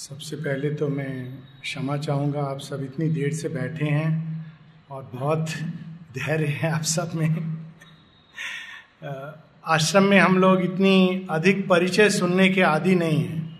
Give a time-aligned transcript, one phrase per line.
[0.00, 4.46] सबसे पहले तो मैं क्षमा चाहूँगा, आप सब इतनी देर से बैठे हैं
[4.90, 5.50] और बहुत
[6.14, 7.58] धैर्य है आप सब में।
[9.66, 13.58] आश्रम में हम लोग इतनी अधिक परिचय सुनने के आदि नहीं हैं।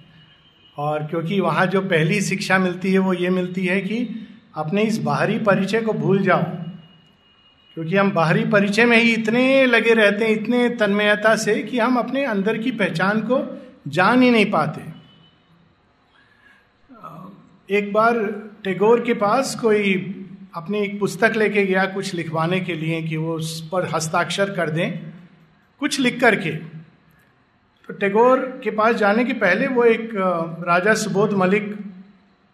[0.79, 4.27] और क्योंकि वहाँ जो पहली शिक्षा मिलती है, वो ये मिलती है कि
[4.57, 6.43] अपने इस बाहरी परिचय को भूल जाओ।
[7.77, 11.99] क्योंकि हम बाहरी परिचय में ही इतने लगे रहते हैं, इतने तन्मयता से कि हम
[11.99, 13.43] अपने अंदर की पहचान को
[13.89, 15.00] जान ही नहीं पाते।
[17.71, 18.17] एक बार
[18.65, 19.93] टेगोर के पास कोई
[20.55, 24.71] अपनी एक पुस्तक लेके गया कुछ लिखवाने के लिए कि वो उस पर हस्ताक्षर कर
[24.71, 25.13] दें,
[25.81, 30.11] कुछ लिख करके। तो टेगोर के पास जाने के पहले वो एक
[30.67, 31.77] राजा सुबोध मलिक,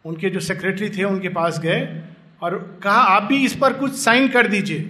[0.04, 2.02] उनके जो सेक्रेटरी थे, उनके पास गए
[2.42, 4.80] और कहा, आप भी इस पर कुछ साइन कर दीजिए।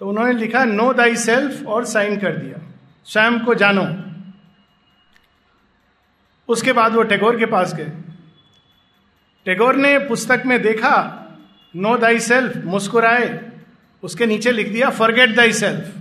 [0.00, 2.60] तो उन्होंने लिखा नो दाई सेल्फ और साइन कर दिया।
[3.06, 3.86] स्वयं को जानो।
[6.48, 7.92] उसके बाद वो टेगोर के पास गए।
[9.46, 10.96] टेगोर ने पुस्तक में देखा,
[11.76, 13.50] नो दाई सेल्फ, मुस्कुराए।
[14.02, 15.94] उसके नीचे लिख दिया, फॉरगेट दाई सेल्फ।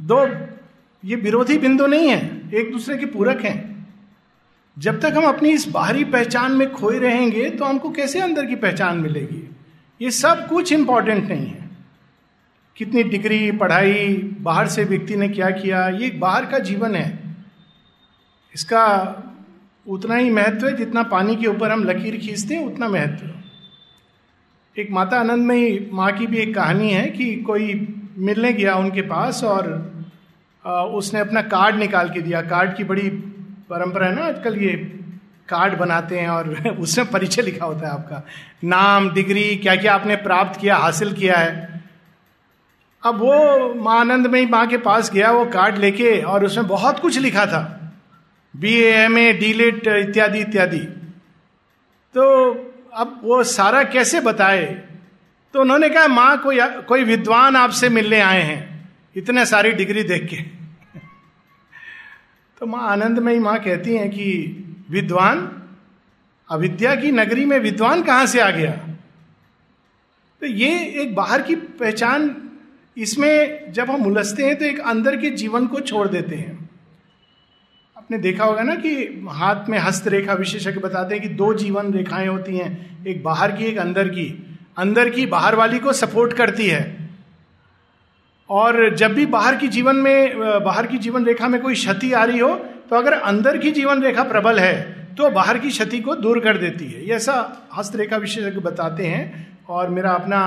[0.00, 0.26] दो,
[1.04, 3.86] ये विरोधी बिंदु नहीं है, एक दूसरे के पूरक हैं।
[4.78, 8.56] जब तक हम अपनी इस बाहरी पहचान में खोए रहेंगे तो हमको कैसे अंदर की
[8.56, 9.50] पहचान मिलेगी?
[10.00, 11.70] ये सब कुछ इंपॉर्टेंट नहीं है।
[12.76, 17.36] कितनी डिग्री, पढ़ाई, बाहर से व्यक्ति ने क्या किया, ये बाहर का जीवन है।
[18.54, 18.86] इसका
[19.90, 24.90] उतना ही महत्व है जितना पानी के ऊपर हम लकीर खींचते हैं, उतना महत्व एक
[24.90, 29.66] माता आनंद में की भी एक कहानी है कि कोई मिलने गया उनके पास और
[30.66, 33.10] उसने अपना कार्ड निकाल के दिया। कार्ड की बड़ी
[33.70, 34.72] परंपरा है ना आजकल, ये
[35.48, 36.48] कार्ड बनाते हैं और
[36.80, 38.22] उसमें परिचय लिखा होता है आपका।
[38.64, 41.82] नाम, डिग्री क्या क्या आपने प्राप्त किया, हासिल किया है।
[43.04, 46.66] अब वो माँ आनंद में ही माँ के पास गया, वो कार्ड लेके और उसमें
[46.66, 47.79] बहुत कुछ लिखा था।
[48.56, 50.78] B M A D DLitt इत्यादि इत्यादि।
[52.14, 52.52] तो
[52.94, 54.82] अब वो सारा कैसे बताए?
[55.52, 60.28] तो उन्होंने कहा, माँ, कोई कोई विद्वान आपसे मिलने आए हैं, इतने सारी डिग्री देख
[60.30, 60.36] के।
[62.60, 64.56] तो माँ, आनंद में ही माँ कहती हैं कि,
[64.90, 65.62] विद्वान,
[66.50, 68.72] अविद्या की नगरी में विद्वान कहाँ से आ गया?
[70.40, 72.50] तो ये एक बाहर की पहचान,
[72.96, 76.69] इसमें जब हम उलझते हैं तो एक अंदर के जीवन को छोड़ देते हैं।
[78.10, 78.92] आपने देखा होगा ना कि
[79.30, 83.52] हाथ में हस्त रेखा विशेषज्ञ बताते हैं कि दो जीवन रेखाएँ होती हैं, एक बाहर
[83.52, 84.26] की, एक अंदर की।
[84.78, 86.80] अंदर की बाहर वाली को सपोर्ट करती है।
[88.50, 92.24] और जब भी बाहर की जीवन में, बाहर की जीवन रेखा में कोई क्षति आ
[92.24, 92.54] रही हो
[92.90, 94.74] तो अगर अंदर की जीवन रेखा प्रबल है
[95.14, 97.34] तो बाहर की क्षति को दूर कर देती है। ऐसा
[97.76, 99.24] हस्तरेखा विशेषज्ञ बताते हैं
[99.68, 100.42] और मेरा अपना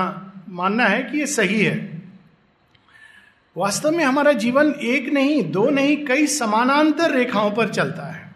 [0.50, 1.93] मानना है कि ये सही है।
[3.56, 8.34] वास्तव में हमारा जीवन एक नहीं, दो नहीं, कई समानांतर रेखाओं पर चलता है।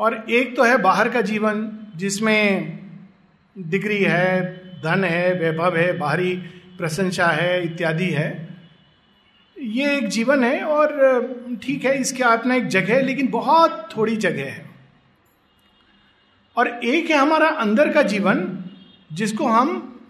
[0.00, 2.78] और एक तो है बाहर का जीवन, जिसमें
[3.58, 6.36] डिग्री है, धन है, वैभव है, बाहरी
[6.78, 8.58] प्रशंसा है, इत्यादि है।
[9.60, 10.90] ये एक जीवन है और,
[11.62, 14.70] ठीक है, इसके अपना एक जगह है, लेकिन बहुत थोड़ी जगह है।
[16.56, 18.64] और एक है हमारा अंदर का जीवन,
[19.12, 20.00] जिसको हम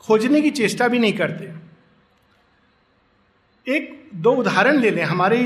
[0.00, 1.67] खोजने की चेष्टा भी नहीं करते।
[3.68, 5.42] एक दो उदाहरण ले लें। हमारी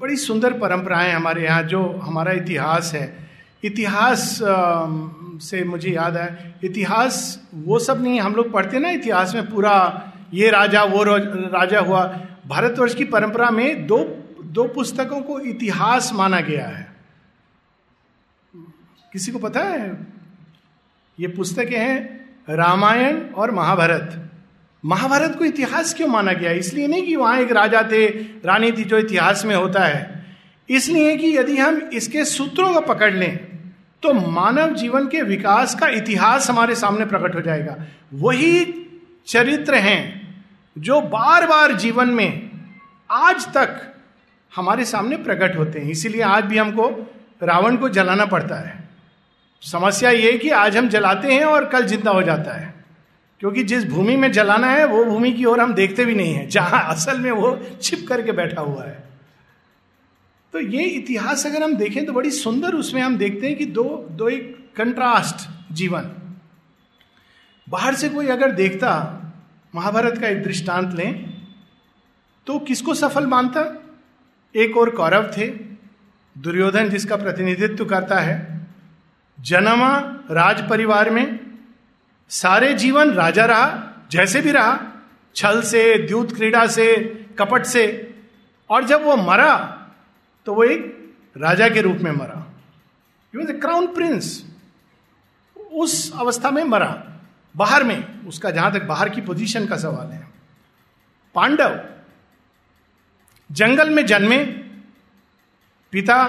[0.00, 3.28] बड़ी सुंदर परंपराएँ हमारे यहाँ, जो हमारा इतिहास है।
[3.64, 4.38] इतिहास
[5.42, 10.12] से मुझे याद है, इतिहास वो सब नहीं, हम लोग पढ़ते ना इतिहास में, पूरा
[10.34, 12.04] ये राजा, वो राजा हुआ।
[12.46, 13.98] भारतवर्ष की परंपरा में दो
[14.44, 16.92] दो पुस्तकों को इतिहास माना गया है।
[19.12, 20.06] किसी को पता है?
[21.20, 24.23] ये पुस्तकें हैं रामायण और महाभारत।
[24.84, 26.50] महाभारत को इतिहास क्यों माना गया?
[26.52, 28.06] इसलिए नहीं कि वहाँ एक राजा थे,
[28.44, 30.24] रानी थी जो इतिहास में होता है।
[30.68, 33.36] इसलिए कि यदि हम इसके सूत्रों को पकड़ लें
[34.02, 37.76] तो मानव जीवन के विकास का इतिहास हमारे सामने प्रकट हो जाएगा।
[38.14, 38.64] वही
[39.26, 40.00] चरित्र हैं
[40.76, 42.50] जो बार बार जीवन में
[43.10, 43.80] आज तक
[44.52, 46.88] हमारे सामने प्रकट होते हैं। इसीलिए आज भी हमको
[47.42, 48.82] रावण को जलाना पड़ता है।
[49.62, 52.72] समस्या ये कि आज हम जलाते हैं और कल ज़िंदा हो जाता है।
[53.44, 56.46] क्योंकि जिस भूमि में जलाना है, वो भूमि की ओर हम देखते भी नहीं है।
[56.46, 59.04] जहाँ असल में वो छिप करके बैठा हुआ है।
[60.52, 63.84] तो ये इतिहास अगर हम देखें तो बड़ी सुंदर उसमें हम देखते हैं कि दो
[64.10, 66.10] दो एक कंट्रास्ट जीवन।
[67.68, 68.90] बाहर से कोई अगर देखता,
[69.74, 71.12] महाभारत का एक दृष्टांत लें
[72.46, 73.68] तो किसको सफल मानता?
[74.54, 75.50] एक और कौरव थे।
[76.36, 78.66] दुर्योधन जिसका प्रतिनिधित्व करता है।
[79.40, 79.96] जन्मा
[80.30, 81.43] राज परिवार में
[82.28, 84.80] सारे जीवन राजा रहा, जैसे भी रहा,
[85.34, 86.94] छल से, द्यूत क्रीड़ा से,
[87.38, 88.14] कपट से।
[88.70, 89.80] और जब वो मरा
[90.46, 92.50] तो वो एक राजा के रूप में मरा।
[93.36, 94.44] क्राउन प्रिंस
[95.72, 97.20] उस अवस्था में मरा।
[97.56, 100.28] बाहर में, उसका जहाँ तक बाहर की पोजीशन का सवाल है।
[101.34, 101.84] पांडव,
[103.52, 104.44] जंगल में जन्मे।
[105.92, 106.24] पिता,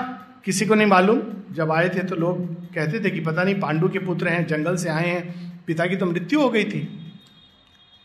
[0.46, 1.22] किसी को नहीं मालूम।
[1.52, 4.76] जब आए थे तो लोग कहते थे कि पता नहीं, पांडु के पुत्र हैं, जंगल
[4.76, 7.12] से आए हैं। पिता की तो मृत्यु हो गई थी।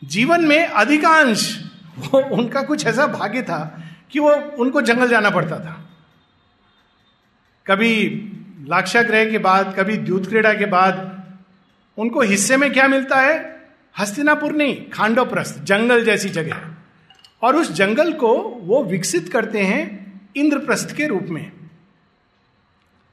[0.03, 1.69] जीवन में अधिकांश
[2.13, 5.89] उनका कुछ ऐसा भाग्य था कि वो उनको जंगल जाना पड़ता था।
[7.67, 8.05] कभी
[8.67, 11.21] लाक्षाग्रह के बाद, कभी द्यूत क्रीड़ा के बाद
[11.97, 13.61] उनको हिस्से में क्या मिलता है?
[13.99, 16.61] हस्तिनापुर नहीं, खांडोप्रस्थ, जंगल जैसी जगह।
[17.41, 21.51] और उस जंगल को वो विकसित करते हैं इंद्रप्रस्थ के रूप में।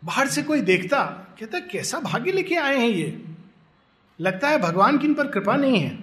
[0.05, 1.03] बाहर से कोई देखता,
[1.41, 3.38] कहता, कैसा भाग्य लेके आए हैं ये?
[4.20, 5.99] लगता है भगवान की इन पर कृपा नहीं है।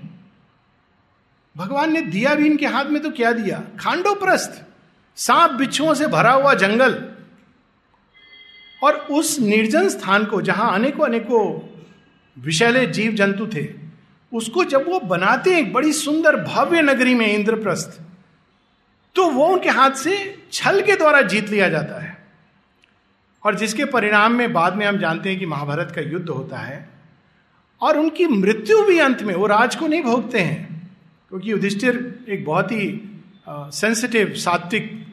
[1.57, 3.61] भगवान ने दिया भी इनके हाथ में तो क्या दिया?
[3.79, 4.63] खांडोप्रस्थ,
[5.15, 7.11] सांप बिच्छुओं से भरा हुआ जंगल।
[8.83, 11.59] और उस निर्जन स्थान को, जहाँ अनेकों अनेकों
[12.37, 13.67] विषैले जीव जंतु थे,
[14.33, 18.01] उसको जब वो बनाते हैं एक बड़ी सुंदर भव्य नगरी में इंद्रप्रस्थ
[19.15, 22.17] तो वो उनके हाथ से छल के द्वारा जीत लिया जाता है।
[23.43, 26.94] और जिसके परिणाम में बाद में हम जानते हैं कि महाभारत का युद्ध होता है
[27.85, 30.91] और उनकी मृत्यु भी अंत में, वो राज को नहीं भोगते हैं।
[31.29, 33.01] क्योंकि युधिष्ठिर एक बहुत ही
[33.49, 35.05] सेंसिटिव सात्विक,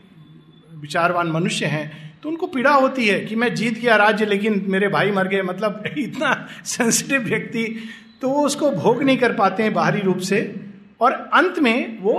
[0.74, 4.88] विचारवान मनुष्य हैं। तो उनको पीड़ा होती है कि मैं जीत गया राज्य, लेकिन मेरे
[4.88, 7.84] भाई मर गए मतलब इतना सेंसिटिव व्यक्ति
[8.22, 10.56] तो वो उसको भोग नहीं कर पाते हैं बाहरी रूप से।
[11.00, 12.14] और अंत में वो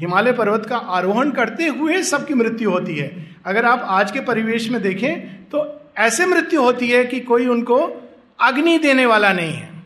[0.00, 4.70] हिमालय पर्वत का आरोहण करते हुए सबकी मृत्यु होती है। अगर आप आज के परिवेश
[4.70, 8.01] में देखें तो ऐसे मृत्यु होती है कि कोई उनको
[8.42, 9.82] अग्नि देने वाला नहीं है।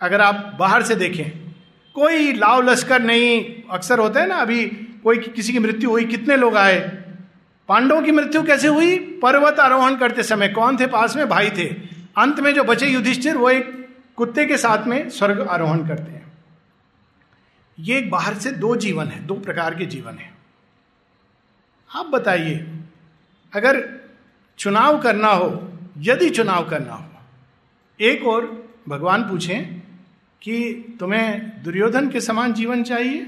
[0.00, 1.54] अगर आप बाहर से देखें,
[1.94, 4.64] कोई लाव लश्कर नहीं, अक्सर होता है ना, अभी
[5.04, 6.80] कोई किसी की मृत्यु हुई, कितने लोग आए?
[7.68, 8.98] पांडवों की मृत्यु कैसे हुई?
[8.98, 10.86] पर्वत आरोहण करते समय। कौन थे?
[10.86, 11.66] पास में भाई थे।
[12.18, 16.32] अंत में जो बचे युधिष्ठिर, वो एक कुत्ते के साथ में स्वर्ग आरोहण करते हैं।
[17.78, 20.34] ये एक बाहर से दो जीवन है, दो प्रकार के जीवन है।
[21.94, 22.66] आप बताइए,
[23.54, 23.88] अगर
[24.58, 27.04] चुनाव करना हो, यदि चुनाव करना हो
[28.00, 29.64] एक और भगवान पूछें
[30.42, 33.22] कि तुम्हें दुर्योधन के समान जीवन चाहिए?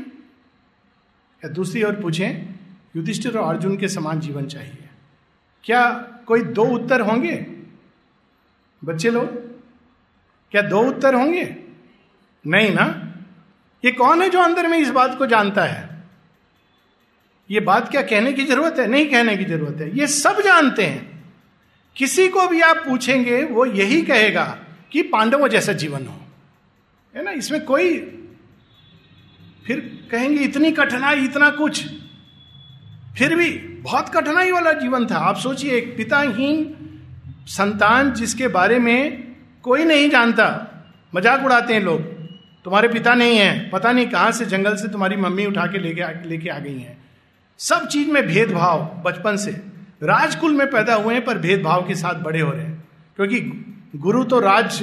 [1.45, 2.55] या दूसरी ओर पूछें,
[2.97, 4.89] युधिष्ठिर और अर्जुन के समान जीवन चाहिए।
[5.65, 5.91] क्या
[6.27, 7.47] कोई दो उत्तर होंगे?
[8.85, 9.27] बच्चे लोग,
[10.51, 11.57] क्या दो उत्तर होंगे?
[12.47, 13.15] नहीं ना?
[13.85, 16.03] ये कौन है जो अंदर में इस बात को जानता है?
[17.51, 18.87] ये बात क्या कहने की ज़रूरत है?
[18.87, 21.18] नहीं कहने की ज़रूरत है। ये सब जानते हैं।
[21.99, 24.59] किसी को भी आप पूछेंगे, वो यही कहेगा
[24.93, 26.21] कि पांडवों जैसा जीवन हो।
[27.17, 27.31] है ना?
[27.31, 27.99] इसमें कोई
[29.67, 31.87] फिर कहेंगे, इतनी कठिनाई, इतना कुछ।
[33.19, 36.75] फिर भी बहुत कठिनाई वाला जीवन था। आप सोचिए, एक पिताहीन
[37.47, 39.29] संतान जिसके बारे में
[39.63, 40.75] कोई नहीं जानता।
[41.15, 42.03] मज़ाक उड़ाते हैं लोग।
[42.65, 46.29] तुम्हारे पिता नहीं है। पता नहीं कहाँ से जंगल से तुम्हारी मम्मी उठा के लेके
[46.29, 46.99] लेके आ गई हैं।
[47.59, 52.15] सब चीज़ में भेदभाव बचपन से। राजकुल में पैदा हुए हैं, पर भेदभाव के साथ
[52.15, 53.41] बड़े हो रहे हैं। क्योंकि
[53.97, 54.81] गुरु तो राज,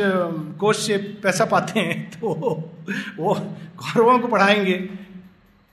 [0.59, 2.33] कोष से पैसा पाते हैं तो
[3.17, 3.33] वो
[3.77, 4.89] कौरवों को पढ़ाएँगे।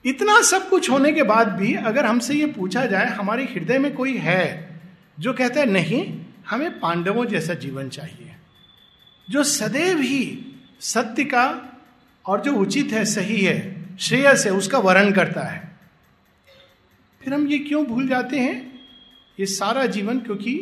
[0.04, 3.94] इतना सब कुछ होने के बाद भी अगर हमसे ये पूछा जाए, हमारे हृदय में
[3.94, 4.80] कोई है
[5.20, 8.32] जो कहता है, नहीं, हमें पांडवों जैसा जीवन चाहिए।
[9.30, 10.44] जो सदैव ही
[10.80, 11.62] सत्य का
[12.26, 15.78] और जो उचित है, सही है, श्रेयस है, उसका वर्ण करता है।
[17.24, 18.71] फिर हम ये क्यों भूल जाते हैं?
[19.40, 20.52] ये सारा जीवन, क्योंकि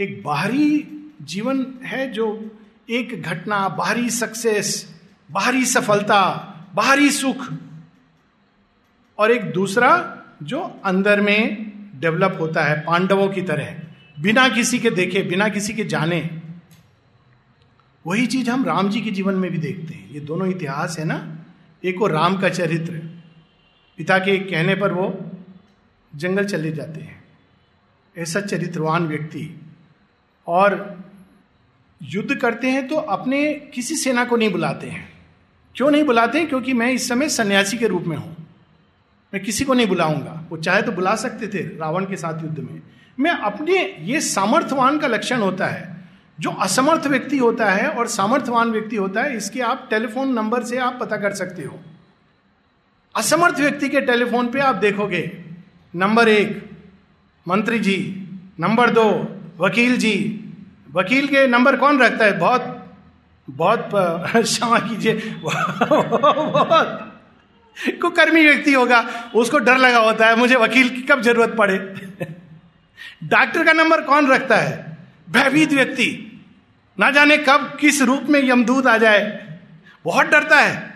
[0.00, 0.88] एक बाहरी
[1.22, 2.58] जीवन है जो
[2.90, 4.94] एक घटना, बाहरी सक्सेस
[5.30, 6.20] बाहरी सफलता,
[6.74, 7.52] बाहरी सुख
[9.18, 13.76] और एक दूसरा जो अंदर में डेवलप होता है, पांडवों की तरह।
[14.20, 16.30] बिना किसी के देखे, बिना किसी के जाने।
[18.06, 21.04] वही चीज़ हम राम जी के जीवन में भी देखते हैं। ये दोनों इतिहास है
[21.04, 21.44] ना?
[21.84, 22.92] एक वो राम का चरित्र।
[23.98, 25.30] पिता के कहने पर वो
[26.16, 27.25] जंगल चले जाते हैं।
[28.18, 29.60] ऐसा चरित्रवान व्यक्ति।
[30.46, 31.04] और
[32.02, 35.08] युद्ध करते हैं तो अपने किसी सेना को नहीं बुलाते हैं।
[35.74, 36.38] क्यों नहीं बुलाते?
[36.38, 38.36] हैं क्योंकि मैं इस समय सन्यासी के रूप में हूँ।
[39.34, 42.58] मैं किसी को नहीं बुलाऊँगा। वो चाहे तो बुला सकते थे रावण के साथ युद्ध
[42.58, 42.82] में।
[43.20, 45.96] मैं अपने ये सामर्थ्यवान का लक्षण होता है।
[46.40, 50.78] जो असमर्थ व्यक्ति होता है और सामर्थ्यवान व्यक्ति होता है, इसके आप टेलीफोन नंबर से
[50.78, 51.78] आप पता कर सकते हो।
[53.16, 55.44] असमर्थ व्यक्ति के टेलीफोन पे आप देखोगे,
[55.94, 56.75] नंबर एक
[57.48, 58.28] मंत्री जी,
[58.60, 60.44] नंबर दो, वकील जी।
[60.92, 62.38] वकील के नंबर कौन रखता है?
[62.38, 62.94] बहुत
[63.50, 63.90] बहुत
[64.36, 67.12] क्षमा कीजिए। बहुत।
[67.88, 71.94] कुकर्मी व्यक्ति होगा, उसको डर लगा होता है, मुझे वकील की कब ज़रूरत पड़े?
[73.24, 74.98] डॉक्टर का नंबर कौन रखता है?
[75.30, 76.40] भयभीत व्यक्ति।
[77.00, 79.48] ना जाने कब, किस रूप में यमदूत आ जाए।
[80.04, 80.94] बहुत डरता है।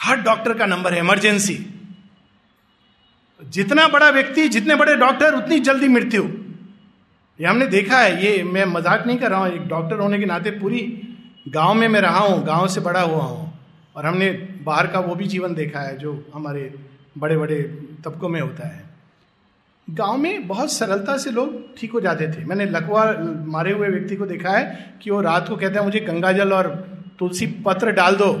[0.00, 1.73] हर डॉक्टर का नंबर है, इमरजेंसी।
[3.40, 6.22] जितना बड़ा व्यक्ति, जितने बड़े डॉक्टर, उतनी जल्दी मृत्यु।
[7.38, 10.26] ये हमने देखा है, ये मैं मज़ाक नहीं कर रहा हूँ, एक डॉक्टर होने के
[10.26, 10.80] नाते पूरी
[11.48, 13.52] गाँव में मैं रहा हूँ, गाँव से बड़ा हुआ हूँ,
[13.96, 14.30] और हमने
[14.64, 16.74] बाहर का वो भी जीवन देखा है, जो हमारे
[17.18, 17.62] बड़े बड़े
[18.04, 18.82] तबकों में होता है।
[19.88, 23.04] गाँव में बहुत सरलता से लोग ठीक हो जाते थे। मैंने लकवा
[23.46, 26.68] मारे हुए व्यक्ति को देखा है कि वो रात को कहते हैं, मुझे गंगाजल और
[27.18, 28.32] तुलसी पत्र डाल दो।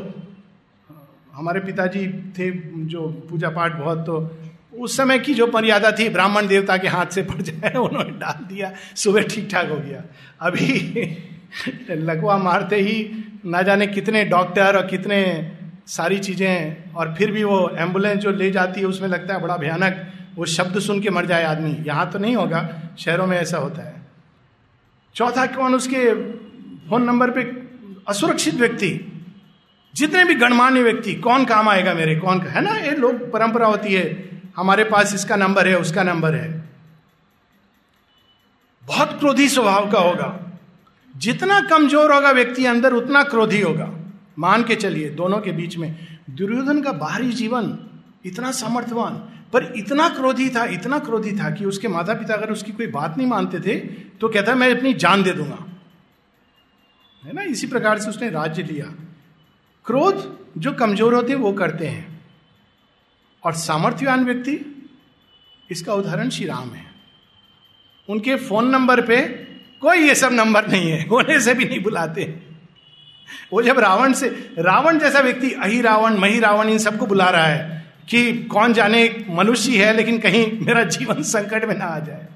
[1.34, 2.06] हमारे पिताजी
[2.38, 2.50] थे,
[2.86, 4.20] जो पूजा पाठ बहुत तो
[4.78, 8.44] उस समय की जो मर्यादा थी, ब्राह्मण देवता के हाथ से पड़ जाए, उन्होंने डाल
[8.44, 10.02] दिया, सुबह ठीक ठाक हो गया।
[10.40, 10.64] अभी
[11.90, 15.52] लकवा मारते ही ना जाने कितने डॉक्टर और कितने
[15.86, 19.56] सारी चीज़ें, और फिर भी वो एंबुलेंस जो ले जाती है, उसमें लगता है बड़ा
[19.56, 23.58] भयानक, वो शब्द सुन के मर जाए आदमी। यहाँ तो नहीं होगा, शहरों में ऐसा
[23.58, 23.94] होता है।
[25.14, 25.74] चौथा कौन?
[25.74, 26.14] उसके
[26.88, 27.40] फ़ोन नंबर पे
[28.08, 29.22] असुरक्षित व्यक्ति।
[29.94, 32.70] जितने भी गणमान्य व्यक्ति, कौन काम आएगा मेरे, कौन का है ना?
[32.70, 36.64] ये लोग, परंपरा होती है। हमारे पास इसका नंबर है, उसका नंबर है।
[38.84, 40.40] बहुत क्रोधी स्वभाव का होगा।
[41.14, 43.90] जितना कमज़ोर होगा व्यक्ति अंदर, उतना क्रोधी होगा।
[44.38, 45.96] मान के चलिए, दोनों के बीच में।
[46.30, 47.78] दुर्योधन का बाहरी जीवन
[48.26, 49.14] इतना सामर्थ्यवान
[49.52, 53.16] पर इतना क्रोधी था, इतना क्रोधी था कि उसके माता पिता अगर उसकी कोई बात
[53.18, 53.78] नहीं मानते थे
[54.20, 55.58] तो कहता, मैं अपनी जान दे दूँगा।
[57.22, 57.42] है ना?
[57.42, 58.86] इसी प्रकार से उसने राज्य लिया।
[59.86, 62.13] क्रोध जो कमज़ोर होते हैं, वो करते हैं।
[63.44, 64.88] और सामर्थ्यवान व्यक्ति,
[65.70, 66.86] इसका उदाहरण श्री राम है।
[68.08, 69.20] उनके फ़ोन नंबर पे
[69.80, 72.42] कोई ये सब नंबर नहीं है होने से भी नहीं बुलाते।
[73.52, 77.44] वो जब रावण से, रावण जैसा व्यक्ति, अही रावण, मही रावण, इन सबको बुला रहा
[77.44, 82.28] है कि कौन जाने मनुष्य है, लेकिन कहीं मेरा जीवन संकट में ना आ जाए।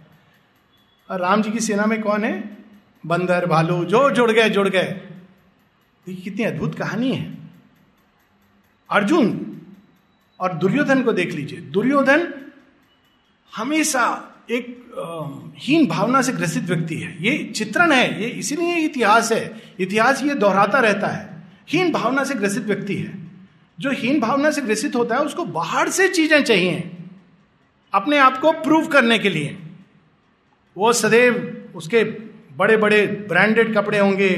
[1.11, 2.59] और राम जी की सेना में कौन है?
[3.07, 5.01] बंदर, भालू, जो जुड़ गए जुड़ गए।
[6.25, 7.39] कितनी अद्भुत कहानी है।
[8.91, 9.48] अर्जुन
[10.41, 12.33] और दुर्योधन को देख लीजिए। दुर्योधन
[13.57, 14.05] हमेशा
[14.51, 14.77] एक
[15.59, 20.35] हीन भावना से ग्रसित व्यक्ति है। ये चित्रण है, ये इसीलिए इतिहास है। इतिहास ये
[20.35, 23.19] दोहराता रहता है। हीन भावना से ग्रसित व्यक्ति है।
[23.81, 26.91] जो हीन भावना से ग्रसित होता है, उसको बाहर से चीज़ें चाहिए।
[27.93, 29.59] अपने आप को प्रूव करने के लिए।
[30.77, 32.05] वो सदैव उसके
[32.57, 34.29] बड़े बड़े ब्रांडेड कपड़े होंगे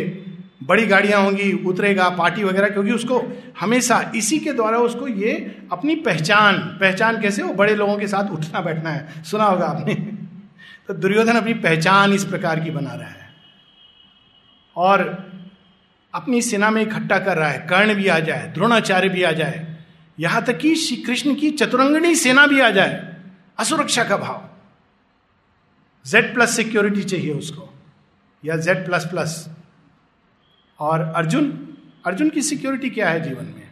[0.63, 5.97] बड़ी गाड़ियाँ होंगी, उतरेगा, पार्टी वगैरह, क्योंकि उसको हमेशा इसी के द्वारा उसको ये अपनी
[5.97, 9.95] पहचान पहचान कैसे वो बड़े लोगों के साथ उठना बैठना है, सुना होगा आपने?
[10.89, 13.31] तो दुर्योधन अपनी पहचान इस प्रकार की बना रहा है।
[14.77, 15.31] और
[16.15, 19.77] अपनी सेना में इकट्ठा कर रहा है, कर्ण भी आ जाए, द्रोणाचार्य भी आ जाए,
[20.21, 23.17] यहाँ तक कि श्री कृष्ण की चतुरंगणी सेना भी आ जाए,
[23.59, 24.49] असुरक्षा का भाव।
[26.07, 27.75] जेड प्लस सिक्योरिटी चाहिए उसको,
[28.45, 29.49] या जेड प्लस प्लस
[30.81, 33.71] और अर्जुन अर्जुन की सिक्योरिटी क्या है जीवन में?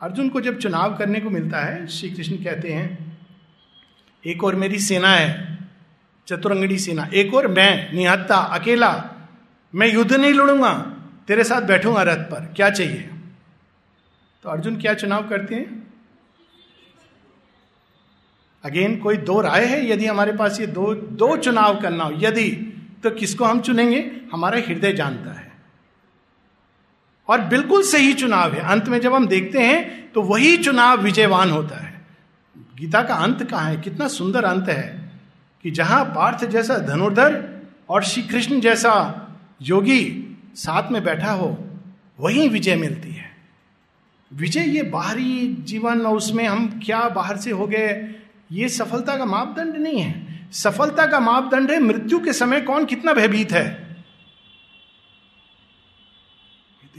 [0.00, 3.18] अर्जुन को जब चुनाव करने को मिलता है श्री कृष्ण कहते हैं,
[4.24, 5.58] एक और मेरी सेना है,
[6.26, 8.92] चतुरंगड़ी सेना। एक और मैं, निहत्ता, अकेला,
[9.74, 10.72] मैं युद्ध नहीं लड़ूँगा,
[11.28, 13.10] तेरे साथ बैठूँगा रथ पर। क्या चाहिए?
[14.42, 15.86] तो अर्जुन क्या चुनाव करते हैं?
[18.64, 22.50] अगेन कोई दो राय है, यदि हमारे पास ये दो दो चुनाव करना हो। यदि
[23.02, 24.10] तो किसको हम चुनेंगे?
[24.32, 25.45] हमारा हृदय जानता है।
[27.28, 31.50] और बिल्कुल सही चुनाव है। अंत में जब हम देखते हैं तो वही चुनाव विजयवान
[31.50, 31.94] होता है।
[32.78, 33.76] गीता का अंत कहा है?
[33.76, 35.10] कितना सुंदर अंत है
[35.64, 37.44] कि जहाँ पार्थ जैसा धनुर्धर
[37.88, 38.92] और श्री कृष्ण जैसा
[39.62, 40.22] योगी
[40.56, 41.56] साथ में बैठा हो,
[42.20, 43.30] वही विजय मिलती है।
[44.30, 48.14] विजय ये बाहरी जीवन और उसमें हम क्या बाहर से हो गए,
[48.52, 53.12] ये सफलता का मापदंड नहीं है। सफलता का मापदंड है, मृत्यु के समय कौन कितना
[53.12, 53.85] भयभीत है?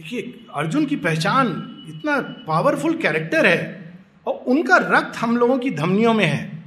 [0.08, 1.48] देखिए, अर्जुन की पहचान
[1.90, 3.94] इतना पावरफुल कैरेक्टर है
[4.28, 6.64] और उनका रक्त हम लोगों की धमनियों में है।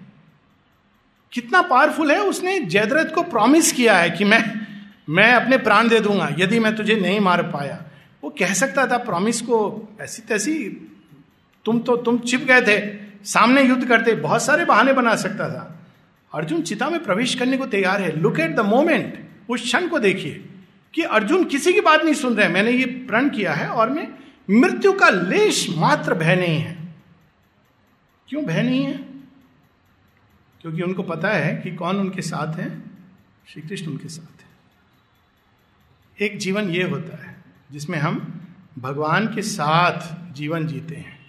[1.32, 4.42] कितना पावरफुल है, उसने जयद्रथ को प्रॉमिस किया है कि मैं
[5.08, 7.78] मैं अपने प्राण दे दूँगा, यदि मैं तुझे नहीं मार पाया।
[8.24, 10.54] वो कह सकता था प्रॉमिस को ऐसी तैसी
[11.64, 12.78] तुम तो तुम छिप गए थे,
[13.24, 15.64] सामने युद्ध करते, बहुत सारे बहाने बना सकता था।
[16.34, 19.98] अर्जुन चिता में प्रवेश करने को तैयार है। लुक एट द मोमेंट उस क्षण को
[19.98, 20.46] देखिए।
[20.94, 24.08] कि अर्जुन किसी की बात नहीं सुन रहे मैंने ये प्रण किया है और मैं
[24.50, 26.94] मृत्यु का लेश मात्र भय नहीं है।
[28.28, 28.98] क्यों भय नहीं है?
[30.60, 32.82] क्योंकि उनको पता है कि कौन उनके साथ है।
[33.48, 34.48] श्री कृष्ण उनके साथ है।
[36.26, 38.40] एक जीवन ये होता है जिसमें हम
[38.78, 41.20] भगवान के साथ जीवन जीते हैं।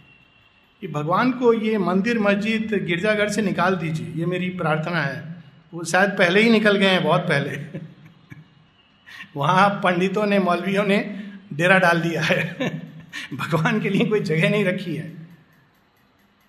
[0.82, 5.84] कि भगवान को ये मंदिर, मस्जिद, गिरजाघर से निकाल दीजिए। ये मेरी प्रार्थना है। वो
[5.84, 7.80] शायद पहले ही निकल गए हैं, बहुत पहले।
[9.36, 11.24] वहाँ पंडितों ने, मौलवियों ने
[11.54, 12.58] डेरा डाल दिया है।
[13.34, 15.28] भगवान के लिए कोई जगह नहीं रखी है।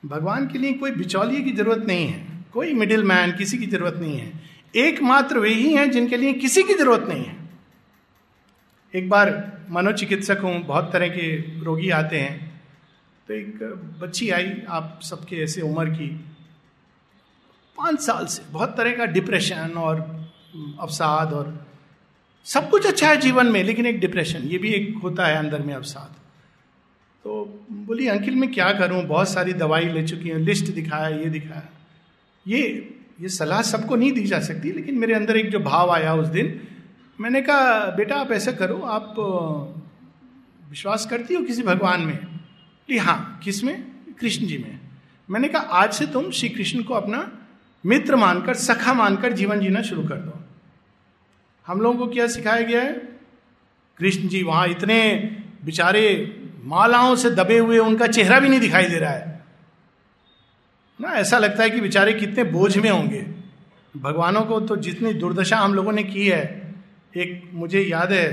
[0.06, 3.94] भगवान के लिए कोई बिचौलिए की ज़रूरत नहीं है। कोई मिडिल मैन किसी की ज़रूरत
[3.94, 4.32] नहीं है।
[4.76, 7.36] एकमात्र वे ही हैं जिनके लिए किसी की ज़रूरत नहीं है।
[8.94, 12.62] एक बार मनोचिकित्सक हूँ, बहुत तरह के रोगी आते हैं।
[13.28, 13.62] तो एक
[14.00, 16.08] बच्ची आई, आप सबके ऐसे उम्र की।
[17.78, 20.00] पाँच साल से, बहुत तरह का डिप्रेशन और
[20.80, 21.71] अवसाद और
[22.46, 25.62] सब कुछ अच्छा है जीवन में, लेकिन एक डिप्रेशन ये भी एक होता है अंदर
[25.62, 26.14] में अवसाद
[27.24, 29.02] तो बोली, अंकिल, मैं क्या करूँ?
[29.02, 31.68] बहुत सारी दवाई ले चुकी हूँ, लिस्ट दिखाया, ये दिखाया।
[32.46, 32.62] ये
[33.20, 36.28] ये सलाह सबको नहीं दी जा सकती, लेकिन मेरे अंदर एक जो भाव आया उस
[36.28, 36.60] दिन,
[37.20, 39.14] मैंने कहा, बेटा, आप ऐसा करो, आप
[40.70, 42.18] विश्वास करती हो किसी भगवान में?
[43.00, 43.82] हाँ किसमें?
[44.20, 44.80] कृष्ण जी में।
[45.30, 47.30] मैंने कहा, आज से तुम श्री कृष्ण को अपना
[47.86, 50.41] मित्र मानकर, सखा मानकर जीवन जीना शुरू कर दो।
[51.66, 52.92] हम लोगों को क्या सिखाया गया है?
[53.98, 55.14] कृष्ण जी वहाँ इतने
[55.64, 56.02] बेचारे
[56.64, 59.42] मालाओं से दबे हुए, उनका चेहरा भी नहीं दिखाई दे रहा है।
[61.00, 63.26] ना, ऐसा लगता है कि बेचारे कितने बोझ में होंगे।
[63.96, 66.74] भगवानों को तो जितनी दुर्दशा हम लोगों ने की है,
[67.16, 68.32] एक मुझे याद है,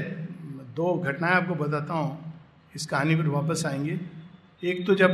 [0.76, 2.34] दो घटनाएँ आपको बताता हूँ,
[2.76, 4.00] इस कहानी पर वापस आएँगे।
[4.64, 5.12] एक तो जब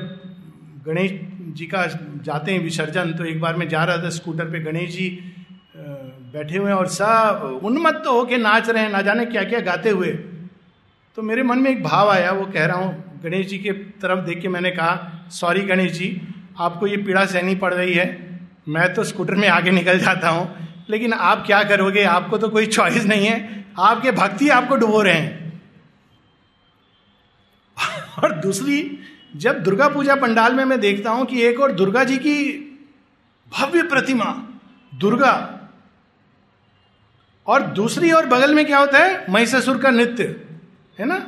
[0.85, 1.11] गणेश
[1.55, 1.85] जी का
[2.23, 5.34] जाते हैं विसर्जन तो एक बार मैं जा रहा था स्कूटर पे, गणेश जी
[6.35, 9.59] बैठे हुए हैं और सब उन्मत्त तो होके नाच रहे हैं, ना जाने क्या क्या
[9.59, 10.07] गाते हुए।
[11.15, 14.19] तो मेरे मन में एक भाव आया, वो कह रहा हूँ, गणेश जी के तरफ़
[14.19, 16.21] देख के मैंने कहा सॉरी गणेश जी,
[16.59, 20.57] आपको ये पीड़ा सहनी पड़ रही है। मैं तो स्कूटर में आगे निकल जाता हूँ।
[20.89, 22.03] लेकिन आप क्या करोगे?
[22.03, 25.61] आपको तो कोई चॉइस नहीं है। आपके भक्ति आपको डुबो रहे हैं।
[28.23, 28.99] और दूसरी,
[29.35, 32.35] जब दुर्गा पूजा पंडाल में मैं देखता हूँ कि एक और दुर्गा जी की
[33.59, 34.47] भव्य प्रतिमा,
[34.95, 35.51] दुर्गा
[37.47, 39.25] और दूसरी और बगल में क्या होता है?
[39.29, 40.23] महिषासुर का नृत्य।
[40.99, 41.27] है ना?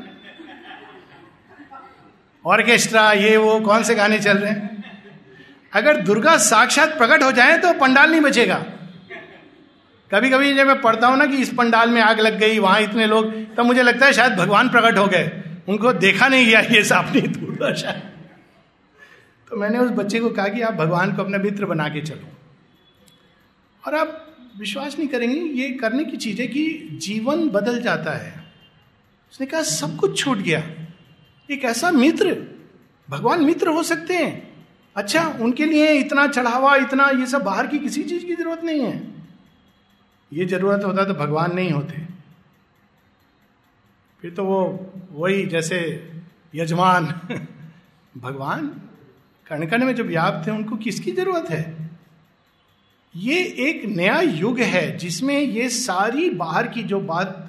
[2.45, 4.83] ऑर्केस्ट्रा, ये, वो, कौन से गाने चल रहे हैं?
[5.73, 8.65] अगर दुर्गा साक्षात प्रकट हो जाए तो पंडाल नहीं बचेगा।
[10.11, 12.81] कभी कभी जब मैं पढ़ता हूँ ना कि इस पंडाल में आग लग गई, वहाँ
[12.81, 16.45] इतने लोग, तब तो मुझे लगता है शायद भगवान प्रकट हो गए। उनको देखा नहीं
[16.45, 17.91] गया ये सामने दुर्दशा
[19.47, 22.27] तो मैंने उस बच्चे को कहा कि आप भगवान को अपना मित्र बना के चलो।
[23.83, 24.26] और आप
[24.59, 28.53] विश्वास नहीं करेंगे ये करने की चीज़ है कि जीवन बदल जाता है।
[29.31, 30.59] उसने कहा, सब कुछ छूट गया।
[31.51, 32.43] एक ऐसा मित्र,
[33.09, 34.65] भगवान मित्र हो सकते हैं।
[34.95, 38.81] अच्छा उनके लिए इतना चढ़ावा, इतना ये सब बाहर की किसी चीज़ की ज़रूरत नहीं
[38.81, 39.13] है।
[40.33, 42.01] ये ज़रूरत होता तो भगवान नहीं होते।
[44.21, 46.09] फिर तो वो, वही जैसे
[46.55, 47.05] यजमान।
[48.17, 48.81] भगवान
[49.47, 51.86] कण कण में जो व्याप्त है उनको किसकी ज़रूरत है?
[53.17, 57.47] ये एक नया युग है जिसमें ये सारी बाहर की जो बात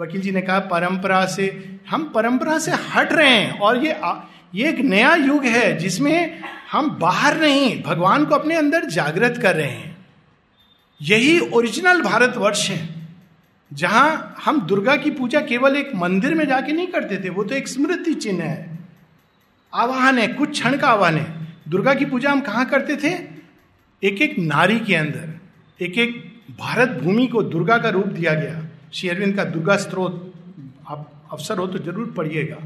[0.00, 3.96] वकील जी ने कहा, परंपरा से, हम परंपरा से हट रहे हैं और ये
[4.54, 6.40] ये एक नया युग है जिसमें
[6.72, 9.96] हम बाहर नहीं, भगवान को अपने अंदर जागृत कर रहे हैं।
[11.00, 12.88] यही ओरिजिनल भारतवर्ष है,
[13.72, 17.54] जहाँ हम दुर्गा की पूजा केवल एक मंदिर में जाके नहीं करते थे, वो तो
[17.54, 18.78] एक स्मृति चिन्ह है।
[19.72, 23.31] आवाहन है, कुछ क्षण का आवाहन है। दुर्गा की पूजा हम कहाँ करते थे?
[24.02, 26.14] एक एक नारी के अंदर एक एक
[26.58, 30.32] भारत भूमि को दुर्गा का रूप दिया गया। श्री अरविंद का दुर्गा स्त्रोत
[30.88, 32.56] आप अवसर हो तो ज़रूर पढ़िएगा।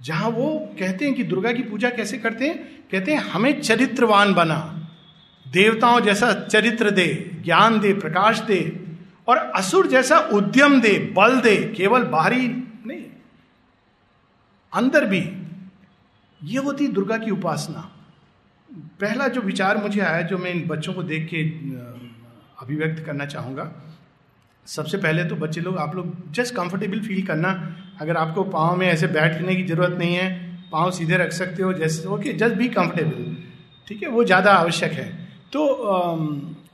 [0.00, 2.58] जहाँ वो कहते हैं कि दुर्गा की पूजा कैसे करते हैं?
[2.90, 4.58] कहते हैं, हमें चरित्रवान बना।
[5.46, 7.06] देवताओं जैसा चरित्र दे,
[7.44, 8.60] ज्ञान दे, प्रकाश दे,
[9.28, 12.46] और असुर जैसा उद्यम दे, बल दे, केवल बाहरी
[12.86, 13.04] नहीं,
[14.72, 15.22] अंदर भी।
[16.40, 17.88] ये होती दुर्गा की उपासना।
[19.00, 21.42] पहला जो विचार मुझे आया, जो मैं इन बच्चों को देख के
[22.62, 23.72] अभिव्यक्त करना चाहूँगा,
[24.66, 27.50] सबसे पहले तो बच्चे लोग, आप लोग जस्ट कंफर्टेबल फील करना।
[28.00, 30.28] अगर आपको पाँव में ऐसे बैठने की ज़रूरत नहीं है,
[30.72, 33.36] पाँव सीधे रख सकते हो, जैसे ओके जस्ट बी कंफर्टेबल
[33.88, 34.08] ठीक है?
[34.08, 35.08] वो ज़्यादा आवश्यक है।
[35.52, 35.60] तो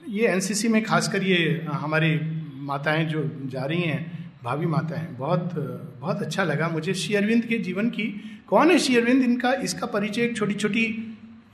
[0.08, 2.18] ये एनसीसी में खासकर ये हमारी
[2.66, 4.04] माताएँ जो जा रही हैं
[4.44, 5.54] भाभी माताएँ, बहुत
[6.00, 8.04] बहुत अच्छा लगा मुझे। श्री अरविंद के जीवन की,
[8.48, 9.22] कौन है श्री अरविंद?
[9.22, 11.05] इनका, इसका परिचय एक छोटी छोटी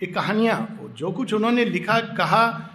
[0.03, 2.69] एक कहानियाँ जो कुछ उन्होंने लिखा, कहा,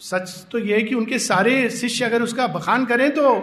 [0.00, 3.34] सच तो यह है कि उनके सारे शिष्य अगर उसका बखान करें तो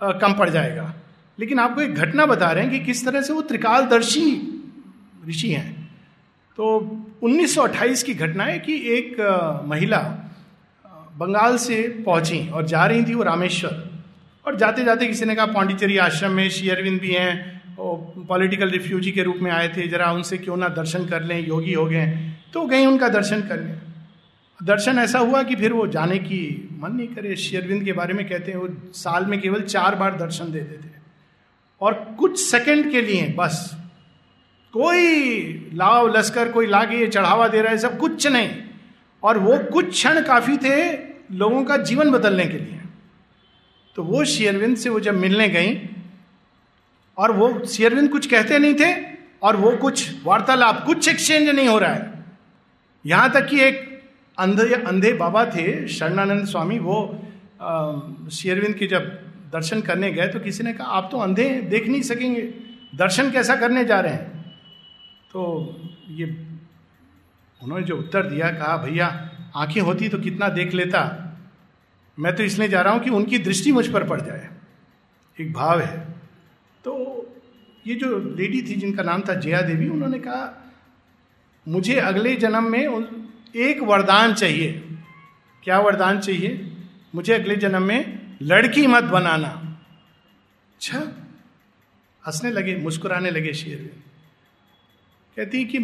[0.00, 0.92] कम पड़ जाएगा।
[1.38, 4.30] लेकिन आपको एक घटना बता रहे हैं कि किस तरह से वो त्रिकालदर्शी
[5.28, 5.74] ऋषि हैं।
[6.58, 6.78] तो
[7.22, 9.20] 1928 की घटना है कि एक
[9.66, 9.98] महिला
[11.16, 13.84] बंगाल से पहुँची और जा रही थी वो रामेश्वर।
[14.46, 19.12] और जाते जाते किसी ने कहा, पांडिचेरी आश्रम में श्री अरविंद भी हैं पॉलिटिकल रिफ्यूजी
[19.12, 22.06] के रूप में आए थे, जरा उनसे क्यों ना दर्शन कर लें, योगी हो गए।
[22.52, 23.80] तो गई उनका दर्शन कर लें।
[24.64, 28.28] दर्शन ऐसा हुआ कि फिर वो जाने की मन नहीं करे। शेरविंद के बारे में
[28.28, 30.90] कहते हैं, वो साल में केवल चार बार दर्शन देते थे
[31.80, 33.76] और कुछ सेकंड के लिए बस,
[34.72, 38.50] कोई लाव लश्कर, कोई लागे चढ़ावा दे रहा है, सब कुछ नहीं।
[39.22, 40.92] और वो कुछ क्षण काफ़ी थे
[41.34, 42.80] लोगों का जीवन बदलने के लिए।
[43.96, 45.74] तो वो शेयरविंद से वो जब मिलने गई
[47.18, 48.92] और वो शेयरविंद कुछ कहते नहीं थे
[49.42, 52.24] और वो कुछ वार्तालाप, कुछ एक्सचेंज नहीं हो रहा है।
[53.04, 53.86] यहाँ तक कि एक
[54.38, 56.96] अंधे अंधे बाबा थे, शरणानंद स्वामी, वो
[58.32, 59.06] शेयरविंद के जब
[59.52, 62.42] दर्शन करने गए तो किसी ने कहा, आप तो अंधे देख नहीं सकेंगे।
[62.94, 64.54] दर्शन कैसा करने जा रहे हैं?
[65.32, 65.76] तो
[66.10, 66.24] ये,
[67.60, 71.00] उन्होंने जो उत्तर दिया, कहा, भैया, आँखें होती तो कितना देख लेता।
[72.18, 74.48] मैं तो इसलिए जा रहा हूँ कि उनकी दृष्टि मुझ पर पड़ जाए।
[75.40, 76.17] एक भाव है।
[76.88, 77.26] तो
[77.86, 80.72] ये जो लेडी थी जिनका नाम था जया देवी, उन्होंने कहा,
[81.68, 82.88] मुझे अगले जन्म में
[83.56, 84.84] एक वरदान चाहिए।
[85.62, 86.76] क्या वरदान चाहिए?
[87.14, 89.48] मुझे अगले जन्म में लड़की मत बनाना।
[90.74, 90.98] अच्छा
[92.26, 94.02] हंसने लगे, मुस्कुराने लगे शेर
[95.36, 95.78] कहती कि,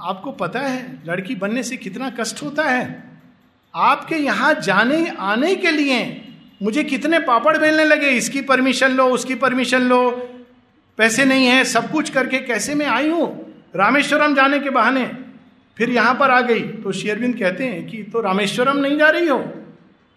[0.00, 3.10] आपको पता है, लड़की बनने से कितना कष्ट होता है।
[3.74, 6.28] आपके यहाँ जाने, आने के लिए
[6.62, 10.32] मुझे कितने पापड़ बेलने लगे। इसकी परमिशन लो, उसकी परमिशन लो
[10.98, 13.46] पैसे नहीं है, सब कुछ करके कैसे मैं आई हूँ?
[13.76, 15.06] रामेश्वरम जाने के बहाने।
[15.76, 19.28] फिर यहाँ पर आ गई। तो शेरविंद कहते हैं कि तो रामेश्वरम नहीं जा रही
[19.28, 19.38] हो?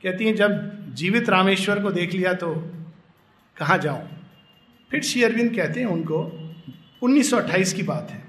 [0.04, 2.56] कहती हैं, जब जीवित रामेश्वर को देख लिया तो
[3.58, 4.08] कहा जाऊँ?
[4.92, 6.20] फिर शेरविंद कहते हैं उनको
[7.02, 8.24] 1928 की बात है।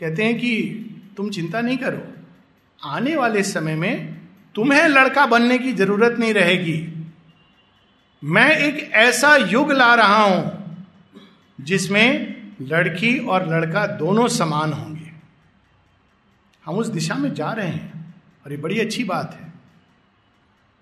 [0.00, 0.52] कहते हैं कि
[1.16, 2.02] तुम चिंता नहीं करो।
[2.84, 4.20] आने वाले समय में
[4.54, 7.06] तुम्हें लड़का बनने की ज़रूरत नहीं रहेगी।
[8.24, 10.53] मैं एक ऐसा युग ला रहा हूँ
[11.60, 15.10] जिसमें लड़की और लड़का दोनों समान होंगे।
[16.64, 18.14] हम उस दिशा में जा रहे हैं
[18.44, 19.52] और ये बड़ी अच्छी बात है।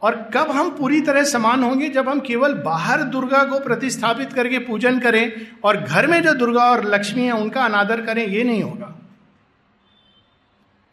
[0.02, 1.88] और कब हम पूरी तरह समान होंगे?
[1.88, 5.32] जब हम केवल बाहर दुर्गा को प्रतिस्थापित करके पूजन करें
[5.64, 8.98] और घर में जो दुर्गा और लक्ष्मी है, उनका अनादर करें, ये नहीं होगा।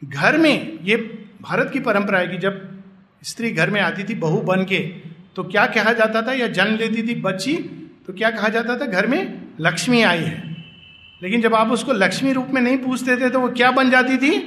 [0.03, 0.97] घर में ये
[1.41, 2.83] भारत की परंपरा है कि जब
[3.23, 4.79] स्त्री घर में आती थी, बहू बन के
[5.35, 6.33] तो क्या कहा जाता था?
[6.33, 7.55] या जन्म लेती थी बच्ची
[8.07, 8.85] तो क्या कहा जाता था?
[8.85, 10.49] घर में लक्ष्मी आई है।
[11.23, 14.17] लेकिन जब आप उसको लक्ष्मी रूप में नहीं पूछते थे तो वो क्या बन जाती
[14.17, 14.37] थी?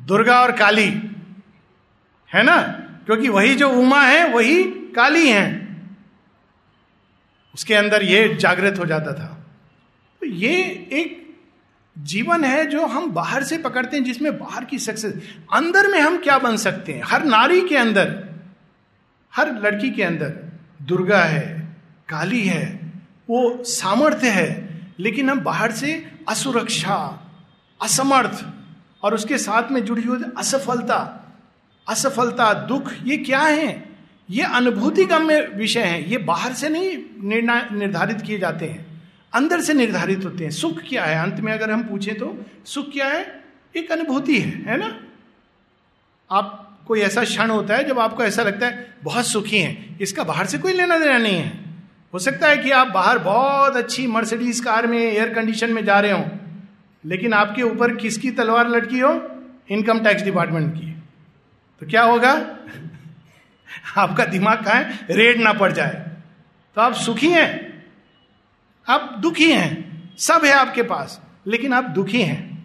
[0.00, 0.88] दुर्गा और काली।
[2.34, 2.62] है ना?
[3.06, 5.76] क्योंकि वही जो उमा है, वही काली है।
[7.54, 9.46] उसके अंदर ये जागृत हो जाता था।
[10.20, 10.62] तो ये
[10.92, 11.36] एक
[11.98, 16.18] जीवन है जो हम बाहर से पकड़ते हैं, जिसमें बाहर की सक्सेस अंदर में हम
[16.18, 17.02] क्या बन सकते हैं?
[17.04, 18.24] हर नारी के अंदर,
[19.34, 21.76] हर लड़की के अंदर, दुर्गा है,
[22.08, 22.83] काली है
[23.30, 27.26] वो सामर्थ्य है, लेकिन हम बाहर से असुरक्षा,
[27.82, 28.44] असमर्थ
[29.02, 31.20] और उसके साथ में जुड़ी हुई असफलता
[31.88, 33.88] असफलता, दुख, ये क्या है?
[34.30, 39.02] ये अनुभूति गम्य विषय है। ये बाहर से नहीं निर्णय निर्धारित किए जाते हैं।
[39.34, 41.22] अंदर से निर्धारित होते हैं। सुख क्या है?
[41.22, 43.44] अंत में अगर हम पूछें तो सुख क्या है?
[43.76, 45.00] एक अनुभूति है है ना?
[46.30, 50.24] आप, कोई ऐसा क्षण होता है जब आपको ऐसा लगता है, बहुत सुखी है। इसका
[50.24, 51.63] बाहर से कोई लेना देना नहीं है।
[52.14, 56.00] हो सकता है कि आप बाहर बहुत अच्छी मर्सिडीज कार में एयर कंडीशन में जा
[56.00, 56.24] रहे हो,
[57.06, 59.30] लेकिन आपके ऊपर किसकी तलवार लटकी हो?
[59.70, 61.02] इनकम टैक्स डिपार्टमेंट की।
[61.80, 62.56] तो क्या होगा?
[63.96, 65.06] आपका दिमाग कहा है?
[65.10, 66.06] रेड ना पड़ जाए।
[66.74, 67.84] तो आप सुखी हैं।
[68.88, 72.64] आप दुखी हैं। सब है आपके पास, लेकिन आप दुखी हैं,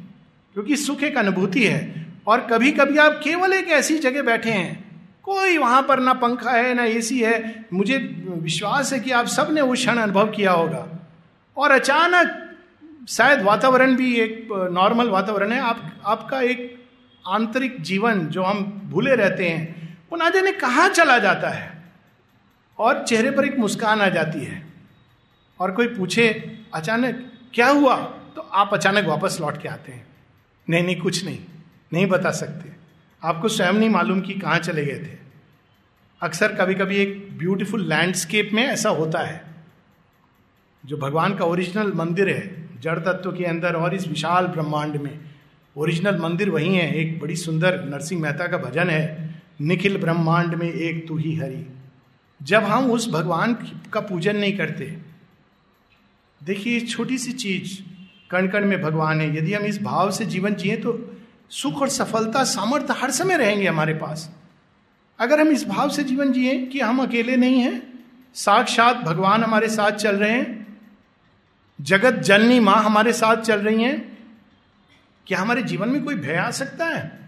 [0.53, 4.88] क्योंकि सुख एक अनुभूति है। और कभी कभी आप केवल एक ऐसी जगह बैठे हैं
[5.29, 9.61] कोई वहाँ पर ना पंखा है, ना एसी है। मुझे विश्वास है कि आप सबने
[9.61, 10.87] वो क्षण अनुभव किया होगा।
[11.57, 12.57] और अचानक
[13.09, 16.85] शायद वातावरण भी एक नॉर्मल वातावरण है। आप, आपका एक
[17.27, 21.83] आंतरिक जीवन जो हम भूले रहते हैं, वो ना जाने कहाँ चला जाता है।
[22.79, 24.73] और चेहरे पर एक मुस्कान आ जाती है।
[25.59, 27.97] और कोई पूछे, अचानक क्या हुआ?
[28.35, 30.07] तो आप अचानक वापस लौट के आते हैं।
[30.69, 31.39] नहीं नहीं, कुछ नहीं।
[31.93, 32.78] नहीं बता सकते।
[33.23, 35.17] आपको स्वयं नहीं मालूम कि कहाँ चले गए थे।
[36.21, 39.41] अक्सर कभी कभी एक ब्यूटीफुल लैंडस्केप में ऐसा होता है,
[40.83, 45.19] जो भगवान का ओरिजिनल मंदिर है, जड़ तत्व के अंदर और इस विशाल ब्रह्मांड में।
[45.75, 50.71] ओरिजिनल मंदिर वही है, एक बड़ी सुंदर नरसिंह मेहता का भजन है, निखिल ब्रह्मांड में
[50.71, 51.65] एक तू ही हरी।
[52.41, 53.53] जब हम उस भगवान
[53.93, 54.85] का पूजन नहीं करते,
[56.41, 57.77] देखिए छोटी सी चीज़
[58.31, 61.08] कण कण में भगवान है, यदि हम इस भाव से जीवन जिए तो
[61.51, 64.29] सुख और सफलता, सामर्थ्य हर समय रहेंगे हमारे पास।
[65.19, 67.81] अगर हम इस भाव से जीवन जिए कि हम अकेले नहीं हैं,
[68.33, 70.77] साक्षात भगवान हमारे साथ चल रहे हैं,
[71.81, 74.17] जगत जननी माँ हमारे साथ चल रही हैं,
[75.27, 77.19] क्या हमारे जीवन में कोई भय आ सकता है?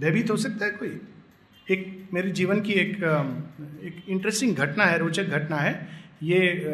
[0.00, 1.00] भयभीत हो सकता है कोई?
[1.70, 2.96] एक मेरे जीवन की एक
[3.84, 5.88] एक इंटरेस्टिंग घटना है, रोचक घटना है।
[6.22, 6.64] ये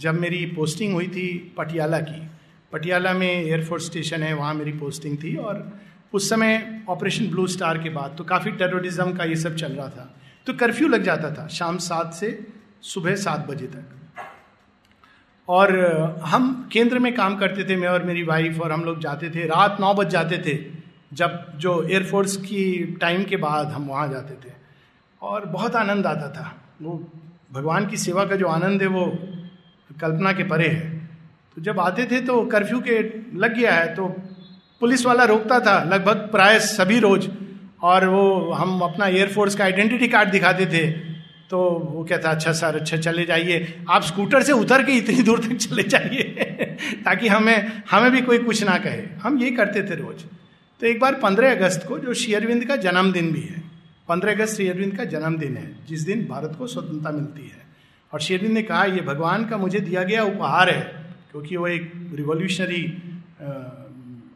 [0.00, 2.28] जब मेरी पोस्टिंग हुई थी पटियाला की।
[2.72, 5.80] पटियाला में एयरफोर्स स्टेशन है, वहाँ मेरी पोस्टिंग थी और
[6.12, 9.88] उस समय ऑपरेशन ब्लू स्टार के बाद तो काफ़ी टेररिज्म का ये सब चल रहा
[9.88, 10.14] था।
[10.46, 12.46] तो कर्फ्यू लग जाता था शाम सात से
[12.82, 13.84] सुबह सात बजे तक।
[15.48, 15.70] और
[16.24, 19.46] हम केंद्र में काम करते थे, मैं और मेरी वाइफ और हम लोग जाते थे।
[19.46, 20.58] रात नौ बज जाते थे,
[21.12, 24.52] जब जो एयरफोर्स की टाइम के बाद हम वहाँ जाते थे।
[25.22, 27.10] और बहुत आनंद आता था। वो
[27.52, 29.06] भगवान की सेवा का जो आनंद है, वो
[30.00, 30.90] कल्पना के परे है।
[31.56, 32.98] तो जब आते थे तो कर्फ्यू के
[33.38, 34.14] लग गया है तो
[34.82, 37.30] पुलिस वाला रोकता था लगभग प्राय सभी रोज।
[37.82, 40.90] और वो हम अपना एयरफोर्स का आइडेंटिटी कार्ड दिखाते थे।
[41.50, 41.58] तो
[41.92, 45.54] वो कहता अच्छा सर अच्छा चले जाइए। आप स्कूटर से उतर के इतनी दूर तक
[45.54, 46.22] चले जाइए,
[47.04, 50.22] ताकि हमें हमें भी कोई कुछ ना कहे। हम ये करते थे रोज।
[50.80, 53.62] तो एक बार पंद्रह अगस्त को, जो शेयरविंद का जन्मदिन भी है,
[54.08, 57.62] पंद्रह अगस्त शेयरविंद का जन्मदिन है, जिस दिन भारत को स्वतंत्रता मिलती है।
[58.12, 60.80] और शेयरविंद ने कहा यह भगवान का मुझे दिया गया उपहार है,
[61.30, 63.08] क्योंकि वो एक रिवोल्यूशनरी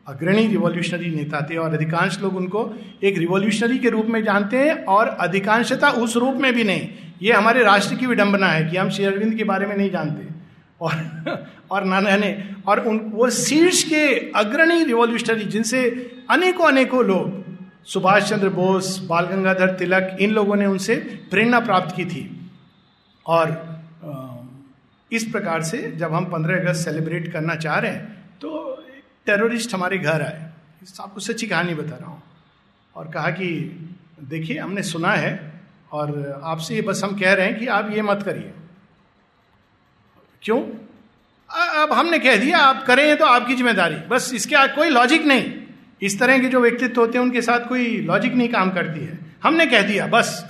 [0.09, 4.85] अग्रणी रिवॉल्यूशनरी नेता थे और अधिकांश लोग उनको एक रिवॉल्यूशनरी के रूप में जानते हैं
[4.85, 6.89] और अधिकांशता उस रूप में भी नहीं।
[7.23, 10.35] ये हमारे राष्ट्र की विडंबना है कि हम शेरविंद के बारे में नहीं जानते।
[10.81, 17.45] और और नाना ने, और उन, वो शीर्ष के अग्रणी रिवॉल्यूशनरी जिनसे अनेकों अनेकों लोग,
[17.85, 20.97] सुभाष चंद्र बोस, बाल गंगाधर तिलक, इन लोगों ने उनसे
[21.31, 22.51] प्रेरणा प्राप्त की थी।
[23.27, 23.77] और
[25.13, 28.05] इस प्रकार से जब हम पंद्रह अगस्त सेलिब्रेट करना चाह रहे हैं
[28.41, 28.76] तो
[29.27, 30.51] टेररिस्ट हमारे घर आए।
[31.01, 32.23] आपको सच्ची कहानी बता रहा हूँ।
[32.97, 33.47] और कहा कि,
[34.23, 35.63] देखिए, हमने सुना है
[35.93, 38.53] और आपसे ये बस हम कह रहे हैं कि आप ये मत करिए।
[40.43, 40.61] क्यों?
[41.51, 45.53] अब हमने कह दिया, आप करें तो आपकी ज़िम्मेदारी। बस इसके कोई लॉजिक नहीं।
[46.03, 49.19] इस तरह के जो व्यक्तित्व होते हैं, उनके साथ कोई लॉजिक नहीं काम करती है।
[49.43, 50.47] हमने कह दिया, बस।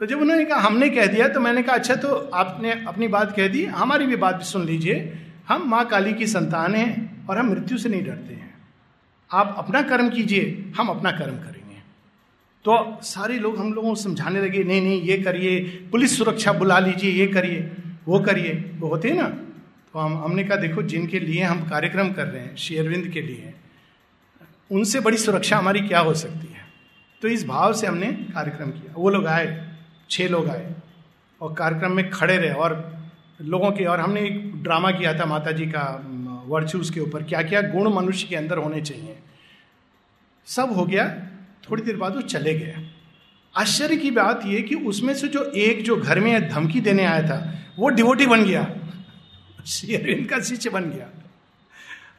[0.00, 3.36] तो जब उन्होंने कहा, हमने कह दिया तो मैंने कहा अच्छा तो आपने अपनी बात
[3.36, 7.50] कह दी, हमारी भी बात सुन लीजिए। हम माँ काली की संतान हैं। और हम
[7.50, 8.54] मृत्यु से नहीं डरते हैं।
[9.32, 11.76] आप अपना कर्म कीजिए, हम अपना कर्म करेंगे।
[12.64, 16.78] तो सारे लोग हम लोगों को समझाने लगे, नहीं नहीं, ये करिए, पुलिस सुरक्षा बुला
[16.78, 17.72] लीजिए, ये करिए,
[18.06, 19.28] वो करिए। वो होते हैं ना?
[19.92, 23.54] तो हम, हमने कहा, देखो, जिनके लिए हम कार्यक्रम कर रहे हैं शेयरविंद के लिए,
[24.70, 26.64] उनसे बड़ी सुरक्षा हमारी क्या हो सकती है?
[27.22, 29.76] तो इस भाव से हमने कार्यक्रम किया। वो लोग आए
[30.10, 30.74] छः लोग आए,
[31.40, 32.96] और कार्यक्रम में खड़े रहे, और
[33.42, 36.10] लोगों के, और हमने एक ड्रामा किया था माता जी का
[36.46, 39.16] वर्चूज के ऊपर क्या क्या गुण मनुष्य के अंदर होने चाहिए।
[40.46, 41.08] सब हो गया,
[41.62, 42.86] थोड़ी देर बाद वो चले गए
[43.54, 47.22] आश्चर्य की बात यह कि उसमें से जो एक जो घर में धमकी देने आया
[47.22, 48.62] था, वो डिवोटी बन गया।
[50.28, 51.06] का शिष्य बन गया।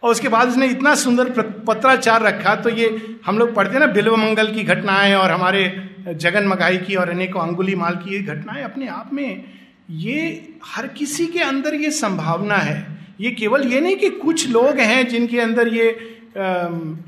[0.03, 1.29] और उसके बाद उसने इतना सुंदर
[1.67, 6.47] पत्राचार रखा तो ये हम लोग पढ़ते ना, बिल्व मंगल की घटनाएँ और हमारे जगन
[6.47, 9.43] मगाई की और अनेकों अंगुली माल की ये घटनाएँ अपने आप में,
[9.89, 14.79] ये हर किसी के अंदर ये संभावना है। ये केवल ये नहीं कि कुछ लोग
[14.79, 15.87] हैं जिनके अंदर ये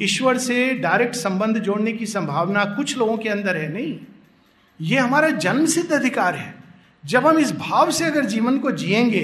[0.02, 4.00] ईश्वर से डायरेक्ट संबंध जोड़ने की संभावना कुछ लोगों के अंदर है नहीं।
[4.80, 6.54] ये हमारा जन्म सिद्ध अधिकार है।
[7.06, 9.24] जब हम इस भाव से अगर जीवन को जिएँगे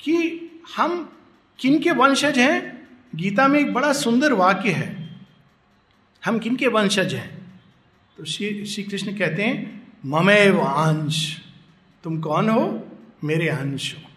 [0.00, 0.14] कि
[0.76, 1.08] हम
[1.58, 5.16] किन के वंशज हैं, गीता में एक बड़ा सुंदर वाक्य है,
[6.22, 7.60] हम किन के वंशज हैं?
[8.18, 11.40] तो श्री श्री कृष्ण कहते हैं ममे अंश।
[12.04, 12.88] तुम कौन हो?
[13.24, 14.11] मेरे अंश हो।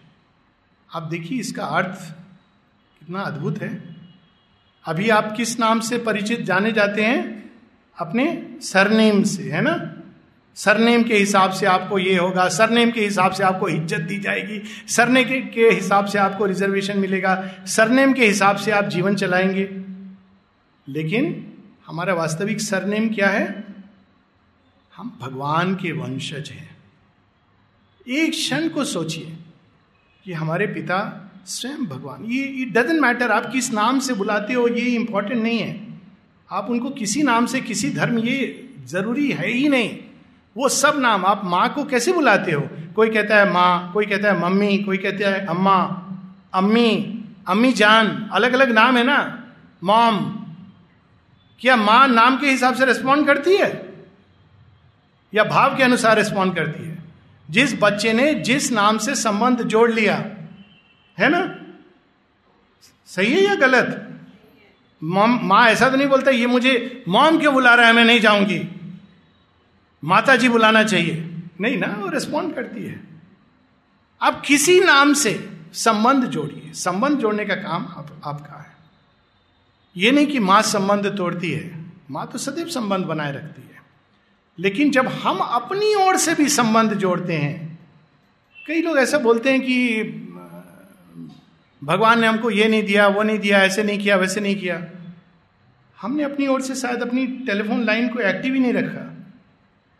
[0.96, 2.12] आप देखिए इसका अर्थ
[3.00, 3.96] कितना अद्भुत है।
[4.84, 7.50] अभी आप किस नाम से परिचित जाने जाते हैं?
[7.98, 10.02] अपने सरनेम से है ना?
[10.54, 14.62] सरनेम के हिसाब से आपको ये होगा सरनेम के हिसाब से आपको इज़्ज़त दी जाएगी
[14.88, 19.68] सरने के, के हिसाब से आपको रिजर्वेशन मिलेगा सरनेम के हिसाब से आप जीवन चलाएँगे।
[20.88, 21.54] लेकिन
[21.86, 23.64] हमारा वास्तविक सरनेम क्या है?
[24.96, 26.76] हम भगवान के वंशज हैं।
[28.08, 29.35] एक क्षण को सोचिए
[30.26, 34.68] कि हमारे पिता स्वयं भगवान। ये इट डजेंट मैटर आप किस नाम से बुलाते हो,
[34.68, 35.86] ये इंपॉर्टेंट नहीं है।
[36.52, 39.98] आप उनको किसी नाम से, किसी धर्म, ये ज़रूरी है ही नहीं।
[40.56, 42.68] वो सब नाम आप माँ को कैसे बुलाते हो?
[42.96, 46.02] कोई कहता है माँ, कोई कहता है मम्मी, कोई कहता है अम्मा,
[46.54, 47.12] अम्मी
[47.48, 49.44] अम्मी जान अलग अलग नाम है ना?
[49.84, 50.16] मॉम।
[51.60, 53.94] क्या माँ नाम के हिसाब से रिस्पॉन्ड करती है?
[55.34, 56.95] या भाव के अनुसार रिस्पॉन्ड करती है?
[57.50, 60.16] जिस बच्चे ने जिस नाम से संबंध जोड़ लिया
[61.18, 61.58] है ना?
[63.06, 64.02] सही है या गलत?
[65.04, 67.92] माँ ऐसा तो नहीं बोलता ये मुझे मॉम क्यों बुला रहा है?
[67.92, 68.68] मैं नहीं जाऊँगी।
[70.04, 73.00] माता जी बुलाना चाहिए। नहीं ना वो रिस्पॉन्ड करती है।
[74.22, 78.76] आप किसी नाम से संबंध जोड़िए। संबंध जोड़ने का काम आप, आपका है।
[79.96, 83.65] ये नहीं कि माँ संबंध तोड़ती है। माँ तो सदैव संबंध बनाए रखती है।
[84.58, 87.78] लेकिन जब हम अपनी ओर से भी संबंध जोड़ते हैं,
[88.66, 90.02] कई लोग ऐसा बोलते हैं कि,
[91.84, 94.84] भगवान ने हमको ये नहीं दिया, वो नहीं दिया, ऐसे नहीं किया, वैसे नहीं किया।
[96.00, 99.28] हमने अपनी ओर से शायद अपनी टेलीफोन लाइन को एक्टिव ही नहीं रखा।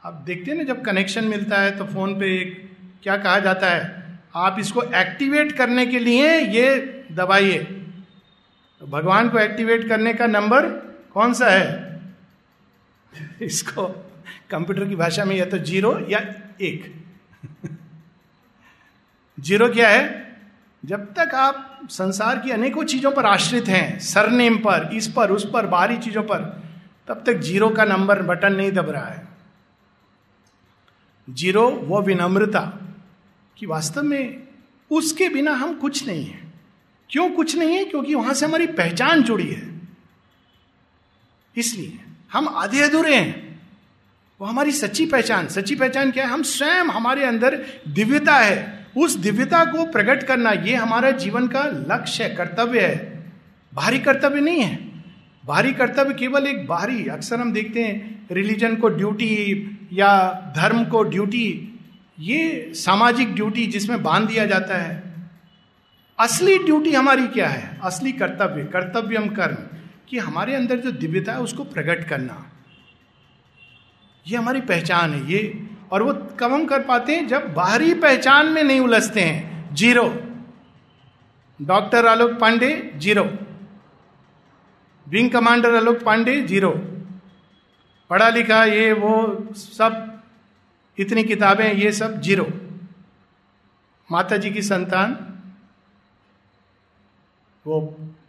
[0.04, 2.70] आप देखते हैं ना, जब कनेक्शन मिलता है तो फ़ोन पे एक
[3.02, 6.76] क्या कहा जाता है, आप इसको एक्टिवेट करने के लिए ये
[7.12, 7.58] दबाइए।
[8.80, 10.66] तो भगवान को एक्टिवेट करने का नंबर
[11.14, 11.96] कौन सा है?
[13.42, 14.05] इसको
[14.50, 17.04] कंप्यूटर की भाषा में या तो ज़ीरो या एक।
[19.40, 20.26] ज़ीरो क्या है?
[20.84, 25.50] जब तक आप संसार की अनेकों चीज़ों पर आश्रित हैं, सरनेम पर, इस पर, उस
[25.52, 26.62] पर, बाहरी चीज़ों पर,
[27.08, 29.28] तब तक ज़ीरो का नंबर बटन नहीं दब रहा है।
[31.30, 32.80] ज़ीरो वो विनम्रता
[33.56, 34.48] कि वास्तव में
[34.90, 36.52] उसके बिना हम कुछ नहीं है।
[37.10, 37.84] क्यों कुछ नहीं है?
[37.84, 39.80] क्योंकि वहाँ से हमारी पहचान जुड़ी है।
[41.56, 41.98] इसलिए
[42.32, 43.45] हम आधे अधूरे हैं।
[44.40, 46.30] वो हमारी सच्ची पहचान। सच्ची पहचान क्या है?
[46.30, 51.62] हम स्वयं हमारे अंदर दिव्यता है। उस दिव्यता को प्रकट करना, ये हमारा जीवन का
[51.64, 53.24] लक्ष्य है, कर्तव्य है।
[53.74, 55.02] बाहरी कर्तव्य नहीं है।
[55.46, 61.02] बाहरी कर्तव्य केवल एक बाहरी, अक्सर हम देखते हैं, रिलीजन को ड्यूटी या धर्म को
[61.02, 61.78] ड्यूटी,
[62.20, 65.02] ये सामाजिक ड्यूटी जिसमें बाँध दिया जाता है।
[66.18, 67.78] असली ड्यूटी हमारी क्या है?
[67.82, 69.76] असली कर्तव्य। कर्तव्यम कर्म,
[70.08, 72.45] कि हमारे अंदर जो दिव्यता है उसको प्रकट करना।
[74.26, 77.28] ये हमारी पहचान है, ये। और वो कब हम कर पाते हैं?
[77.28, 80.22] जब बाहरी पहचान में नहीं उलझते हैं। Zero.
[81.62, 83.24] Doctor Alok Pandey, zero.
[85.08, 86.70] Wing commander Alok Pandey, zero.
[88.10, 90.22] पढ़ा लिखा ये, वो सब,
[90.98, 92.46] इतनी किताबें, ये सब ज़ीरो।
[94.12, 95.34] माता जी की संतान,
[97.66, 97.80] वो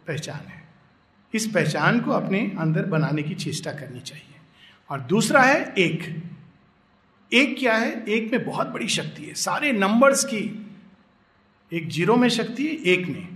[0.06, 0.68] पहचान है।
[1.34, 4.37] इस पहचान को अपने अंदर बनाने की चेष्टा करनी चाहिए।
[4.90, 6.22] और दूसरा है एक।
[7.32, 8.04] एक क्या है?
[8.08, 10.66] एक में बहुत बड़ी शक्ति है। सारे नंबर्स की
[11.72, 13.28] एक ज़ीरो में शक्ति है, एक में।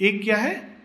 [0.00, 0.76] एक क्या है?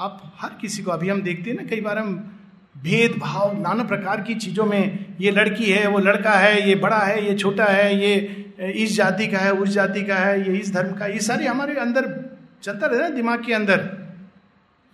[0.00, 2.38] आप हर किसी को, अभी हम देखते हैं ना, कई बार हम
[2.78, 7.26] भेदभाव नाना प्रकार की चीज़ों में, ये लड़की है, वो लड़का है, ये बड़ा है,
[7.26, 8.16] ये छोटा है, ये
[8.60, 11.74] इस जाति का है, उस जाति का है, ये इस धर्म का ये सारे हमारे
[11.74, 12.30] अंदर
[12.62, 13.76] चलता रहता है दिमाग के अंदर।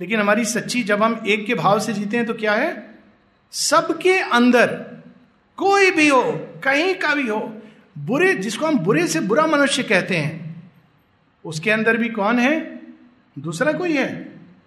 [0.01, 2.88] लेकिन हमारी सच्ची जब हम एक के भाव से जीते हैं तो क्या है?
[3.53, 4.67] सबके अंदर
[5.57, 6.23] कोई भी हो,
[6.65, 7.63] कहीं का भी हो,
[7.99, 10.73] बुरे, जिसको हम बुरे से बुरा मनुष्य कहते हैं,
[11.45, 12.81] उसके अंदर भी कौन है?
[13.39, 14.15] दूसरा कोई है।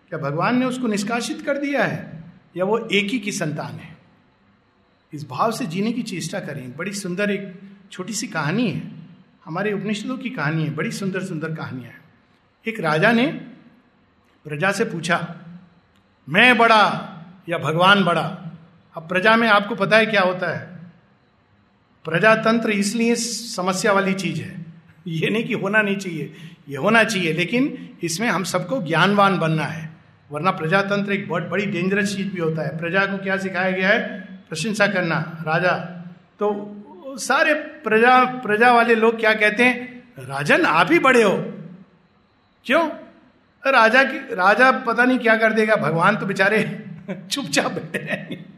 [0.09, 2.23] क्या भगवान ने उसको निष्कासित कर दिया है?
[2.57, 3.97] या वो एक ही की संतान है?
[5.13, 8.91] इस भाव से जीने की चेष्टा करें। बड़ी सुंदर एक छोटी सी कहानी है।
[9.45, 12.01] हमारे उपनिषदों की कहानी है। बड़ी सुंदर सुंदर कहानियाँ हैं।
[12.67, 13.27] एक राजा ने
[14.43, 15.37] प्रजा से पूछा,
[16.29, 17.07] मैं बड़ा
[17.49, 18.40] या भगवान बड़ा?
[18.97, 20.67] अब प्रजा में आपको पता है क्या होता है?
[22.05, 24.65] प्रजातंत्र इसलिए समस्या वाली चीज़ है।
[25.07, 26.33] ये नहीं कि होना नहीं चाहिए,
[26.69, 29.91] ये होना चाहिए, लेकिन इसमें हम सबको ज्ञानवान बनना है।
[30.31, 33.89] वरना प्रजातंत्र एक बहुत बड़ी डेंजरस चीज़ भी होता है। प्रजा को क्या सिखाया गया
[33.89, 34.21] है?
[34.49, 35.71] प्रशंसा करना। राजा
[36.39, 36.77] तो
[37.07, 40.03] सारे प्रजा प्रजा वाले लोग क्या कहते हैं?
[40.19, 41.53] राजन, आप ही बड़े हो।
[42.65, 42.89] क्यों?
[43.71, 46.85] राजा की, राजा पता नहीं क्या कर देगा। भगवान तो बेचारे
[47.31, 48.50] चुपचाप बैठे हैं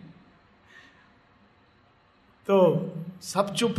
[2.48, 2.56] तो
[3.22, 3.76] सब चुप।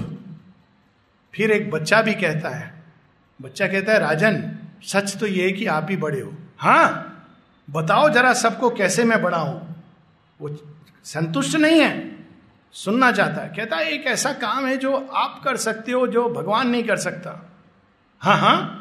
[1.34, 2.72] फिर एक बच्चा भी कहता है,
[3.40, 4.42] बच्चा कहता है, राजन,
[4.82, 7.10] सच तो ये है कि आप ही बड़े हो। हाँ
[7.68, 9.84] बताओ जरा सबको कैसे मैं बड़ा हूँ?
[10.40, 10.50] वो
[11.04, 12.16] संतुष्ट नहीं है,
[12.74, 16.28] सुनना चाहता है। कहता है, एक ऐसा काम है जो आप कर सकते हो, जो
[16.28, 17.40] भगवान नहीं कर सकता।
[18.22, 18.80] हाँ हाँ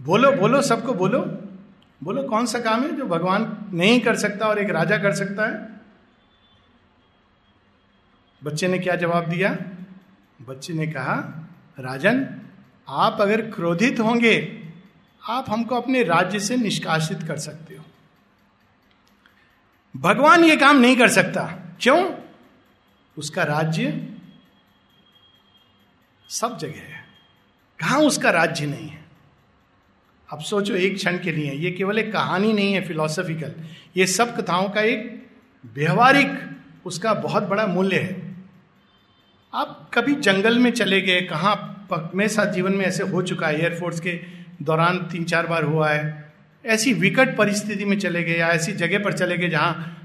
[0.00, 1.20] बोलो बोलो, सबको बोलो।
[2.00, 5.46] बोलो, कौन सा काम है जो भगवान नहीं कर सकता और एक राजा कर सकता
[5.46, 5.69] है?
[8.44, 9.56] बच्चे ने क्या जवाब दिया?
[10.42, 11.48] बच्चे ने कहा,
[11.78, 12.40] राजन,
[12.88, 14.62] आप अगर क्रोधित होंगे,
[15.28, 17.84] आप हमको अपने राज्य से निष्कासित कर सकते हो।
[19.96, 22.14] भगवान ये काम नहीं कर सकता। क्यों?
[23.18, 24.08] उसका राज्य
[26.28, 27.04] सब जगह है।
[27.78, 29.04] कहाँ उसका राज्य नहीं है?
[30.32, 33.54] अब सोचो एक क्षण के लिए, ये केवल एक कहानी नहीं है फिलोसफिकल
[33.96, 35.30] ये सब कथाओं का एक
[35.66, 38.19] व्यवहारिक, उसका बहुत बड़ा मूल्य है।
[39.52, 41.20] आप कभी जंगल में चले गए?
[41.22, 44.12] कहाँ मेरे साथ जीवन में ऐसे हो चुका है एयरफोर्स के
[44.62, 46.32] दौरान तीन चार बार हुआ है।
[46.64, 49.96] ऐसी विकट परिस्थिति में चले गए या ऐसी जगह पर चले गए जहाँ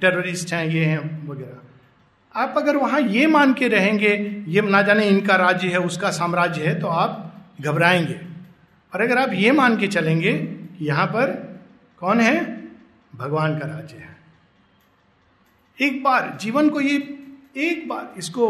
[0.00, 4.12] टेररिस्ट हैं, ये हैं, वगैरह। आप अगर वहाँ ये मान के रहेंगे,
[4.48, 8.20] ये ना जाने इनका राज्य है, उसका साम्राज्य है तो आप घबराएँगे।
[8.92, 11.32] और अगर आप ये मान के चलेंगे कि यहाँ पर
[12.00, 12.36] कौन है?
[13.14, 14.16] भगवान का राज्य है।
[15.78, 16.98] एक बार जीवन को ये
[17.54, 18.46] एक बार इसको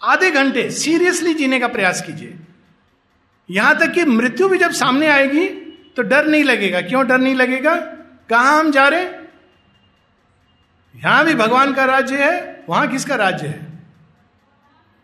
[0.00, 2.38] आधे घंटे सीरियसली जीने का प्रयास कीजिए।
[3.48, 5.46] यहाँ तक कि मृत्यु भी जब सामने आएगी
[5.96, 7.74] तो डर नहीं लगेगा। क्यों डर नहीं लगेगा?
[8.30, 9.04] कहाँ हम जा रहे?
[10.94, 13.66] यहाँ भी भगवान का राज्य है, वहाँ किसका राज्य है?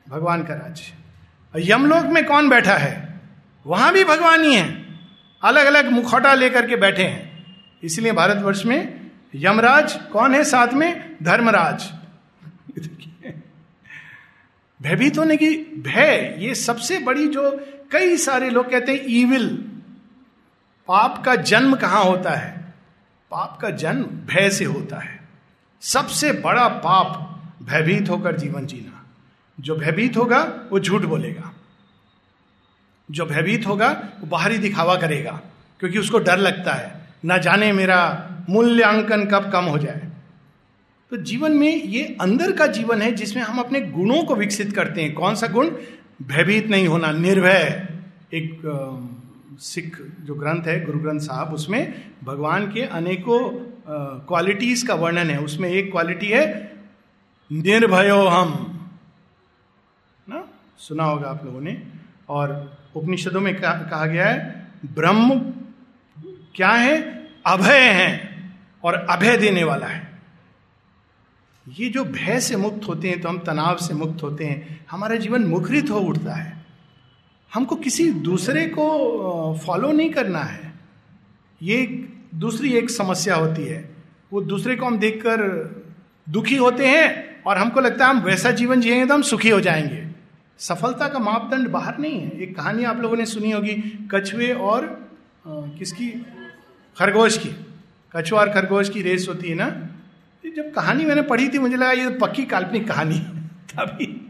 [0.06, 3.20] भगवान का राज्य यमलोक में कौन बैठा है?
[3.66, 4.66] वहाँ भी भगवान ही है।
[5.42, 11.16] अलग अलग मुखौटा लेकर के बैठे हैं। इसलिए भारतवर्ष में यमराज कौन है साथ में?
[11.22, 11.90] धर्मराज।
[14.82, 19.72] भयभीत होने की भय, ये सबसे बड़ी जो कई सारे लोग कहते हैं ईविल
[20.88, 22.74] पाप का जन्म कहाँ होता है?
[23.30, 25.28] पाप का जन्म भय से होता है।
[25.80, 29.06] सबसे बड़ा पाप भयभीत होकर जीवन जीना।
[29.60, 31.52] जो भयभीत होगा, वो झूठ बोलेगा।
[33.10, 35.40] जो भयभीत होगा, वो बाहरी दिखावा करेगा,
[35.80, 40.07] क्योंकि उसको डर लगता है। ना जाने मेरा मूल्यांकन कब कम हो जाए।
[41.10, 45.02] तो जीवन में ये अंदर का जीवन है जिसमें हम अपने गुणों को विकसित करते
[45.02, 45.70] हैं। कौन सा गुण?
[46.22, 47.88] भयभीत नहीं होना, निर्भय।
[48.34, 48.60] एक
[49.60, 51.94] सिख जो ग्रंथ है, गुरु ग्रंथ साहब, उसमें
[52.24, 53.38] भगवान के अनेकों
[54.26, 56.46] क्वालिटीज का वर्णन है। उसमें एक क्वालिटी है
[57.50, 58.50] निर्भयो हम
[60.28, 60.44] ना?
[60.78, 61.82] सुना होगा आप लोगों ने।
[62.28, 65.38] और उपनिषदों में कहा गया है, ब्रह्म
[66.54, 67.00] क्या है?
[67.46, 68.10] अभय है
[68.84, 70.07] और अभय देने वाला है।
[71.68, 75.16] ये जो भय से मुक्त होते हैं तो हम तनाव से मुक्त होते हैं। हमारा
[75.16, 76.66] जीवन मुखरित हो उठता है।
[77.54, 80.72] हमको किसी दूसरे को फॉलो नहीं करना है।
[81.62, 83.96] ये दूसरी एक समस्या होती है।
[84.32, 85.42] वो दूसरे को हम देखकर
[86.28, 89.60] दुखी होते हैं और हमको लगता है हम वैसा जीवन जिएँगे तो हम सुखी हो
[89.60, 90.08] जाएँगे।
[90.58, 93.74] सफलता का मापदंड बाहर नहीं है। एक कहानी आप लोगों ने सुनी होगी
[94.14, 95.08] कछुए और
[95.46, 96.08] आ, किसकी?
[96.98, 97.48] खरगोश की।
[98.16, 99.88] कछुआ और खरगोश की रेस होती है ना?
[100.56, 103.18] जब कहानी मैंने पढ़ी थी, मुझे लगा ये तो पक्की काल्पनिक कहानी
[103.74, 104.24] तभी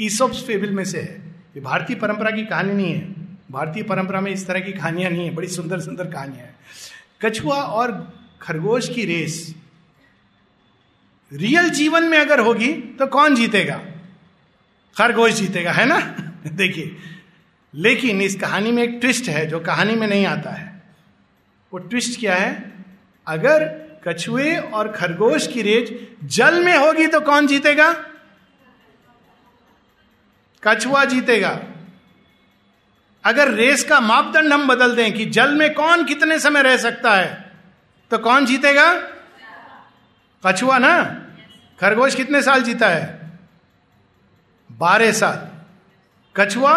[0.00, 3.14] ईसोप्स फेबिल में से है। ये भारतीय परंपरा की कहानी नहीं है।
[3.50, 6.56] भारतीय परंपरा में इस तरह की कहानियाँ नहीं है। बड़ी सुंदर सुंदर कहानियाँ हैं।
[7.24, 9.54] कछुआ और खरगोश की रेस
[11.32, 13.80] रियल जीवन में अगर होगी तो कौन जीतेगा?
[14.98, 16.00] खरगोश जीतेगा, है ना?
[16.46, 16.96] देखिए,
[17.74, 20.82] लेकिन इस कहानी में एक ट्विस्ट है, जो कहानी में नहीं आता है।
[21.72, 22.72] वो ट्विस्ट क्या है?
[23.26, 25.90] अगर कछुए और खरगोश की रेज
[26.28, 27.92] जल में होगी तो कौन जीतेगा?
[30.62, 31.58] कछुआ जीतेगा।
[33.24, 37.14] अगर रेस का मापदंड हम बदल दें कि जल में कौन कितने समय रह सकता
[37.14, 37.52] है
[38.10, 38.92] तो कौन जीतेगा?
[40.44, 41.02] कछुआ ना?
[41.80, 43.38] खरगोश कितने साल जीता है?
[44.70, 45.48] बारह साल।
[46.36, 46.74] कछुआ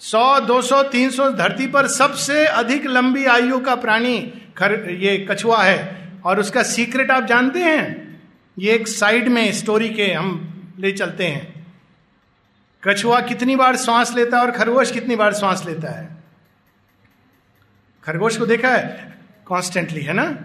[0.00, 4.18] सौ, दो सौ, तीन सौ धरती पर सबसे अधिक लंबी आयु का प्राणी
[4.56, 8.12] खर, ये कछुआ है, और उसका सीक्रेट आप जानते हैं?
[8.58, 10.48] ये एक साइड में स्टोरी के हम
[10.78, 11.66] ले चलते हैं।
[12.84, 16.16] कछुआ कितनी बार श्वास लेता है और खरगोश कितनी बार श्वास लेता है?
[18.04, 19.18] खरगोश को देखा है?
[19.46, 20.44] कॉन्स्टेंटली है ना?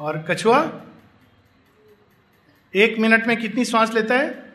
[0.00, 0.72] और कछुआ
[2.74, 4.52] एक मिनट में कितनी श्वास लेता है?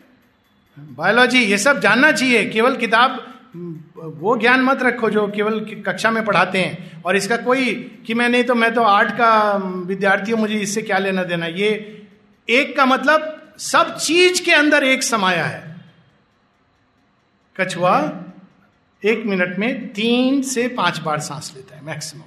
[0.79, 6.23] बायोलॉजी ये सब जानना चाहिए। केवल किताब वो ज्ञान मत रखो जो केवल कक्षा में
[6.25, 7.73] पढ़ाते हैं। और इसका कोई
[8.05, 9.53] कि मैं नहीं तो मैं तो आर्ट का
[9.87, 11.45] विद्यार्थी हूँ, मुझे इससे क्या लेना देना?
[11.45, 11.69] ये
[12.47, 15.75] एक का मतलब सब चीज़ के अंदर एक समाया है।
[17.55, 17.97] कछुआ
[19.03, 22.23] एक मिनट में तीन से पाँच बार सांस लेता है मैक्सिमम।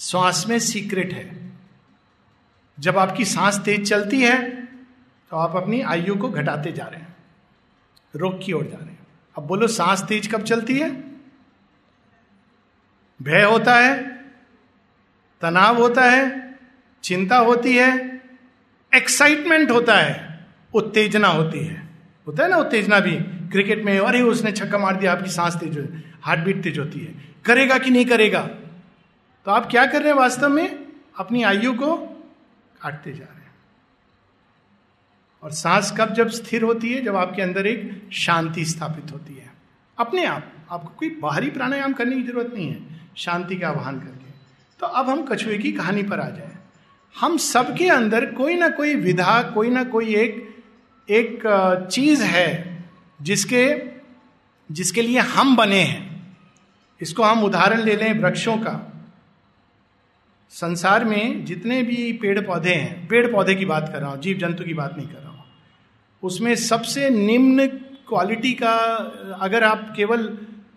[0.00, 1.26] श्वास में सीक्रेट है।
[2.78, 4.36] जब आपकी सांस तेज चलती है
[5.30, 7.14] तो आप अपनी आयु को घटाते जा रहे हैं,
[8.14, 8.93] रोग की ओर जा रहे हैं।
[9.36, 10.90] अब बोलो, सांस तेज कब चलती है?
[13.22, 14.02] भय होता है,
[15.40, 16.54] तनाव होता है,
[17.02, 18.20] चिंता होती है
[18.94, 21.88] एक्साइटमेंट होता है, उत्तेजना होती है।
[22.26, 23.16] होता है ना उत्तेजना भी?
[23.50, 27.14] क्रिकेट में अरे उसने छक्का मार दिया, आपकी सांस तेज हार्ट बीट तेज होती है।
[27.44, 28.42] करेगा कि नहीं करेगा?
[29.44, 30.86] तो आप क्या कर रहे हैं वास्तव में?
[31.18, 31.96] अपनी आयु को
[32.80, 33.33] काटते जा रहे
[35.44, 39.52] और सांस कब जब स्थिर होती है, जब आपके अंदर एक शांति स्थापित होती है।
[39.98, 42.80] अपने आप, आपको कोई बाहरी प्राणायाम करने की ज़रूरत नहीं है,
[43.16, 44.30] शांति का आह्वान करके।
[44.80, 46.52] तो अब हम कछुए की कहानी पर आ जाए।
[47.14, 50.54] हम सबके अंदर कोई ना कोई विधा, कोई ना कोई एक
[51.10, 51.42] एक
[51.92, 52.84] चीज़ है,
[53.22, 53.94] जिसके
[54.70, 56.36] जिसके लिए हम बने हैं।
[57.00, 58.74] इसको हम उदाहरण ले लें वृक्षों का।
[60.50, 64.38] संसार में जितने भी पेड़ पौधे हैं, पेड़ पौधे की बात कर रहा हूँ जीव
[64.38, 65.23] जंतु की बात नहीं कर रहा
[66.24, 67.66] उसमें सबसे निम्न
[68.08, 68.74] क्वालिटी का,
[69.40, 70.36] अगर आप केवल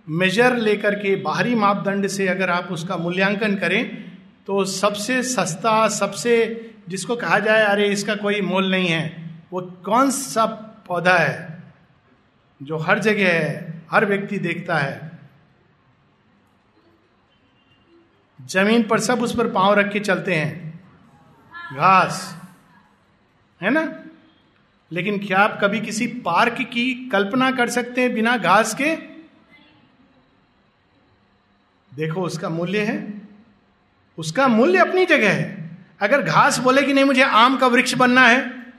[0.09, 3.85] मेजर लेकर के बाहरी मापदंड से अगर आप उसका मूल्यांकन करें
[4.47, 6.33] तो सबसे सस्ता, सबसे
[6.89, 9.03] जिसको कहा जाए, अरे इसका कोई मोल नहीं है,
[9.53, 10.45] वो कौन सा
[10.87, 11.63] पौधा है
[12.61, 15.11] जो हर जगह है, हर व्यक्ति देखता है?
[18.39, 20.79] ज़मीन पर सब उस पर पाँव रख के चलते हैं।
[21.73, 22.35] घास।
[23.61, 23.81] है ना?
[24.91, 28.95] लेकिन क्या आप कभी किसी पार्क की कल्पना कर सकते हैं बिना घास के?
[31.95, 33.21] देखो, उसका मूल्य है।
[34.17, 38.27] उसका मूल्य अपनी जगह है। अगर घास बोले कि नहीं, मुझे आम का वृक्ष बनना
[38.27, 38.73] है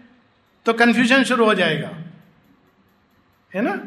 [0.66, 1.90] तो कंफ्यूजन शुरू हो जाएगा।
[3.54, 3.84] है ना?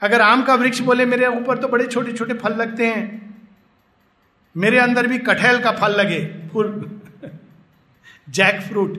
[0.00, 3.34] अगर आम का वृक्ष बोले, मेरे ऊपर तो बड़े छोटे छोटे फल लगते हैं।
[4.56, 7.00] मेरे अंदर भी कटहल का फल लगे। फूल।
[8.30, 8.98] जैक फ्रूट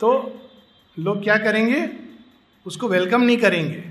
[0.00, 0.38] तो
[0.98, 1.90] लोग क्या करेंगे?
[2.66, 3.84] उसको वेलकम नहीं करेंगे।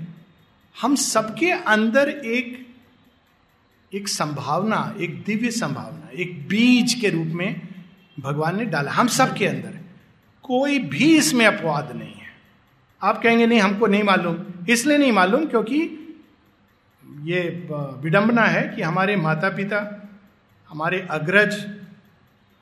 [0.80, 2.66] हम सबके अंदर एक
[3.94, 7.68] एक संभावना, एक दिव्य संभावना, एक बीज के रूप में
[8.20, 9.78] भगवान ने डाला। हम सबके अंदर।
[10.42, 12.28] कोई भी इसमें अपवाद नहीं है।
[13.02, 14.36] आप कहेंगे, नहीं, हमको नहीं मालूम।
[14.68, 15.82] इसलिए नहीं मालूम क्योंकि
[17.22, 20.08] ये विडंबना है कि हमारे माता पिता
[20.68, 21.78] हमारे अग्रज,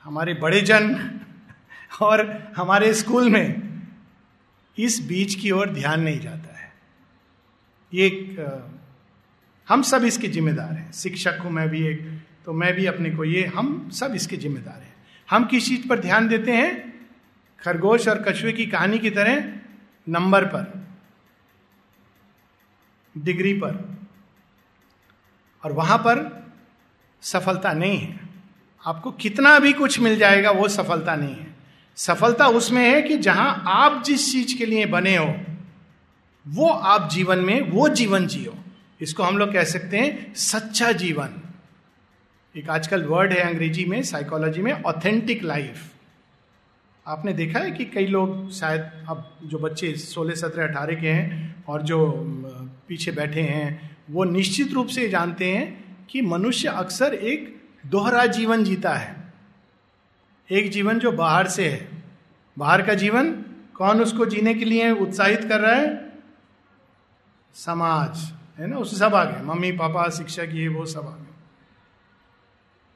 [0.03, 1.11] हमारे बड़े जन
[2.01, 3.60] और हमारे स्कूल में
[4.77, 6.73] इस बीज की ओर ध्यान नहीं जाता है।
[7.93, 8.39] ये एक,
[9.67, 13.23] हम सब इसके जिम्मेदार हैं। शिक्षक हूँ मैं भी एक तो मैं भी अपने को
[13.23, 14.93] ये हम सब इसके जिम्मेदार हैं।
[15.29, 16.91] हम किस चीज़ पर ध्यान देते हैं?
[17.59, 19.53] खरगोश और कछुए की कहानी की तरह
[20.07, 20.87] नंबर पर
[23.15, 23.99] डिग्री पर
[25.63, 26.19] और वहाँ पर
[27.23, 28.19] सफलता नहीं है।
[28.85, 31.50] आपको कितना भी कुछ मिल जाएगा वो सफलता नहीं है।
[31.95, 35.35] सफलता उसमें है कि जहाँ आप जिस चीज़ के लिए बने हो,
[36.47, 38.57] वो आप जीवन में, वो जीवन जियो।
[39.01, 41.29] इसको हम लोग कह सकते हैं सच्चा जीवन।
[42.57, 45.91] एक आजकल वर्ड है अंग्रेज़ी में साइकोलॉजी में ऑथेंटिक लाइफ
[47.07, 51.63] आपने देखा है कि कई लोग शायद अब जो बच्चे सोलह, सत्रह, अठारह के हैं
[51.67, 52.11] और जो
[52.87, 58.63] पीछे बैठे हैं, वो निश्चित रूप से जानते हैं कि मनुष्य अक्सर एक दोहरा जीवन
[58.63, 59.20] जीता है।
[60.51, 62.03] एक जीवन जो बाहर से है।
[62.57, 63.31] बाहर का जीवन
[63.73, 66.13] कौन उसको जीने के लिए उत्साहित कर रहा है?
[67.53, 68.77] समाज, है ना?
[68.77, 71.27] उससे सब आ गए मम्मी, पापा, शिक्षक, ये, वो सब आ गए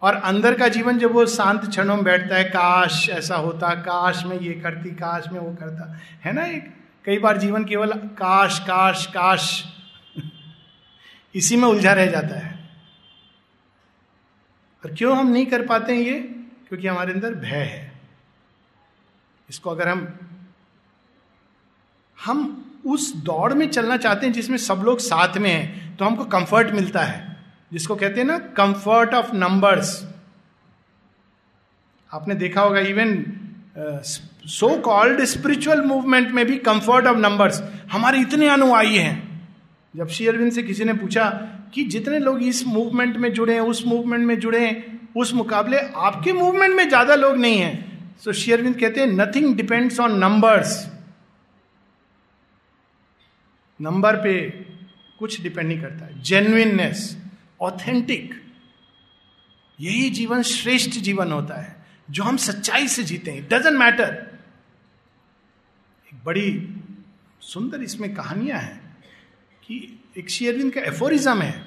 [0.01, 4.25] और अंदर का जीवन जब वो शांत क्षणों में बैठता है, काश ऐसा होता, काश
[4.25, 6.75] में ये करती, काश में वो करता, है ना एक?
[7.05, 9.65] कई बार जीवन केवल काश काश काश
[11.35, 12.69] इसी में उलझा रह जाता है।
[14.85, 16.34] और क्यों हम नहीं कर पाते हैं ये?
[16.70, 17.93] क्योंकि हमारे अंदर भय है।
[19.49, 20.07] इसको अगर हम
[22.18, 26.26] हम उस दौड़ में चलना चाहते हैं जिसमें सब लोग साथ में हैं तो हमको
[26.26, 27.38] कंफर्ट मिलता है।
[27.74, 30.01] जिसको कहते हैं ना कंफर्ट ऑफ़ नंबर्स
[32.11, 33.24] आपने देखा होगा even
[34.47, 37.61] so called spiritual movement में भी कंफर्ट ऑफ़ नंबर्स
[37.91, 39.16] हमारे इतने अनुयायी हैं।
[39.95, 41.30] जब श्री अरविंद से किसी ने पूछा
[41.74, 45.78] कि जितने लोग इस मूवमेंट में जुड़े हैं, उस मूवमेंट में जुड़े हैं उस मुकाबले
[45.78, 50.18] आपके मूवमेंट में ज़्यादा लोग नहीं हैं। सो so, शेयरविंद कहते हैं nothing depends on
[50.20, 50.86] numbers
[53.80, 54.39] number पे
[55.20, 57.18] कुछ डिपेंड नहीं करता। जेन्युइननेस
[57.61, 58.34] ऑथेंटिक
[59.80, 61.76] यही जीवन श्रेष्ठ जीवन होता है
[62.11, 64.13] जो हम सच्चाई से जीते हैं। डजेंट मैटर
[66.07, 66.49] एक बड़ी
[67.41, 68.97] सुंदर इसमें कहानियाँ हैं
[69.63, 71.64] कि एक शेयरविंद का एफोरिज्म है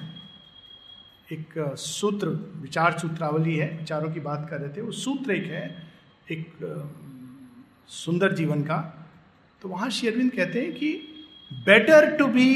[1.29, 2.27] एक सूत्र,
[2.61, 5.91] विचार सूत्रावली है, विचारों की बात कर रहे थे, वो सूत्र एक है,
[6.31, 6.55] एक
[7.89, 8.77] सुंदर जीवन का।
[9.61, 10.91] तो वहाँ शेयरविंद कहते हैं कि
[11.51, 12.49] better to be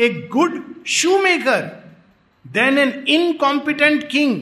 [0.00, 0.62] a good
[1.18, 1.62] shoemaker
[2.44, 4.36] than an incompetent king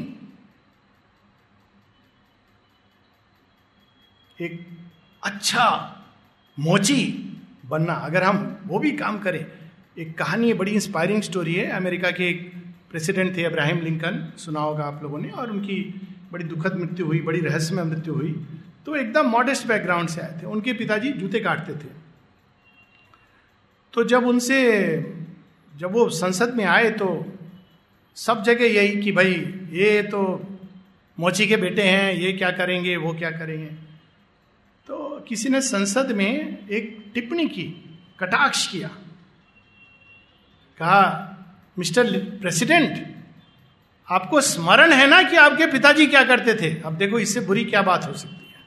[4.38, 4.66] एक
[5.22, 5.68] अच्छा
[6.58, 7.04] मोची
[7.66, 9.46] बनना, अगर हम वो भी काम करें,
[9.98, 12.52] एक कहानी है बड़ी इंस्पायरिंग स्टोरी है, अमेरिका के एक
[12.90, 16.00] प्रेसिडेंट थे अब्राहिम लिंकन, सुना होगा आप लोगों ने, और उनकी
[16.32, 18.46] बड़ी दुखद मृत्यु हुई, बड़ी रहस्यमय मृत्यु हुई।
[18.86, 21.90] तो एकदम मॉडेस्ट बैकग्राउंड से आए थे। उनके पिताजी जूते काटते थे।
[23.92, 24.60] तो जब उनसे,
[25.76, 27.32] जब वो संसद में आए तो
[28.16, 29.34] सब जगह यही कि भाई,
[29.70, 30.20] ये तो
[31.20, 33.66] मोची के बेटे हैं, ये क्या करेंगे, वो क्या करेंगे।
[34.86, 37.64] तो किसी ने संसद में एक टिप्पणी की,
[38.20, 38.88] कटाक्ष किया।
[40.78, 41.32] कहा
[41.78, 43.16] मिस्टर प्रेसिडेंट,
[44.10, 46.82] आपको स्मरण है ना कि आपके पिताजी क्या करते थे?
[46.82, 48.60] अब देखो, इससे बुरी क्या बात हो सकती है?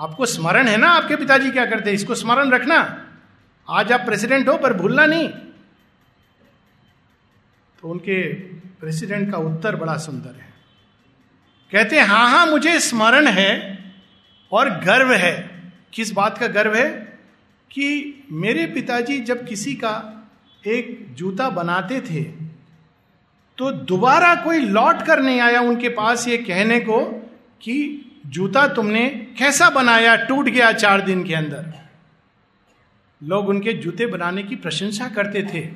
[0.00, 1.92] आपको स्मरण है ना आपके पिताजी क्या करते?
[1.92, 3.06] इसको स्मरण रखना।
[3.68, 5.28] आज आप प्रेसिडेंट हो, पर भूलना नहीं।
[7.82, 10.54] तो उनके प्रेसिडेंट का उत्तर बड़ा सुंदर है।
[11.72, 13.78] कहते हैं हाँ हाँ मुझे स्मरण है
[14.52, 15.62] और गर्व है।
[15.92, 17.18] किस बात का गर्व है?
[17.70, 20.16] कि मेरे पिताजी जब किसी का
[20.64, 22.22] एक जूता बनाते थे
[23.58, 27.00] तो दोबारा कोई लौट कर नहीं आया उनके पास ये कहने को
[27.60, 27.76] कि
[28.26, 29.08] जूता तुमने
[29.38, 31.72] कैसा बनाया टूट गया चार दिन के अंदर।
[33.20, 35.68] लोग उनके जूते बनाने की प्रशंसा करते थे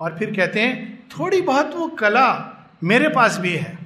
[0.00, 2.28] और फिर कहते हैं, थोड़ी बहुत वो कला
[2.82, 3.76] मेरे पास भी है।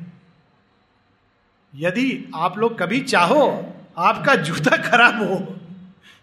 [1.75, 3.45] यदि आप लोग कभी चाहो
[4.01, 5.37] आपका जूता खराब हो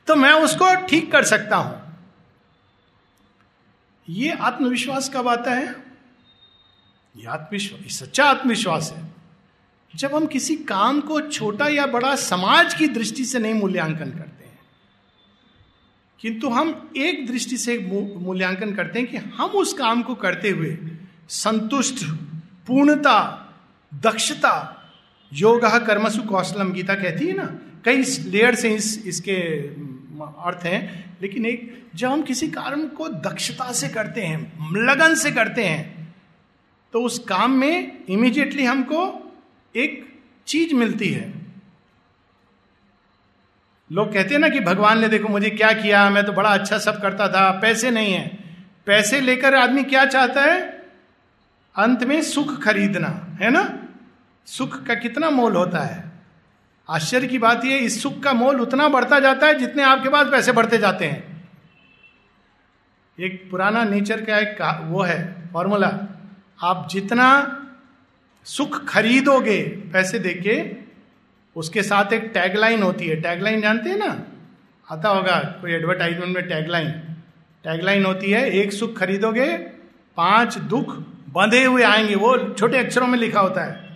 [0.08, 1.89] तो मैं उसको ठीक कर सकता हूँ।
[4.10, 5.68] ये आत्मविश्वास कब आता है?
[7.16, 9.04] ये आत्मविश्वास सच्चा आत्मविश्वास है।
[9.94, 14.44] जब हम किसी काम को छोटा या बड़ा समाज की दृष्टि से नहीं मूल्यांकन करते
[14.44, 14.60] हैं,
[16.20, 17.78] किंतु हम एक दृष्टि से
[18.18, 20.78] मूल्यांकन करते हैं कि हम उस काम को करते हुए
[21.30, 22.04] संतुष्ट,
[22.68, 23.20] पूर्णता,
[23.92, 24.76] दक्षता,
[25.32, 27.46] योग कर्मसु कौशलम गीता कहती है ना,
[27.86, 29.38] कई लेयर से इस, इसके
[30.22, 34.40] अर्थ हैं, लेकिन एक, जब हम किसी कार्य को दक्षता से करते हैं
[34.88, 36.14] लगन से करते हैं
[36.94, 39.02] तो उस काम में इमीडिएटली हमको
[39.76, 41.34] एक चीज़ मिलती है।
[43.92, 46.78] लोग कहते हैं ना कि भगवान ने देखो मुझे क्या किया, मैं तो बड़ा अच्छा
[46.78, 48.28] सब करता था, पैसे नहीं है।
[48.86, 50.62] पैसे लेकर आदमी क्या चाहता है?
[51.76, 53.80] अंत में सुख खरीदना, है ना?
[54.48, 56.09] सुख का कितना मोल होता है?
[56.90, 60.28] आश्चर्य की बात यह इस सुख का मोल उतना बढ़ता जाता है जितने आपके पास
[60.28, 61.48] पैसे बढ़ते जाते हैं।
[63.20, 66.00] एक पुराना नेचर का एक वो है, फॉर्मूला,
[66.64, 67.56] आप जितना
[68.44, 70.76] सुख खरीदोगे पैसे देके,
[71.56, 74.24] उसके साथ एक टैगलाइन होती है। टैगलाइन जानते हैं ना?
[74.92, 76.92] आता होगा कोई एडवर्टाइजमेंट में टैगलाइन।
[77.64, 79.58] टैगलाइन होती है, एक सुख खरीदोगे,
[80.18, 80.98] पाँच दुख
[81.30, 83.89] बंधे हुए आएँगे। वो छोटे अक्षरों में लिखा होता है।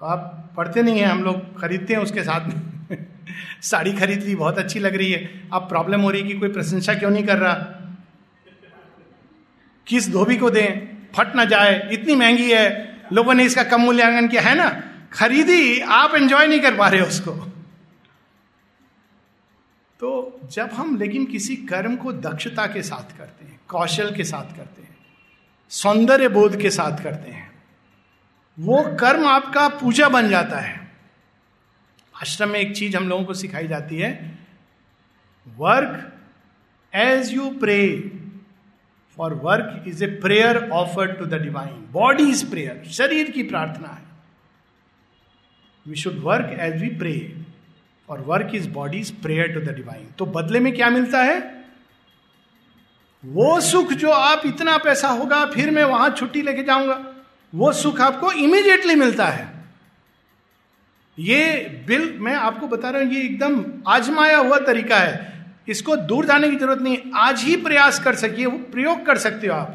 [0.00, 3.06] तो आप पढ़ते नहीं है, हम लोग खरीदते हैं उसके साथ में।
[3.62, 6.48] साड़ी खरीद ली, बहुत अच्छी लग रही है। अब प्रॉब्लम हो रही है कि कोई
[6.48, 7.54] प्रशंसा क्यों नहीं कर रहा?
[9.86, 10.98] किस धोबी को दें?
[11.12, 14.82] फट ना जाए, इतनी महँगी है। लोगों ने इसका कम मूल्यांकन किया, है ना?
[15.12, 17.32] खरीदी, आप एंजॉय नहीं कर पा रहे उसको।
[20.00, 24.56] तो जब हम लेकिन किसी कर्म को दक्षता के साथ करते हैं, कौशल के साथ
[24.56, 24.96] करते हैं,
[25.68, 27.47] सौंदर्य बोध के साथ करते हैं
[28.58, 30.76] वो कर्म आपका पूजा बन जाता है।
[32.14, 34.10] आश्रम में एक चीज़ हम लोगों को सिखाई जाती है।
[35.46, 36.12] Work
[36.92, 37.80] as you pray
[39.18, 43.88] for work is a prayer offered to the divine body is prayer शरीर की प्रार्थना
[43.88, 44.06] है।
[45.86, 47.14] We should work as we pray
[48.08, 51.38] और work is body is prayer to the divine तो बदले में क्या मिलता है?
[53.24, 56.94] वो सुख जो आप इतना पैसा होगा, फिर मैं वहाँ छुट्टी लेके जाऊँगा।
[57.52, 59.46] वो सुख आपको इमीडिएटली मिलता है।
[61.18, 65.36] ये बिल मैं आपको बता रहा हूँ, ये एकदम आजमाया हुआ तरीका है।
[65.68, 69.46] इसको दूर जाने की ज़रूरत नहीं, आज ही प्रयास कर सकिए वो प्रयोग कर सकते
[69.46, 69.74] हो आप।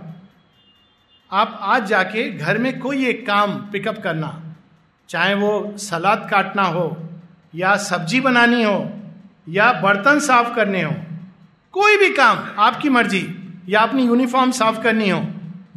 [1.32, 4.30] आप आज जाके घर में कोई एक काम पिकअप करना,
[5.10, 6.86] चाहे वो सलाद काटना हो,
[7.54, 8.92] या सब्ज़ी बनानी हो,
[9.50, 10.94] या बर्तन साफ़ करने हो,
[11.74, 13.26] कोई भी काम, आपकी मर्ज़ी,
[13.70, 15.22] या अपनी यूनिफॉर्म साफ़ करनी हो,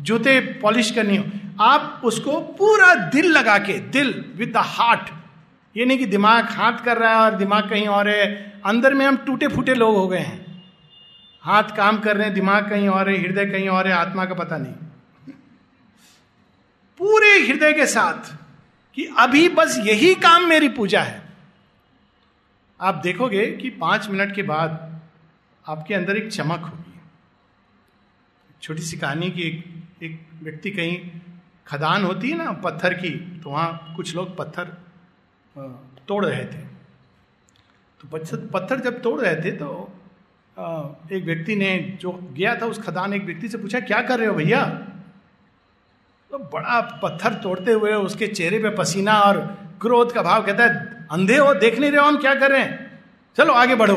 [0.00, 1.24] जूते पॉलिश करनी हो
[1.60, 5.10] आप उसको पूरा दिल लगा के दिल विद द हार्ट
[5.76, 8.26] ये नहीं कि दिमाग हाथ कर रहा है और दिमाग कहीं और है।
[8.66, 10.64] अंदर में हम टूटे फूटे लोग हो गए हैं।
[11.42, 14.34] हाथ काम कर रहे हैं दिमाग कहीं और है हृदय कहीं और है आत्मा का
[14.34, 15.34] पता नहीं।
[17.00, 18.32] पूरे हृदय के साथ
[18.94, 21.22] कि अभी बस यही काम मेरी पूजा है।
[22.80, 25.00] आप देखोगे कि पाँच मिनट के बाद
[25.68, 27.00] आपके अंदर एक चमक होगी।
[28.62, 29.64] छोटी सी कहानी की एक,
[30.02, 30.98] एक व्यक्ति कहीं
[31.66, 33.10] खदान होती है ना पत्थर की
[33.44, 34.76] तो वहाँ कुछ लोग पत्थर
[36.08, 36.64] तोड़ रहे थे।
[38.00, 38.08] तो
[38.48, 39.68] पत्थर जब तोड़ रहे थे तो
[41.12, 44.28] एक व्यक्ति ने जो गया था उस खदान, एक व्यक्ति से पूछा, क्या कर रहे
[44.28, 44.64] हो भैया?
[46.30, 49.40] तो बड़ा पत्थर तोड़ते हुए उसके चेहरे पे पसीना और
[49.80, 52.60] क्रोध का भाव कहता है, अंधे हो, देख नहीं रहे हो हम क्या कर रहे
[52.60, 53.00] हैं?
[53.36, 53.96] चलो आगे बढ़ो।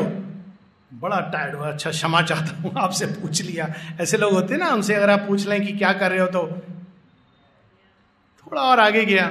[0.90, 4.68] बड़ा टायर्ड हुआ अच्छा क्षमा चाहता हूँ, आपसे पूछ लिया। ऐसे लोग होते हैं ना,
[4.70, 6.42] उनसे अगर आप पूछ लें कि क्या कर रहे हो तो
[8.50, 9.30] थोड़ा और आगे गया।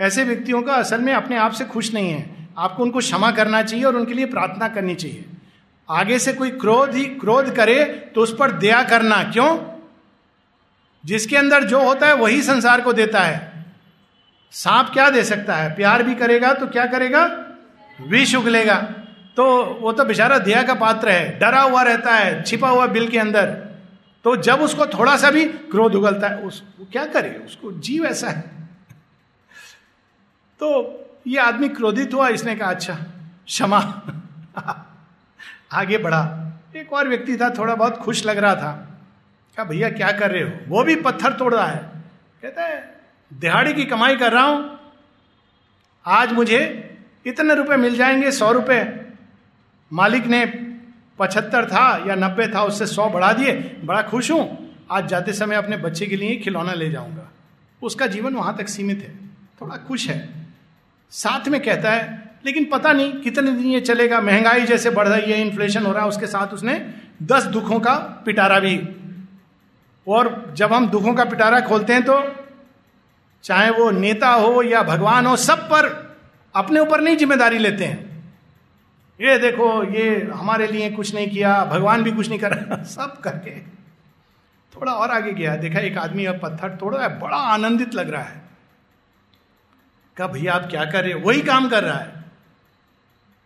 [0.00, 3.62] ऐसे व्यक्तियों का असल में अपने आप से खुश नहीं है। आपको उनको क्षमा करना
[3.62, 5.24] चाहिए और उनके लिए प्रार्थना करनी चाहिए।
[5.90, 9.58] आगे से कोई क्रोध ही क्रोध करे तो उस पर दया करना। क्यों?
[11.06, 13.66] जिसके अंदर जो होता है वही संसार को देता है।
[14.52, 15.74] सांप क्या दे सकता है?
[15.76, 17.24] प्यार भी करेगा तो क्या करेगा?
[18.00, 18.76] विष उगलेगा।
[19.36, 23.08] तो वो तो बेचारा दया का पात्र है। डरा हुआ रहता है, छिपा हुआ बिल
[23.08, 23.69] के अंदर।
[24.24, 26.62] तो जब उसको थोड़ा सा भी क्रोध उगलता है, उस
[26.92, 27.30] क्या करे?
[27.46, 28.40] उसको जीव ऐसा है।
[30.60, 30.96] तो
[31.26, 32.94] ये आदमी क्रोधित हुआ, इसने कहा अच्छा
[33.46, 34.02] क्षमा,
[35.72, 38.86] आगे बढ़ा। एक और व्यक्ति था, थोड़ा बहुत खुश लग रहा था।
[39.54, 40.50] क्या भैया, क्या कर रहे हो?
[40.68, 41.90] वो भी पत्थर तोड़ रहा है।
[42.42, 43.00] कहता है,
[43.32, 44.78] दिहाड़ी की कमाई कर रहा हूँ।
[46.06, 46.58] आज मुझे
[47.26, 49.06] इतने रुपए मिल जाएँगे, सौ रुपए।
[49.92, 50.46] मालिक ने
[51.20, 53.52] पचहत्तर था या नब्बे था, उससे सौ बढ़ा दिए।
[53.84, 54.58] बड़ा खुश हूँ।
[54.90, 57.30] आज जाते समय अपने बच्चे के लिए खिलौना ले जाऊँगा।
[57.82, 59.14] उसका जीवन वहाँ तक सीमित है।
[59.60, 60.18] थोड़ा खुश है।
[61.12, 65.32] साथ में कहता है, लेकिन पता नहीं कितने दिन ये चलेगा। महँगाई जैसे बढ़ रही
[65.32, 66.74] है इन्फ्लेशन हो रहा है, उसके साथ उसने
[67.22, 67.94] दस दुखों का
[68.26, 68.76] पिटारा भी
[70.06, 72.22] और जब हम दुखों का पिटारा खोलते हैं तो
[73.44, 75.88] चाहे वो नेता हो या भगवान हो, सब पर
[76.54, 78.09] अपने ऊपर नहीं ज़िम्मेदारी लेते हैं।
[79.20, 83.20] ये देखो, ये हमारे लिए कुछ नहीं किया, भगवान भी कुछ नहीं कर रहा। सब
[83.20, 83.60] करके।
[84.76, 88.10] थोड़ा और आगे गया, देखा एक आदमी अब पत्थर तोड़ रहा है, बड़ा आनंदित लग
[88.10, 88.42] रहा है।
[90.16, 91.20] कहा, भैया, आप क्या कर रहे हो?
[91.20, 92.24] वही काम कर रहा है।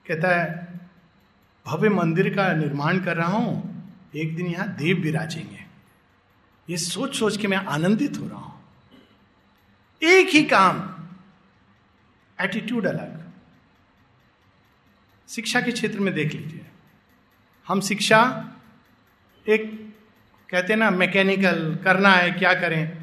[0.06, 0.74] कहता है,
[1.66, 3.74] भव्य मंदिर का निर्माण कर रहा हूँ,
[4.16, 5.64] एक दिन यहाँ देव विराजेंगे।
[6.70, 8.64] ये सोच सोच के मैं आनंदित हो रहा हूँ।
[10.02, 10.94] एक ही काम
[12.40, 13.23] एटीट्यूड अलग।
[15.34, 16.60] शिक्षा के क्षेत्र में देख लीजिए।
[17.68, 18.50] हम शिक्षा
[19.48, 19.94] एक,
[20.50, 22.98] कहते हैं ना मैकेनिकल करना है, क्या करें?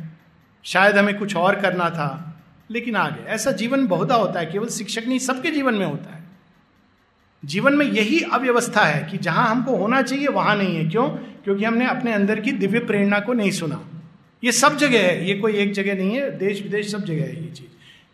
[0.63, 5.03] शायद हमें कुछ और करना था, लेकिन आगे ऐसा जीवन बहुधा होता है, केवल शिक्षक
[5.07, 6.23] नहीं, सबके जीवन में होता है।
[7.45, 11.09] जीवन में यही अव्यवस्था है कि जहाँ हमको होना चाहिए, वहाँ नहीं है। क्यों?
[11.09, 13.89] क्योंकि हमने अपने अंदर की दिव्य प्रेरणा को नहीं सुना।
[14.43, 17.45] ये सब जगह है, ये कोई एक जगह नहीं है देश विदेश सब जगह है
[17.45, 17.70] ये चीज़।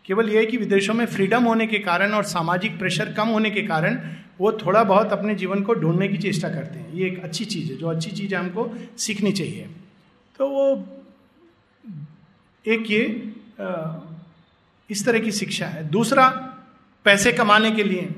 [0.08, 3.50] केवल यह है कि विदेशों में फ्रीडम होने के कारण और सामाजिक प्रेशर कम होने
[3.50, 3.98] के कारण
[4.40, 7.70] वो थोड़ा बहुत अपने जीवन को ढूँढने की चेष्टा करते हैं। ये एक अच्छी चीज़
[7.70, 9.68] है, जो अच्छी चीज़ है हमको सीखनी चाहिए।
[10.38, 10.66] तो वो
[12.64, 13.02] एक ये
[14.90, 16.28] इस तरह की शिक्षा है। दूसरा,
[17.04, 18.08] पैसे कमाने के लिए।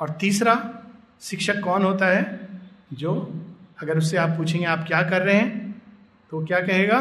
[0.00, 0.54] और तीसरा,
[1.20, 2.48] शिक्षक कौन होता है
[2.92, 3.14] जो,
[3.82, 5.82] अगर उससे आप पूछेंगे आप क्या कर रहे हैं
[6.30, 7.00] तो क्या कहेगा,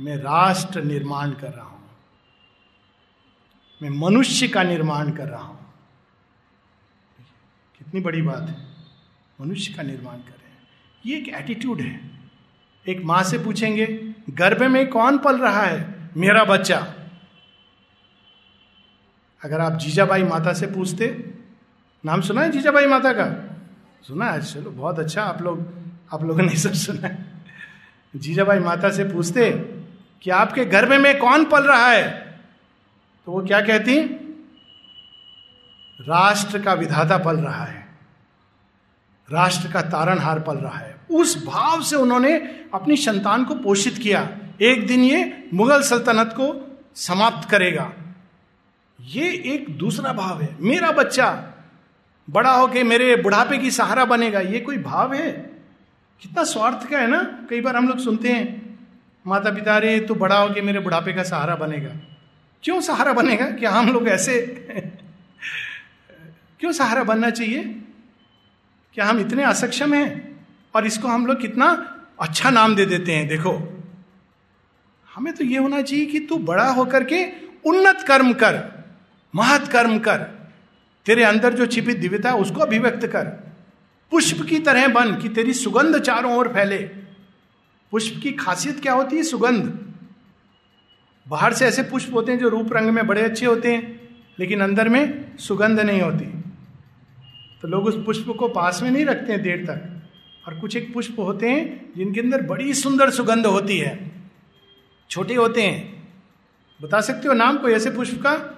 [0.00, 1.75] मैं राष्ट्र निर्माण कर रहा हूँ।
[3.82, 5.74] मैं मनुष्य का निर्माण कर रहा हूँ।
[7.78, 8.56] कितनी बड़ी बात है।
[9.40, 10.68] मनुष्य का निर्माण कर रहे हैं।
[11.06, 12.10] ये एक एटीट्यूड है।
[12.88, 16.10] एक माँ से पूछेंगे, गर्भ में कौन पल रहा है?
[16.16, 16.94] मेरा बच्चा।
[19.44, 21.34] अगर आप जीजाबाई माता से पूछते,
[22.04, 23.58] नाम सुना है जीजाबाई माता का?
[24.02, 25.68] सुना है। चलो, बहुत अच्छा आप लोग,
[26.14, 27.26] आप लोगों ने सब सुना है।
[28.16, 29.52] जीजाबाई माता से पूछते,
[30.22, 32.25] कि आपके गर्भ में कौन पल रहा है?
[33.26, 34.00] तो वो क्या कहती?
[36.00, 37.86] राष्ट्र का विधाता पल रहा है।
[39.32, 42.36] राष्ट्र का तारणहार पल रहा है। उस भाव से उन्होंने
[42.74, 44.28] अपनी संतान को पोषित किया।
[44.62, 47.92] एक दिन ये मुगल सल्तनत को समाप्त करेगा।
[49.00, 51.52] ये एक दूसरा भाव है। मेरा बच्चा
[52.30, 55.30] बड़ा होके मेरे बुढ़ापे की सहारा बनेगा। ये कोई भाव है?
[56.22, 57.46] कितना स्वार्थ का है ना?
[57.50, 58.78] कई बार हम लोग सुनते हैं,
[59.26, 62.15] माता पिता रे तो बड़ा होके मेरे बुढ़ापे का सहारा बनेगा।
[62.66, 64.40] क्यों सहारा बनेगा क्या हम लोग ऐसे?
[66.60, 67.64] क्यों सहारा बनना चाहिए?
[68.94, 70.40] क्या हम इतने असक्षम हैं?
[70.74, 73.82] और इसको हम लोग कितना अच्छा नाम दे देते हैं, देखो।
[75.14, 77.26] हमें तो ये होना चाहिए कि तू बड़ा होकर के
[77.64, 78.84] उन्नत कर्म कर,
[79.34, 80.18] महत कर्म कर।
[81.06, 83.24] तेरे अंदर जो छिपी दिव्यता है उसको अभिव्यक्त कर।
[84.10, 86.78] पुष्प की तरह बन कि तेरी सुगंध चारों ओर फैले।
[87.90, 89.22] पुष्प की खासियत क्या होती है?
[89.22, 89.85] सुगंध।
[91.28, 94.08] बाहर से ऐसे पुष्प होते हैं जो रूप रंग में बड़े अच्छे होते हैं,
[94.38, 96.24] लेकिन अंदर में सुगंध नहीं होती।
[97.62, 100.08] तो लोग उस पुष्प को पास में नहीं रखते हैं देर तक।
[100.48, 104.10] और कुछ एक पुष्प होते हैं जिनके अंदर बड़ी सुंदर सुगंध होती है।
[105.10, 106.08] छोटे होते हैं।
[106.82, 108.52] बता सकते हो नाम कोई ऐसे पुष्प का?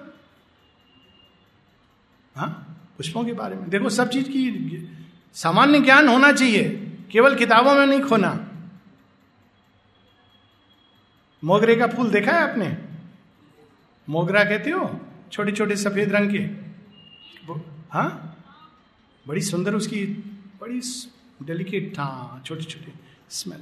[2.35, 2.65] हाँ
[2.97, 4.87] पुष्पों के बारे में। देखो, सब चीज़ की
[5.33, 8.48] सामान्य ज्ञान होना चाहिए। केवल किताबों में नहीं खोना।
[11.43, 12.77] मोगरे का फूल देखा है आपने?
[14.09, 14.99] मोगरा कहते हो?
[15.31, 16.39] छोटे छोटे सफ़ेद रंग के।
[17.91, 18.37] हाँ?
[19.27, 20.05] बड़ी सुंदर उसकी,
[20.61, 20.81] बड़ी
[21.43, 22.93] डेलिकेट हाँ छोटे छोटे
[23.29, 23.59] स्मेल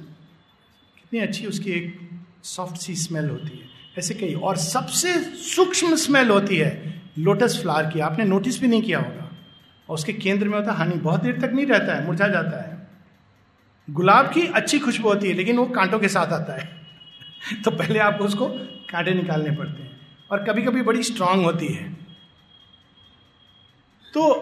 [0.96, 2.10] कितनी अच्छी उसकी एक
[2.42, 3.68] सॉफ्ट सी स्मेल होती है।
[3.98, 8.82] ऐसे कई और सबसे सूक्ष्म स्मेल होती है लोटस फ्लावर की। आपने नोटिस भी नहीं
[8.82, 9.30] किया होगा।
[9.88, 12.62] और उसके केंद्र में होता है हनी बहुत देर तक नहीं रहता है, मुरझा जाता
[12.62, 12.88] है।
[13.90, 16.77] गुलाब की अच्छी खुशबू होती है, लेकिन वो कांटों के साथ आता है।
[17.64, 18.46] तो पहले आपको उसको
[18.90, 21.92] कांटे निकालने पड़ते हैं और कभी कभी बड़ी स्ट्रांग होती है।
[24.14, 24.34] तो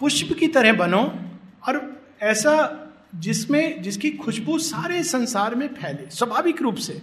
[0.00, 1.18] पुष्प की तरह बनो
[1.68, 2.84] और ऐसा
[3.14, 7.02] जिसमें, जिसकी खुशबू सारे संसार में फैले, स्वाभाविक रूप से।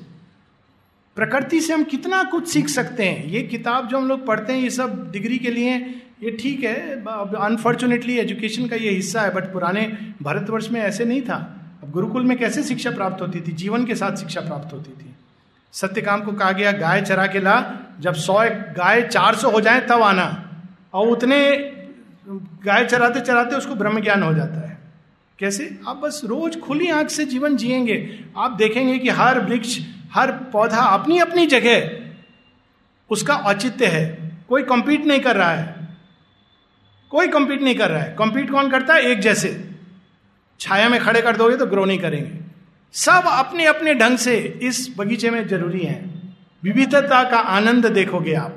[1.15, 4.59] प्रकृति से हम कितना कुछ सीख सकते हैं। ये किताब जो हम लोग पढ़ते हैं,
[4.59, 5.77] ये सब डिग्री के लिए,
[6.23, 7.01] ये ठीक है
[7.45, 9.81] अनफॉर्चुनेटली एजुकेशन का ये हिस्सा है बट पुराने
[10.21, 13.51] भारतवर्ष में ऐसे नहीं था। अब गुरुकुल में कैसे शिक्षा प्राप्त होती थी?
[13.51, 15.15] जीवन के साथ शिक्षा प्राप्त होती थी।
[15.71, 19.81] सत्यकाम को कहा गया, गाय चरा के ला, जब सौ गाय चार सौ हो जाए
[19.81, 20.49] तब आना।
[20.93, 21.57] और उतने
[22.65, 24.77] गाय चराते चराते उसको ब्रह्म ज्ञान हो जाता है।
[25.39, 25.79] कैसे?
[25.87, 29.79] आप बस रोज खुली आँख से जीवन जिएँगे। आप देखेंगे कि हर वृक्ष,
[30.13, 31.91] हर पौधा अपनी अपनी जगह।
[33.09, 35.75] उसका औचित्य है। कोई कंपीट नहीं कर रहा है।
[37.09, 39.01] कोई कंपीट नहीं कर रहा है। कंपीट कौन करता है?
[39.01, 39.74] एक जैसे।
[40.59, 42.39] छाया में खड़े कर दोगे तो ग्रो नहीं करेंगे।
[42.93, 46.03] सब अपने अपने ढंग से इस बगीचे में ज़रूरी है।
[46.63, 48.55] विविधता का आनंद देखोगे आप।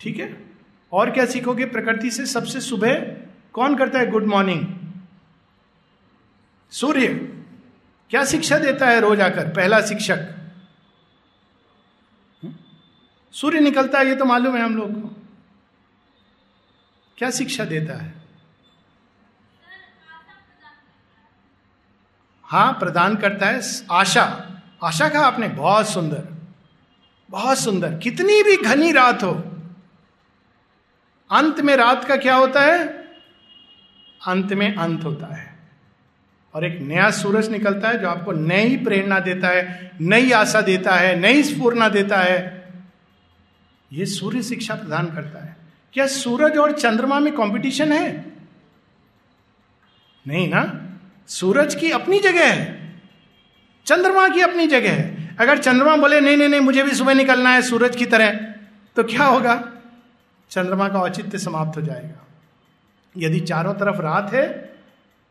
[0.00, 0.44] ठीक है?
[0.92, 1.64] और क्या सीखोगे?
[1.64, 2.94] प्रकृति से सबसे सुबह
[3.52, 4.10] कौन करता है?
[4.10, 4.66] गुड मॉर्निंग
[6.72, 7.06] सूर्य।
[8.10, 9.48] क्या शिक्षा देता है रोज आकर?
[9.48, 10.34] पहला शिक्षक।
[13.34, 15.08] सूर्य निकलता है, ये तो मालूम है हम लोग को।
[17.18, 18.25] क्या शिक्षा देता है?
[22.48, 24.24] हाँ प्रदान करता है आशा।
[24.84, 26.22] आशा कहा आपने, बहुत सुंदर।
[27.30, 29.32] बहुत सुंदर। कितनी भी घनी रात हो,
[31.30, 32.86] अंत में रात का क्या होता है?
[34.26, 35.58] अंत में अंत होता है।
[36.54, 40.94] और एक नया सूरज निकलता है जो आपको नई प्रेरणा देता है, नई आशा देता
[40.94, 42.68] है, नई स्फूर्णा देता है।
[43.92, 45.56] यह सूर्य शिक्षा प्रदान करता है।
[45.92, 48.32] क्या सूरज और चंद्रमा में कंपटीशन है?
[50.26, 50.85] नहीं ना?
[51.28, 52.64] सूरज की अपनी जगह है,
[53.86, 57.50] चंद्रमा की अपनी जगह है। अगर चंद्रमा बोले, नहीं नहीं नहीं, मुझे भी सुबह निकलना
[57.50, 58.30] है सूरज की तरह
[58.96, 59.54] तो क्या होगा?
[60.50, 62.26] चंद्रमा का औचित्य समाप्त हो जाएगा।
[63.14, 64.46] यदि चारों तरफ़ रात है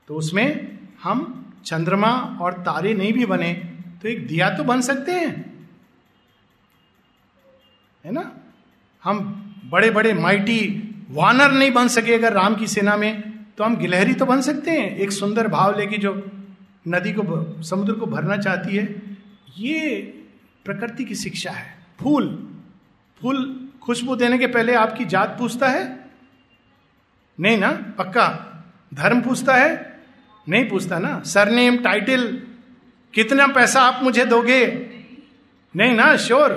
[0.08, 1.32] तो उसमें हम
[1.66, 3.54] चंद्रमा और तारे नहीं भी बने
[4.02, 5.34] तो एक दिया तो बन सकते हैं।
[8.04, 8.32] है ना?
[9.04, 9.18] हम
[9.66, 10.60] बड़े बड़े माइटी
[11.12, 14.72] वानर नहीं बन सके अगर राम की सेना में। तो हम गिलहरी तो बन सकते
[14.72, 16.14] हैं, एक सुंदर भाव लेके जो
[16.88, 18.84] नदी को समुद्र को भरना चाहती है,
[19.58, 20.00] ये
[20.66, 22.28] प्रकृति की शिक्षा है। फूल
[23.22, 25.84] फूल खुशबू देने के पहले आपकी जात पूछता है,
[27.40, 28.28] नहीं ना, पक्का?
[28.94, 30.04] धर्म पूछता है,
[30.48, 31.20] नहीं पूछता ना?
[31.26, 32.28] सरनेम टाइटल
[33.14, 34.66] कितना पैसा आप मुझे दोगे?
[35.76, 36.52] नहीं ना श्योर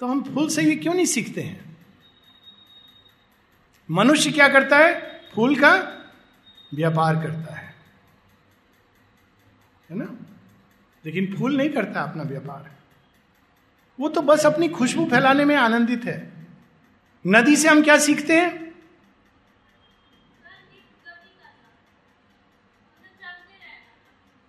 [0.00, 1.76] तो हम फूल से ये क्यों नहीं सीखते हैं?
[3.88, 5.07] मनुष्य क्या करता है?
[5.34, 5.72] फूल का
[6.74, 7.74] व्यापार करता है।
[9.90, 10.16] है ना?
[11.06, 12.72] लेकिन फूल नहीं करता अपना व्यापार।
[14.00, 16.32] वो तो बस अपनी खुशबू फैलाने में आनंदित है।
[17.26, 18.68] नदी से हम क्या सीखते हैं?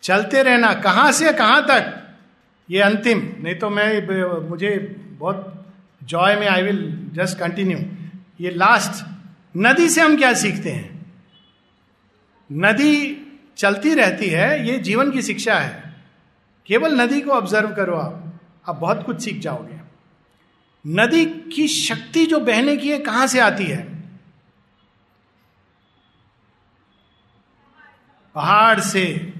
[0.01, 1.33] चलते रहना। कहाँ से?
[1.33, 2.09] कहाँ तक?
[2.69, 4.07] ये अंतिम। नहीं तो मैं,
[4.49, 5.65] मुझे बहुत
[6.03, 8.09] जॉय में आई विल जस्ट कंटिन्यू
[8.41, 9.18] ये लास्ट
[9.57, 11.13] नदी से हम क्या सीखते हैं?
[12.51, 13.25] नदी
[13.57, 15.95] चलती रहती है, ये जीवन की शिक्षा है।
[16.65, 18.25] केवल नदी को ऑब्ज़र्व करो आप
[18.69, 19.79] आप बहुत कुछ सीख जाओगे।
[20.87, 24.03] नदी की शक्ति जो बहने की है, कहाँ से आती है?
[28.35, 29.33] पहाड़ से।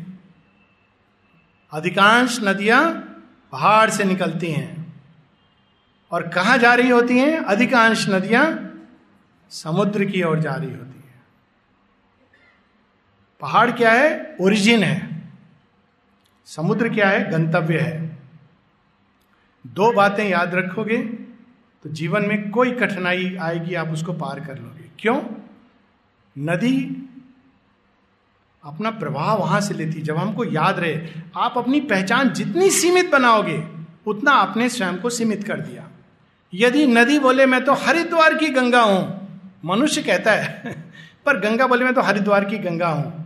[1.73, 2.91] अधिकांश नदियाँ
[3.51, 4.93] पहाड़ से निकलती हैं।
[6.11, 7.37] और कहा जा रही होती हैं?
[7.37, 8.68] अधिकांश नदियाँ
[9.51, 11.21] समुद्र की ओर जा रही होती है।
[13.41, 14.35] पहाड़ क्या है?
[14.41, 15.23] ओरिजिन है।
[16.47, 17.29] समुद्र क्या है?
[17.31, 18.17] गंतव्य है।
[19.65, 20.97] दो बातें याद रखोगे
[21.85, 25.21] तो जीवन में कोई कठिनाई आएगी, आप उसको पार कर लोगे। क्यों?
[26.35, 27.05] नदी
[28.63, 33.63] अपना प्रवाह वहाँ से लेती जब हमको याद रहे, आप अपनी पहचान जितनी सीमित बनाओगे,
[34.07, 35.87] उतना आपने स्वयं को सीमित कर दिया।
[36.53, 39.18] यदि नदी बोले, मैं तो हरिद्वार की गंगा हूँ।
[39.65, 40.71] मनुष्य कहता है,
[41.25, 43.25] पर गंगा बोले, मैं तो हरिद्वार की गंगा हूँ।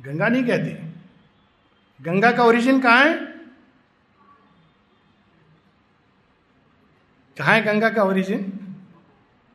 [0.00, 0.70] गंगा नहीं कहती।
[2.00, 3.14] गंगा का ओरिजिन कहाँ है?
[7.36, 8.52] कहा है गंगा का ओरिजिन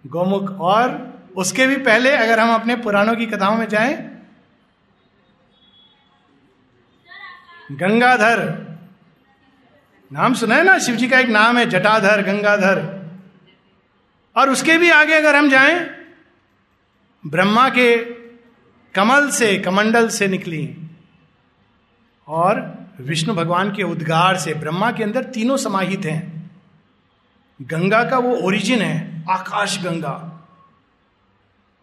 [0.07, 3.95] गौमुख। और उसके भी पहले, अगर हम अपने पुराणों की कथाओं में जाएँ,
[7.71, 8.41] गंगाधर।
[10.11, 10.77] नाम सुना है ना?
[10.79, 13.02] शिव जी का एक नाम है, जटाधर, गंगाधर।
[14.35, 15.89] और उसके भी आगे अगर हम जाएँ,
[17.27, 17.97] ब्रह्मा के
[18.95, 20.77] कमल से, कमंडल से निकली
[22.27, 26.51] और विष्णु भगवान के उद्गार से, ब्रह्मा के अंदर तीनों समाहित हैं।
[27.61, 30.47] गंगा का वो ओरिजिन है, आकाश गंगा।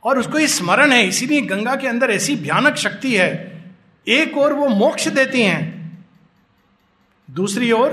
[0.04, 3.62] और उसको ये स्मरण है, इसीलिए गंगा के अंदर ऐसी भयानक शक्ति है।
[4.08, 5.90] एक और वो मोक्ष देती हैं,
[7.30, 7.90] दूसरी ओर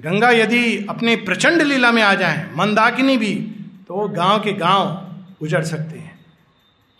[0.00, 3.52] गंगा यदि अपने प्रचंड लीला में आ जाए, मंदाकिनी भी
[3.88, 6.24] तो वो गाँव के गाँव उजड़ सकते हैं।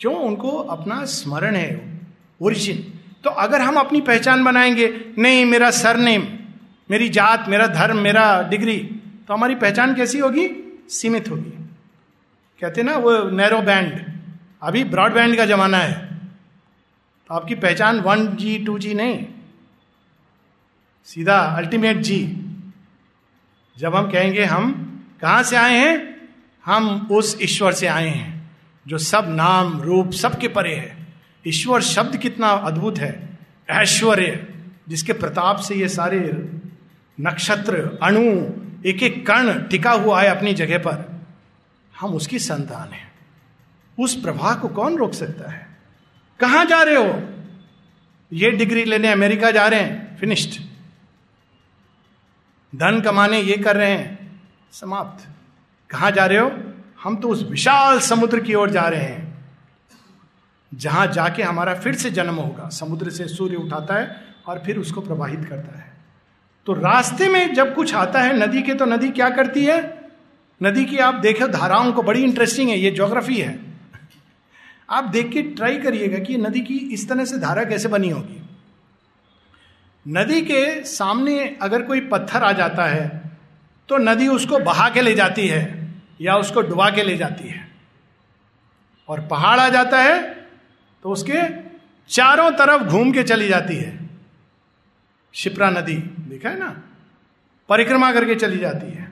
[0.01, 0.14] क्यों?
[0.14, 2.01] उनको अपना स्मरण है
[2.41, 2.93] ओरिजिन
[3.24, 6.22] तो अगर हम अपनी पहचान बनाएँगे, नहीं, मेरा सरनेम
[6.91, 8.76] मेरी जात, मेरा धर्म, मेरा डिग्री
[9.28, 10.49] तो हमारी पहचान कैसी होगी?
[10.89, 11.51] सीमित होगी।
[12.61, 14.05] कहते ना, वो नैरो बैंड
[14.62, 15.95] अभी ब्रॉडबैंड का जमाना है।
[17.28, 19.26] तो आपकी पहचान वन जी टू जी नहीं।
[21.05, 22.20] सीधा अल्टीमेट जी
[23.78, 24.62] जब हम कहेंगे, हम
[25.20, 26.15] कहाँ से आए हैं?
[26.66, 28.56] हम उस ईश्वर से आए हैं,
[28.86, 31.06] जो सब नाम, रूप सबके परे है।
[31.46, 33.38] ईश्वर शब्द कितना अद्भुत है,
[33.70, 34.54] ऐश्वर्य,
[34.88, 36.48] जिसके प्रताप से ये सारे
[37.20, 38.20] नक्षत्र, अणु
[38.86, 41.24] एक एक कण टिका हुआ है अपनी जगह पर।
[42.00, 43.12] हम उसकी संतान हैं।
[43.98, 45.66] उस प्रवाह को कौन रोक सकता है?
[46.40, 47.22] कहाँ जा रहे हो?
[48.32, 50.60] ये डिग्री लेने अमेरिका जा रहे हैं फिनिश्ड
[52.74, 54.40] धन कमाने ये कर रहे हैं,
[54.72, 55.36] समाप्त।
[55.91, 56.53] कहाँ जा रहे हो?
[57.03, 59.49] हम तो उस विशाल समुद्र की ओर जा रहे हैं।
[60.74, 65.01] जहाँ जाके हमारा फिर से जन्म होगा। समुद्र से सूर्य उठाता है और फिर उसको
[65.01, 65.93] प्रवाहित करता है।
[66.66, 70.11] तो रास्ते में जब कुछ आता है नदी के तो नदी क्या करती है?
[70.62, 73.59] नदी की आप देखो, धाराओं को बड़ी इंटरेस्टिंग है, ये ज्योग्राफी है।
[74.91, 78.51] आप देख के ट्राई करिएगा कि नदी की इस तरह से धारा कैसे बनी होगी।
[80.09, 83.26] नदी के सामने अगर कोई पत्थर आ जाता है
[83.89, 87.68] तो नदी उसको बहा के ले जाती है या उसको डुबा के ले जाती है।
[89.09, 90.22] और पहाड़ आ जाता है
[91.03, 91.43] तो उसके
[92.11, 93.99] चारों तरफ़ घूम के चली जाती है।
[95.34, 96.82] शिप्रा नदी, देखा है ना?
[97.68, 99.09] परिक्रमा करके चली जाती है।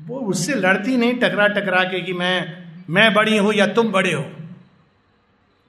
[0.00, 4.12] वो उससे लड़ती नहीं, टकरा टकरा के कि मैं मैं बड़ी हूँ या तुम बड़े
[4.12, 4.22] हो।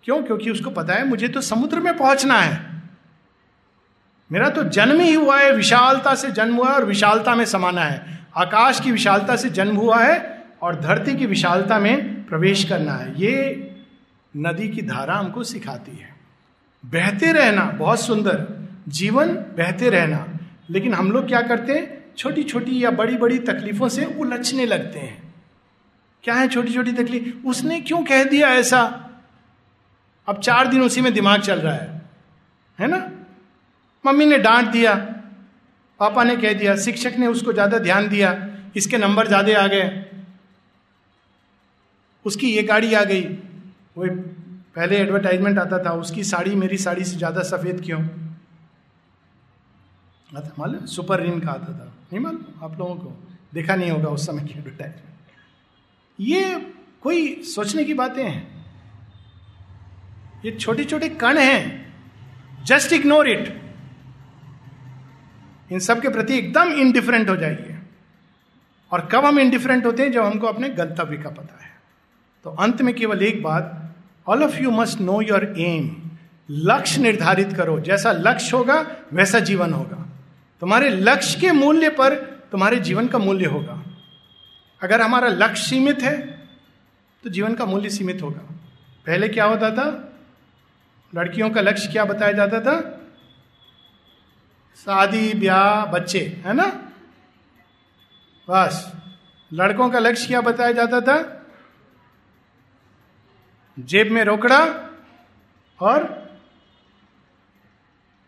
[0.03, 0.23] क्यों?
[0.23, 2.81] क्योंकि उसको पता है, मुझे तो समुद्र में पहुँचना है।
[4.31, 7.81] मेरा तो जन्म ही हुआ है, विशालता से जन्म हुआ है और विशालता में समाना
[7.81, 12.93] है। आकाश की विशालता से जन्म हुआ है और धरती की विशालता में प्रवेश करना
[12.93, 13.69] है। ये
[14.37, 16.15] नदी की धारा हमको सिखाती है।
[16.85, 20.27] बहते रहना, बहुत सुंदर। जीवन, बहते रहना।
[20.69, 22.05] लेकिन हम लोग क्या करते हैं?
[22.17, 25.33] छोटी छोटी या बड़ी बड़ी तकलीफों से उलझने लगते हैं।
[26.23, 27.47] क्या है छोटी छोटी तकलीफ़?
[27.47, 29.09] उसने क्यों कह दिया ऐसा?
[30.27, 32.01] अब चार दिन उसी में दिमाग चल रहा है।
[32.79, 33.11] है ना?
[34.05, 35.12] मम्मी ने डांट दिया।
[36.03, 38.35] पापा ने कह दिया, शिक्षक ने उसको ज़्यादा ध्यान दिया,
[38.75, 40.03] इसके नंबर ज़्यादा आ गए।
[42.25, 43.23] उसकी ये गाड़ी आ गई।
[43.97, 44.07] वो
[44.75, 48.01] पहले एडवर्टाइजमेंट आता था, उसकी साड़ी, मेरी साड़ी से ज़्यादा सफ़ेद क्यों?
[50.29, 53.15] आता मालूम सुपर रिन का आता था। नहीं मालूम, आप लोगों को
[53.53, 55.11] देखा नहीं होगा उस समय की एडवर्टाइजमेंट
[56.19, 56.55] ये
[57.01, 58.41] कोई सोचने की बातें हैं?
[60.45, 63.47] ये छोटे छोटे कण हैं। जस्ट इग्नोर इट
[65.73, 67.77] इन सब के प्रति एकदम इनडिफरेंट हो जाइए।
[68.91, 70.11] और कब हम इनडिफरेंट होते हैं?
[70.11, 71.71] जब हमको अपने गंतव्य का पता है।
[72.43, 73.95] तो अंत में केवल एक बात
[74.27, 76.11] all of you must know your aim
[76.49, 80.05] लक्ष्य निर्धारित करो। जैसा लक्ष्य होगा, वैसा जीवन होगा।
[80.61, 82.15] तुम्हारे लक्ष्य के मूल्य पर
[82.51, 83.83] तुम्हारे जीवन का मूल्य होगा।
[84.81, 86.17] अगर हमारा लक्ष्य सीमित है
[87.23, 88.39] तो जीवन का मूल्य सीमित होगा।
[89.07, 90.13] पहले क्या होता था?
[91.15, 92.92] लड़कियों का लक्ष्य क्या बताया जाता था?
[94.75, 96.65] शादी, ब्याह, बच्चे, है ना?
[98.49, 98.93] बस।
[99.53, 101.45] लड़कों का लक्ष्य क्या बताया जाता था?
[103.79, 104.89] जेब में रोकड़ा
[105.79, 106.23] और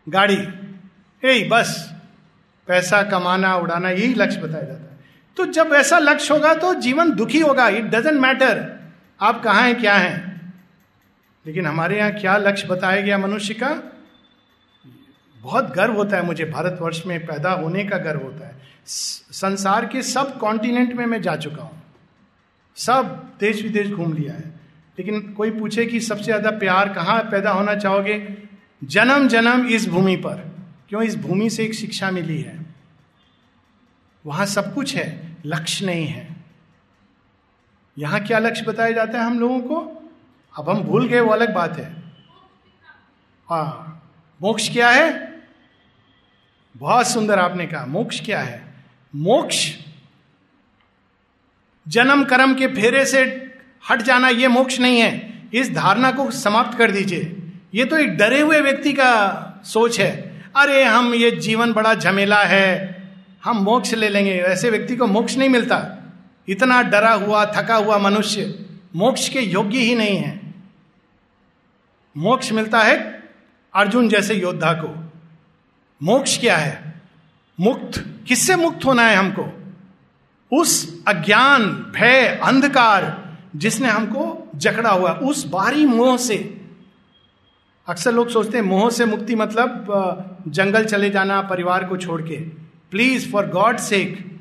[0.08, 0.48] गाड़ी।
[1.24, 1.92] ए बस।
[2.66, 4.98] पैसा कमाना, उड़ाना, यही लक्ष्य बताया जाता है।
[5.36, 8.76] तो जब ऐसा लक्ष्य होगा तो जीवन दुखी होगा। इट डजेंट मैटर
[9.20, 10.52] आप कहा हैं, क्या हैं?
[11.46, 13.95] लेकिन हमारे यहाँ क्या लक्ष्य बताया गया मनुष्य का?
[15.46, 18.54] बहुत गर्व होता है मुझे, भारतवर्ष में पैदा होने का गर्व होता है।
[18.86, 21.82] संसार के सब कॉन्टिनेंट में मैं जा चुका हूँ।
[22.76, 24.54] सब देश विदेश घूम लिया है।
[24.98, 28.36] लेकिन कोई पूछे कि सबसे ज़्यादा प्यार कहाँ पैदा होना चाहोगे?
[28.84, 30.52] जन्म जन्म इस भूमि पर।
[30.88, 31.02] क्यों?
[31.02, 32.66] इस भूमि से एक शिक्षा मिली है।
[34.26, 36.36] वहाँ सब कुछ है, लक्ष्य नहीं है।
[37.98, 39.76] यहाँ क्या लक्ष्य बताया जाता है हम लोगों को?
[40.58, 41.90] अब हम भूल गए, वो अलग बात है।
[43.48, 43.62] हा,
[44.42, 45.25] मोक्ष क्या है?
[46.76, 48.74] बहुत सुंदर आपने कहा, मोक्ष क्या है?
[49.14, 49.72] मोक्ष,
[51.88, 53.20] जन्म कर्म के फेरे से
[53.90, 57.36] हट जाना यह मोक्ष नहीं है। इस धारणा को समाप्त कर दीजिए।
[57.74, 62.44] ये तो एक डरे हुए व्यक्ति का सोच है। अरे, हम ये जीवन बड़ा झमेला
[62.44, 62.96] है।
[63.44, 66.02] हम मोक्ष ले लेंगे। ऐसे व्यक्ति को मोक्ष नहीं मिलता।
[66.48, 68.66] इतना डरा हुआ, थका हुआ मनुष्य
[68.96, 70.54] मोक्ष के योग्य ही नहीं है।
[72.16, 73.22] मोक्ष मिलता है
[73.74, 75.05] अर्जुन जैसे योद्धा को।
[76.02, 77.02] मोक्ष क्या है?
[77.60, 79.52] मुक्त। किससे मुक्त होना है हमको?
[80.52, 83.26] उस अज्ञान, भय, अंधकार
[83.56, 86.60] जिसने हमको जकड़ा हुआ, उस बाहरी मोह से।
[87.88, 92.36] अक्सर लोग सोचते हैं, मोह से मुक्ति मतलब जंगल चले जाना, परिवार को छोड़ के।
[92.90, 94.38] प्लीज़ फॉर गॉड सेक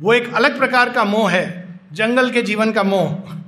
[0.00, 3.39] वो एक अलग प्रकार का मोह है, जंगल के जीवन का मोह।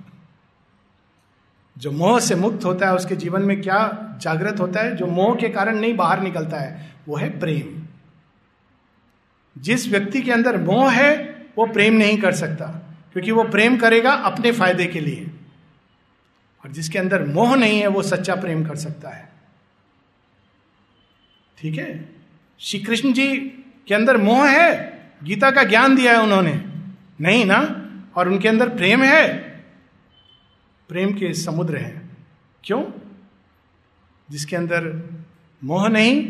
[1.83, 5.37] जो मोह से मुक्त होता है, उसके जीवन में क्या जागृत होता है, जो मोह
[5.37, 7.87] के कारण नहीं बाहर निकलता है, वो है प्रेम।
[9.62, 11.16] जिस व्यक्ति के अंदर मोह है,
[11.59, 15.30] वो प्रेम नहीं कर सकता, क्योंकि वो प्रेम करेगा अपने फ़ायदे के लिए।
[16.64, 19.33] और जिसके अंदर मोह नहीं है, वो सच्चा प्रेम कर सकता है।
[21.59, 22.12] ठीक है?
[22.61, 23.37] श्री कृष्ण जी
[23.89, 26.64] के अंदर मोह है, गीता का ज्ञान दिया है उन्होंने।
[27.20, 27.89] नहीं ना?
[28.16, 29.52] और उनके अंदर प्रेम है
[30.93, 32.09] प्रेम के समुद्र है।
[32.64, 32.84] क्यों?
[34.30, 35.11] जिसके अंदर
[35.64, 36.22] मोह नहीं,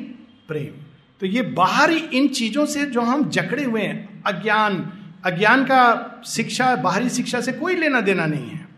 [0.49, 0.83] प्रेम।
[1.21, 4.93] तो ये बाहरी इन चीज़ों से जो हम जकड़े हुए हैं, अज्ञान
[5.25, 8.69] अज्ञान का शिक्षा, बाहरी शिक्षा से कोई लेना देना नहीं है।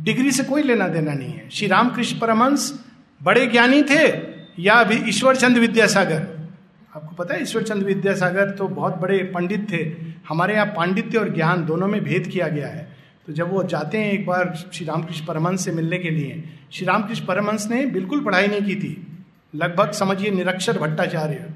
[0.00, 2.84] डिग्री से कोई लेना देना नहीं है। श्री रामकृष्ण परमंश
[3.22, 4.22] बड़े ज्ञानी थे
[4.62, 6.48] या अभी ईश्वर चंद विद्यासागर?
[6.96, 9.96] आपको पता है ईश्वर चंद विद्यासागर तो बहुत बड़े पंडित थे।
[10.28, 12.95] हमारे यहाँ पांडित्य और ज्ञान दोनों में भेद किया गया है।
[13.26, 16.86] तो जब वो जाते हैं एक बार श्री रामकृष्ण परमंश से मिलने के लिए, श्री
[16.86, 19.18] रामकृष्ण परमंश ने बिल्कुल पढ़ाई नहीं की थी।
[19.54, 21.50] लगभग समझिए निरक्षर भट्टाचार्य।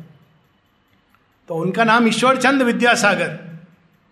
[1.49, 3.29] तो उनका नाम ईश्वर चंद विद्यासागर।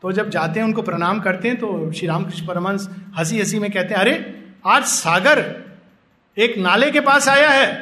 [0.03, 2.89] तो जब जाते हैं, उनको प्रणाम करते हैं तो श्री रामकृष्ण परमंश
[3.19, 5.63] हँसी हँसी में कहते हैं, अरे, आज सागर
[6.39, 7.75] एक नाले के पास आया है।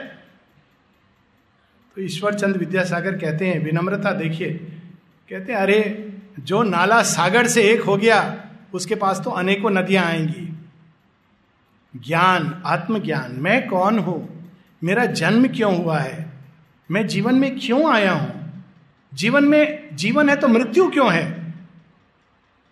[1.97, 4.55] तो ईश्वर चंद विद्यासागर कहते हैं, विनम्रता देखिए।
[5.31, 8.43] कहते हैं, अरे, जो नाला सागर से एक हो गया
[8.77, 10.59] उसके पास तो अनेकों नदियाँ आएँगी।
[11.97, 14.51] ज्ञान, आत्मज्ञान, मैं कौन हूँ?
[14.85, 16.31] मेरा जन्म क्यों हुआ है?
[16.91, 18.65] मैं जीवन में क्यों आया हूँ?
[19.15, 21.55] जीवन में, जीवन है तो मृत्यु क्यों है?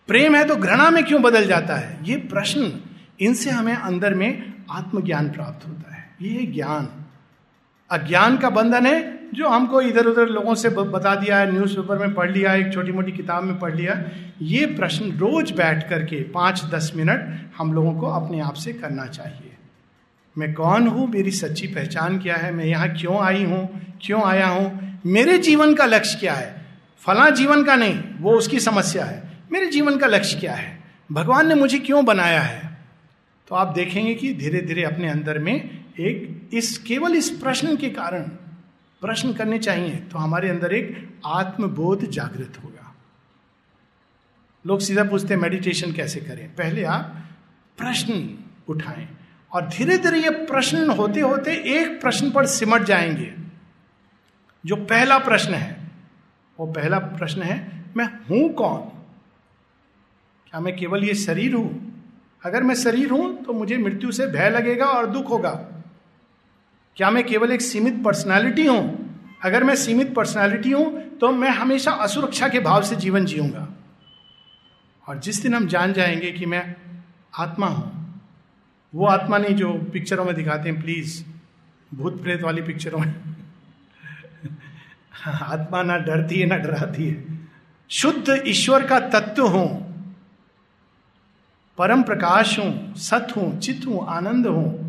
[0.07, 1.99] प्रेम है तो घृणा में क्यों बदल जाता है?
[2.03, 2.81] ये प्रश्न
[3.21, 6.89] इनसे हमें अंदर में आत्मज्ञान प्राप्त होता है। ये ज्ञान।
[7.91, 12.15] अज्ञान का बंधन है जो हमको इधर उधर लोगों से बता दिया है न्यूज़पेपर में
[12.15, 14.03] पढ़ लिया एक छोटी मोटी किताब में पढ़ लिया
[14.43, 19.07] ये प्रश्न रोज बैठ करके पाँच दस मिनट हम लोगों को अपने आप से करना
[19.07, 19.51] चाहिए।
[20.39, 21.09] मैं कौन हूँ?
[21.09, 22.53] मेरी सच्ची पहचान क्या है?
[22.53, 23.69] मैं यहाँ क्यों आई हूँ?
[24.03, 25.01] क्यों आया हूँ?
[25.07, 26.67] मेरे जीवन का लक्ष्य क्या है?
[26.99, 29.23] फला जीवन का नहीं, वो उसकी समस्या है।
[29.53, 30.79] मेरे जीवन का लक्ष्य क्या है?
[31.13, 32.79] भगवान ने मुझे क्यों बनाया है?
[33.49, 35.55] तो आप देखेंगे कि धीरे धीरे अपने अंदर में
[36.01, 38.31] एक इस, केवल इस प्रश्न के कारण
[39.03, 42.95] प्रश्न करने चाहिए तो हमारे अंदर एक आत्मबोध जागृत होगा।
[44.65, 46.49] लोग सीधा पूछते हैं मेडिटेशन कैसे करें?
[46.49, 47.15] पहले आप
[47.79, 48.39] प्रश्न
[48.69, 49.09] उठाएँ,
[49.53, 53.33] और धीरे धीरे ये प्रश्न होते होते एक प्रश्न पर सिमट जाएँगे।
[54.65, 55.77] जो पहला प्रश्न है,
[56.59, 58.81] वो पहला प्रश्न है, मैं हूँ कौन?
[60.51, 61.93] क्या मैं केवल ये शरीर हूँ?
[62.45, 65.53] अगर मैं शरीर हूँ तो मुझे मृत्यु से भय लगेगा और दुख होगा।
[66.97, 69.05] क्या मैं केवल एक सीमित पर्सनालिटी हूँ?
[69.45, 73.69] अगर मैं सीमित पर्सनालिटी हूँ तो मैं हमेशा असुरक्षा के भाव से जीवन जीऊँगा।
[75.09, 76.77] और जिस दिन हम जान जाएँगे कि मैं
[77.39, 78.21] आत्मा हूँ,
[78.95, 81.25] वो आत्मा नहीं जो पिक्चरों में दिखाते हैं प्लीज़
[81.95, 83.15] भूत प्रेत वाली पिक्चरों में।
[85.27, 87.49] आत्मा ना डरती है, ना डराती है।
[87.89, 89.85] शुद्ध ईश्वर का तत्व हूँ।
[91.79, 94.84] परम प्रकाश हूँ, सत हूँ चित हूँ, आनंद हूँ।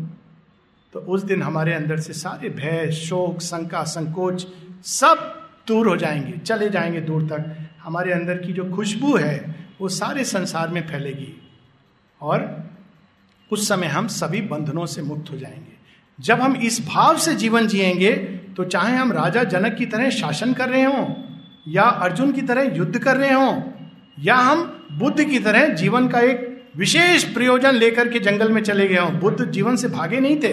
[0.94, 4.46] तो उस दिन हमारे अंदर से सारे भय, शोक, शंका, संकोच
[4.84, 5.32] सब
[5.68, 10.24] दूर हो जाएँगे, चले जाएँगे दूर तक। हमारे अंदर की जो खुशबू है, वो सारे
[10.24, 11.32] संसार में फैलेगी।
[12.20, 12.70] और
[13.50, 15.74] उस समय हम सभी बंधनों से मुक्त हो जाएँगे।
[16.18, 18.12] जब हम इस भाव से जीवन जिएँगे
[18.56, 21.06] तो चाहे हम राजा जनक की तरह शासन कर रहे हों,
[21.68, 23.62] या अर्जुन की तरह युद्ध कर रहे हों,
[24.18, 28.88] या हम बुद्ध की तरह जीवन का एक विशेष प्रयोजन लेकर के जंगल में चले
[28.88, 30.52] गए हों। बुद्ध जीवन से भागे नहीं थे।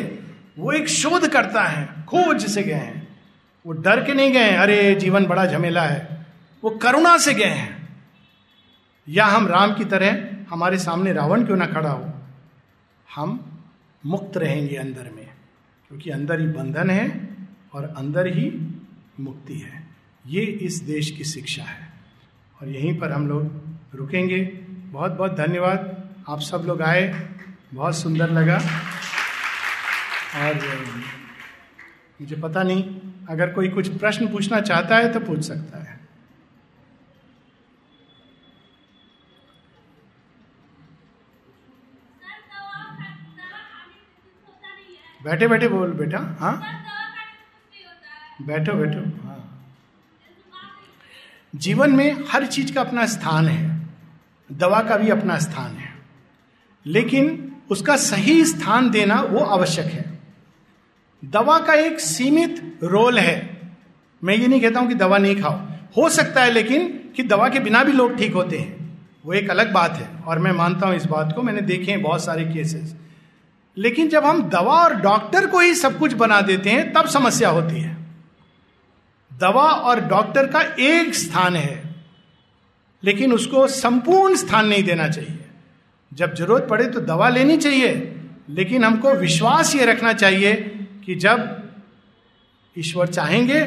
[0.58, 3.20] वो एक शोध करता है, खोज से गए हैं।
[3.66, 6.26] वो डर के नहीं गए हैं, अरे, जीवन बड़ा झमेला है।
[6.64, 8.06] वो करुणा से गए हैं।
[9.10, 12.14] या हम राम की तरह हमारे सामने रावण क्यों ना खड़ा हो?
[13.16, 13.60] हम
[14.06, 15.28] मुक्त रहेंगे अंदर में,
[15.88, 17.30] क्योंकि अंदर ही बंधन है
[17.74, 18.76] और अंदर ही
[19.20, 19.88] मुक्ति है।
[20.28, 21.94] ये इस देश की शिक्षा है।
[22.62, 23.64] और यहीं पर हम लोग
[23.96, 25.93] रुकेंगे। बहुत बहुत धन्यवाद।
[26.30, 27.08] आप सब लोग आए,
[27.74, 28.58] बहुत सुंदर लगा।
[30.36, 30.56] और,
[32.22, 32.84] मुझे पता नहीं,
[33.30, 36.00] अगर कोई कुछ प्रश्न पूछना चाहता है तो पूछ सकता है।
[45.24, 46.54] बैठे बैठे बोल बेटा हाँ?
[48.42, 49.40] बैठो बैठो हाँ।
[51.56, 53.88] जीवन में हर चीज़ का अपना स्थान है,
[54.52, 55.83] दवा का भी अपना स्थान है।
[56.86, 60.06] लेकिन उसका सही स्थान देना वो आवश्यक है।
[61.24, 63.36] दवा का एक सीमित रोल है।
[64.24, 65.60] मैं ये नहीं कहता हूँ कि दवा नहीं खाओ।
[65.98, 68.82] हो सकता है लेकिन कि दवा के बिना भी लोग ठीक होते हैं।
[69.26, 72.02] वो एक अलग बात है और मैं मानता हूँ इस बात को। मैंने देखे हैं
[72.02, 72.96] बहुत सारे केसेस
[73.78, 77.50] लेकिन जब हम दवा और डॉक्टर को ही सब कुछ बना देते हैं, तब समस्या
[77.50, 77.96] होती है।
[79.32, 81.96] दवा और डॉक्टर का एक स्थान है,
[83.04, 85.43] लेकिन उसको संपूर्ण स्थान नहीं देना चाहिए।
[86.14, 87.92] जब ज़रूरत पड़े तो दवा लेनी चाहिए,
[88.50, 90.54] लेकिन हमको विश्वास ये रखना चाहिए
[91.06, 91.64] कि जब
[92.78, 93.62] ईश्वर चाहेंगे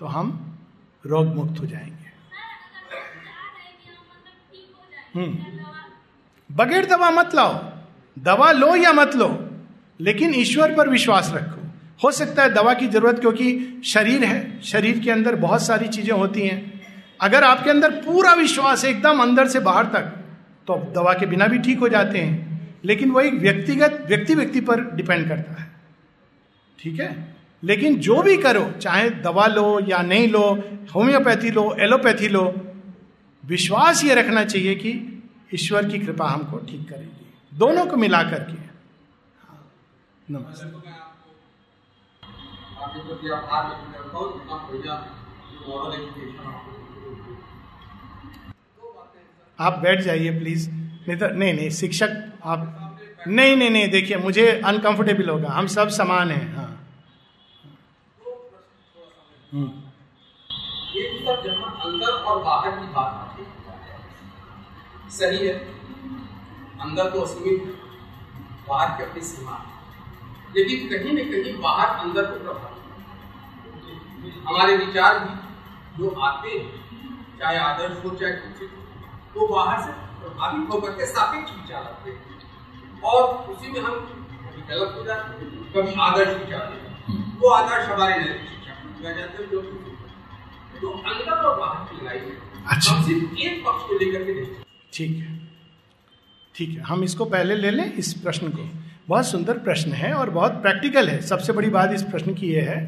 [0.00, 0.58] तो हम
[1.06, 2.10] रोग मुक्त हो जाएँगे।
[5.14, 7.54] हम्म। बगैर दवा मत लाओ।
[8.18, 9.28] दवा लो या मत लो,
[10.00, 11.60] लेकिन ईश्वर पर विश्वास रखो।
[12.04, 16.14] हो सकता है दवा की ज़रूरत, क्योंकि शरीर है, शरीर के अंदर बहुत सारी चीज़ें
[16.14, 16.80] होती हैं।
[17.20, 20.18] अगर आपके अंदर पूरा विश्वास है एकदम अंदर से बाहर तक
[20.66, 22.52] तो अब दवा के बिना भी ठीक हो जाते हैं।
[22.84, 25.72] लेकिन वो एक व्यक्तिगत व्यक्ति व्यक्ति पर डिपेंड करता है।
[26.78, 27.36] ठीक है?
[27.64, 30.64] लेकिन जो भी करो, चाहे दवा लो या नहीं लो,
[30.94, 32.54] होम्योपैथी लो, एलोपैथी लो,
[33.44, 35.22] विश्वास ये रखना चाहिए कि
[35.54, 38.72] ईश्वर की कृपा हमको ठीक करेगी। दोनों को मिला करके
[40.32, 40.92] नमस्ते।
[46.36, 46.81] आप
[49.70, 52.10] बैठ जाइए प्लीज़ नहीं तो नहीं नहीं शिक्षक
[52.44, 52.98] आप
[53.28, 56.68] नहीं नहीं नहीं देखिए मुझे अनकंफर्टेबल होगा। हम सब समान हैं हाँ।
[59.52, 59.68] हम्म।
[60.96, 63.36] ये सब जहाँ अंदर और बाहर की बात
[65.12, 65.54] सही है?
[66.80, 67.62] अंदर तो असीमित
[68.68, 69.56] बाहर की अपनी सीमा।
[70.56, 72.72] लेकिन कहीं न कहीं बाहर अंदर को प्रभाव
[74.48, 75.34] हमारे विचार भी
[75.98, 78.70] जो आते हैं चाहे आदर्श हो चाहे कुछ
[79.36, 83.22] वो बाहर से प्रभावित होकर के सापेक्ष विचार आते हैं। और
[83.52, 83.94] उसी में हम
[84.40, 86.80] कभी गलत हो जाते हैं कभी आदर्श विचार
[87.40, 88.72] वो आदर्श हमारे नैतिक शिक्षा
[89.04, 89.60] में जाते हैं जो
[90.80, 92.36] तो अंदर और बाहर की लड़ाई है
[92.66, 95.40] अच्छा। हम सिर्फ़ एक पक्ष को लेकर के देखते ठीक है।
[96.54, 98.68] ठीक है हम इसको पहले ले लें इस प्रश्न को।
[99.08, 102.70] बहुत सुंदर प्रश्न है और बहुत प्रैक्टिकल है। सबसे बड़ी बात इस प्रश्न की यह
[102.70, 102.80] है।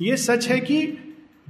[0.00, 0.78] ये सच है कि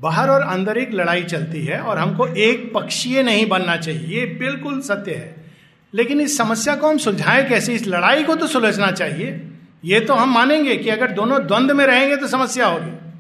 [0.00, 4.26] बाहर और अंदर एक लड़ाई चलती है और हमको एक पक्षीय नहीं बनना चाहिए। ये
[4.26, 5.52] बिल्कुल सत्य है।
[5.94, 7.74] लेकिन इस समस्या को हम सुलझाएँ कैसे?
[7.74, 9.50] इस लड़ाई को तो सुलझना चाहिए।
[9.84, 13.10] ये तो हम मानेंगे कि अगर दोनों द्वंद्व में रहेंगे तो समस्या होगी।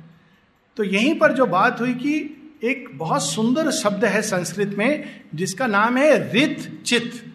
[0.76, 5.66] तो यहीं पर जो बात हुई कि एक बहुत सुंदर शब्द है संस्कृत में, जिसका
[5.66, 7.34] नाम है रित चित।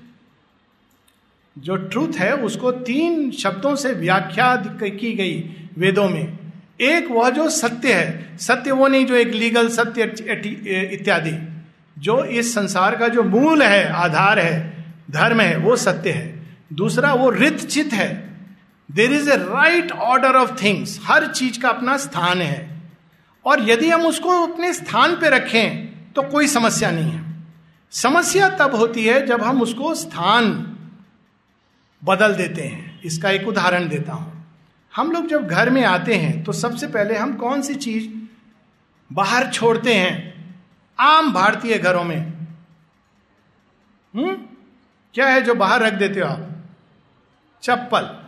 [1.57, 6.38] जो ट्रूथ है, उसको तीन शब्दों से व्याख्या की गई वेदों में।
[6.81, 10.03] एक वह जो सत्य है, सत्य वो नहीं जो एक लीगल सत्य
[10.93, 11.64] इत्यादि।
[11.99, 17.14] जो इस संसार का जो मूल है, आधार है, धर्म है, वो सत्य है। दूसरा,
[17.14, 18.38] वो रित चित है।
[18.91, 22.81] There is a right order of things हर चीज़ का अपना स्थान है।
[23.45, 27.23] और यदि हम उसको अपने स्थान पे रखें तो कोई समस्या नहीं है।
[27.91, 30.77] समस्या तब होती है जब हम उसको स्थान
[32.03, 34.35] बदल देते हैं। इसका एक उदाहरण देता हूँ।
[34.95, 38.09] हम लोग जब घर में आते हैं तो सबसे पहले हम कौन सी चीज़
[39.13, 40.35] बाहर छोड़ते हैं?
[40.99, 42.19] आम भारतीय घरों में।
[44.15, 44.35] हम्म?
[45.13, 46.63] क्या है जो बाहर रख देते हो आप?
[47.61, 48.26] चप्पल।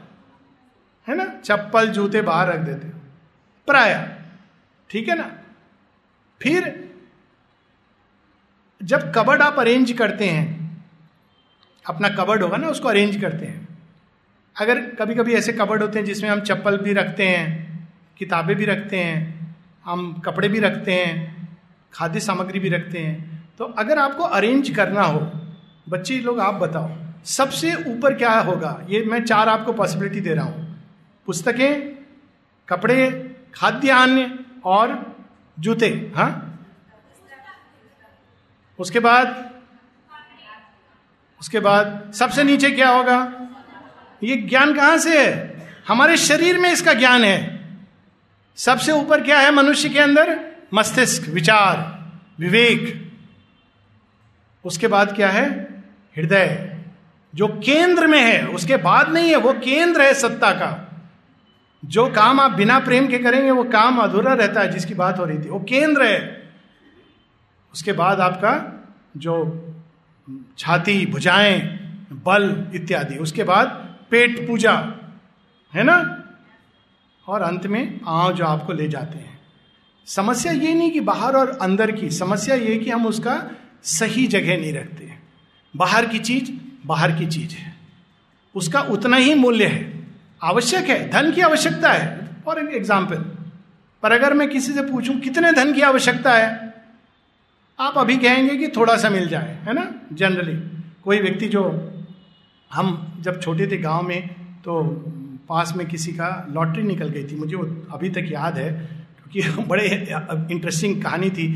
[1.08, 1.26] है ना?
[1.26, 2.94] चप्पल, जूते बाहर रख देते हो।
[3.66, 4.20] प्राय।
[4.90, 5.38] ठीक है ना?
[6.42, 6.90] फिर
[8.84, 10.78] जब कबर्ड आप अरेंज करते हैं,
[11.90, 13.67] अपना कबर्ड होगा ना, उसको अरेंज करते हैं।
[14.58, 18.66] अगर कभी कभी ऐसे कबर्ड होते हैं जिसमें हम चप्पल भी रखते हैं, किताबें भी
[18.66, 19.56] रखते हैं,
[19.86, 21.50] हम कपड़े भी रखते हैं,
[21.94, 25.20] खाद्य सामग्री भी रखते हैं तो अगर आपको अरेंज करना हो,
[25.90, 26.90] बच्चे लोग आप बताओ,
[27.26, 28.80] सबसे ऊपर क्या होगा?
[28.90, 30.66] ये मैं चार आपको पॉसिबिलिटी दे रहा हूँ।
[31.28, 31.96] पुस्तकें,
[32.68, 33.10] कपड़े,
[33.56, 34.30] खाद्यान्न
[34.66, 35.16] और
[35.58, 36.44] जूते हाँ?
[38.80, 39.52] उसके बाद
[41.42, 43.18] उसके बाद सबसे नीचे क्या होगा?
[44.24, 45.58] ये ज्ञान कहाँ से है?
[45.88, 47.68] हमारे शरीर में इसका ज्ञान है।
[48.56, 50.40] सबसे ऊपर क्या है मनुष्य के अंदर?
[50.74, 52.06] मस्तिष्क, विचार,
[52.40, 53.12] विवेक।
[54.66, 55.50] उसके बाद क्या है?
[56.18, 56.78] हृदय।
[57.36, 60.92] जो केंद्र में है, उसके बाद नहीं है, वो केंद्र है सत्ता का।
[61.86, 65.26] जो काम आप बिना प्रेम के करेंगे, वो काम अधूरा रहता है, जिसकी बात हो
[65.26, 66.50] रही थी। वो केंद्र है।
[67.74, 68.84] उसके बाद आपका
[69.18, 69.64] जो
[70.58, 71.62] छाती, भुजाएँ,
[72.12, 74.74] बल इत्यादि। उसके बाद पेट पूजा,
[75.74, 76.24] है ना?
[77.28, 79.40] और अंत में आंव जो आपको ले जाते हैं।
[80.06, 83.52] समस्या ये नहीं कि बाहर और अंदर की, समस्या ये कि हम उसका
[83.84, 85.08] सही जगह नहीं रखते
[85.78, 86.52] बाहर की चीज़,
[86.86, 87.76] बाहर की चीज़ है।
[88.56, 90.08] उसका उतना ही मूल्य है।
[90.44, 93.16] आवश्यक है, धन की आवश्यकता है। फॉर एग्ज़ाम्पल,
[94.04, 96.74] पर अगर मैं किसी से पूछूँ, कितने धन की आवश्यकता है?
[97.80, 99.92] आप अभी कहेंगे कि थोड़ा सा मिल जाए, है ना?
[100.14, 100.56] जनरली
[101.04, 101.64] कोई व्यक्ति जो
[102.74, 104.28] हम जब छोटे थे गाँव में
[104.66, 104.84] तो
[105.50, 107.64] पास में किसी का लॉटरी निकल गई थी। मुझे वो
[107.94, 108.72] अभी तक याद है,
[109.18, 110.08] क्योंकि बड़े
[110.52, 111.48] इंटरेस्टिंग कहानी थी।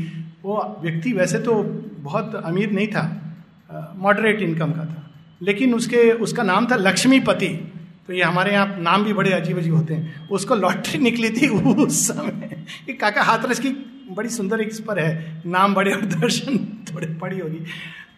[0.42, 1.62] वो व्यक्ति वैसे तो
[1.98, 3.04] बहुत अमीर नहीं था
[3.96, 5.10] मॉडरेट इनकम का था।
[5.42, 7.48] लेकिन उसके, उसका नाम था लक्ष्मीपति।
[8.06, 11.48] तो ये हमारे यहाँ नाम भी बड़े अजीब अजीब होते हैं। उसको लॉटरी निकली थी
[11.86, 13.68] उस समय। ये काका हाथरस की
[14.10, 16.58] बड़ी सुंदर एक पर है। नाम बड़े और दर्शन
[16.94, 17.64] थोड़े पड़ी होगी।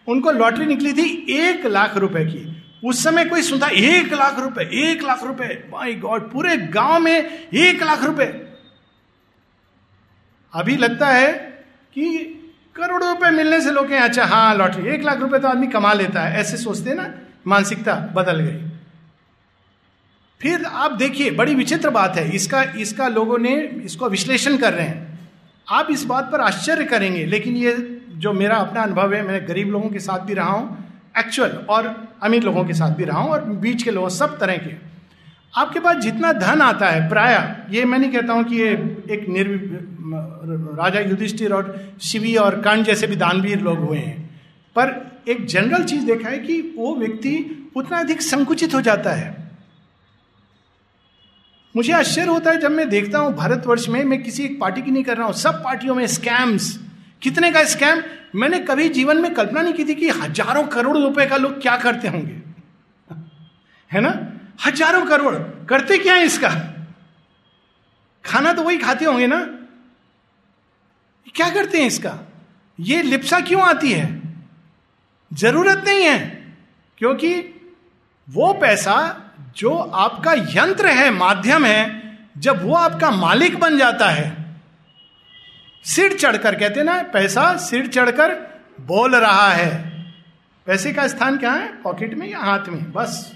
[0.07, 4.63] उनको लॉटरी निकली थी एक लाख रुपए की। उस समय कोई सुनता, एक लाख रुपए,
[4.83, 8.25] एक लाख रुपए। माय गॉड पूरे गाँव में एक लाख रुपए।
[10.53, 11.31] अभी लगता है
[11.95, 12.07] कि
[12.75, 16.21] करोड़ों रुपए मिलने से लोग अच्छा हाँ लॉटरी, एक लाख रुपए तो आदमी कमा लेता
[16.21, 17.13] है। ऐसे सोचते ना,
[17.47, 18.61] मानसिकता बदल गई।
[20.41, 23.55] फिर आप देखिए, बड़ी विचित्र बात है, इसका इसका लोगों ने
[23.85, 25.19] इसको विश्लेषण कर रहे हैं।
[25.67, 27.75] आप इस बात पर आश्चर्य करेंगे, लेकिन ये
[28.15, 30.84] जो मेरा अपना अनुभव है, मैं गरीब लोगों के साथ भी रहा हूँ
[31.17, 31.93] एक्चुअल और
[32.23, 34.73] अमीर लोगों के साथ भी रहा हूँ, और बीच के लोगों सब तरह के।
[35.53, 37.35] आपके पास जितना धन आता है, प्राय,
[37.71, 38.71] ये मैं नहीं कहता हूँ कि ये
[39.11, 39.47] एक निर्,
[40.77, 44.17] राजा युधिष्ठिर और शिवी और कर्ण जैसे भी दानवीर लोग हुए हैं,
[44.75, 49.33] पर एक जनरल चीज़ देखा है कि वो व्यक्ति उतना अधिक संकुचित हो जाता है।
[51.75, 54.91] मुझे आश्चर्य होता है जब मैं देखता हूँ, भारतवर्ष में मैं किसी एक पार्टी की
[54.91, 56.79] नहीं कर रहा हूँ, सब पार्टियों में स्कैम्स
[57.25, 58.03] कितने का स्कैम?
[58.35, 61.75] मैंने कभी जीवन में कल्पना नहीं की थी कि हज़ारों करोड़ रुपए का लोग क्या
[61.77, 62.41] करते होंगे।
[63.91, 64.11] है ना?
[64.65, 65.35] हज़ारों करोड़।
[65.65, 66.49] करते क्या है इसका?
[68.23, 69.39] खाना तो वही खाते होंगे ना?
[71.35, 72.17] क्या करते हैं इसका?
[72.79, 74.21] ये लिप्सा क्यों आती है?
[75.31, 76.19] ज़रूरत नहीं है,
[76.97, 77.33] क्योंकि
[78.27, 78.95] वो पैसा
[79.57, 84.44] जो आपका यंत्र है, माध्यम है, जब वो आपका मालिक बन जाता है
[85.85, 88.35] सिर चढ़कर, कहते ना, पैसा सिर चढ़कर
[88.81, 89.91] बोल रहा है।
[90.65, 91.81] पैसे का स्थान क्या है?
[91.81, 92.91] पॉकेट में या हाथ में?
[92.91, 93.35] बस।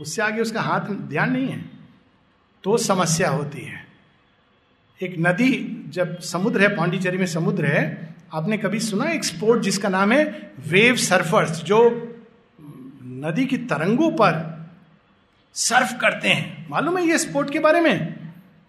[0.00, 1.64] उससे आगे उसका हाथ ध्यान नहीं है।
[2.64, 3.86] तो समस्या होती है।
[5.02, 9.88] एक नदी, जब समुद्र है, पांडिचेरी में समुद्र है, आपने कभी सुना एक स्पोर्ट जिसका
[9.88, 12.10] नाम है वेव सर्फर्स जो
[13.02, 14.64] नदी की तरंगों पर
[15.54, 16.66] सर्फ करते हैं?
[16.70, 18.16] मालूम है ये स्पोर्ट के बारे में?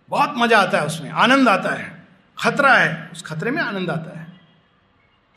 [0.09, 1.94] बहुत मज़ा आता है उसमें, आनंद आता है।
[2.39, 4.25] खतरा है, उस खतरे में आनंद आता है।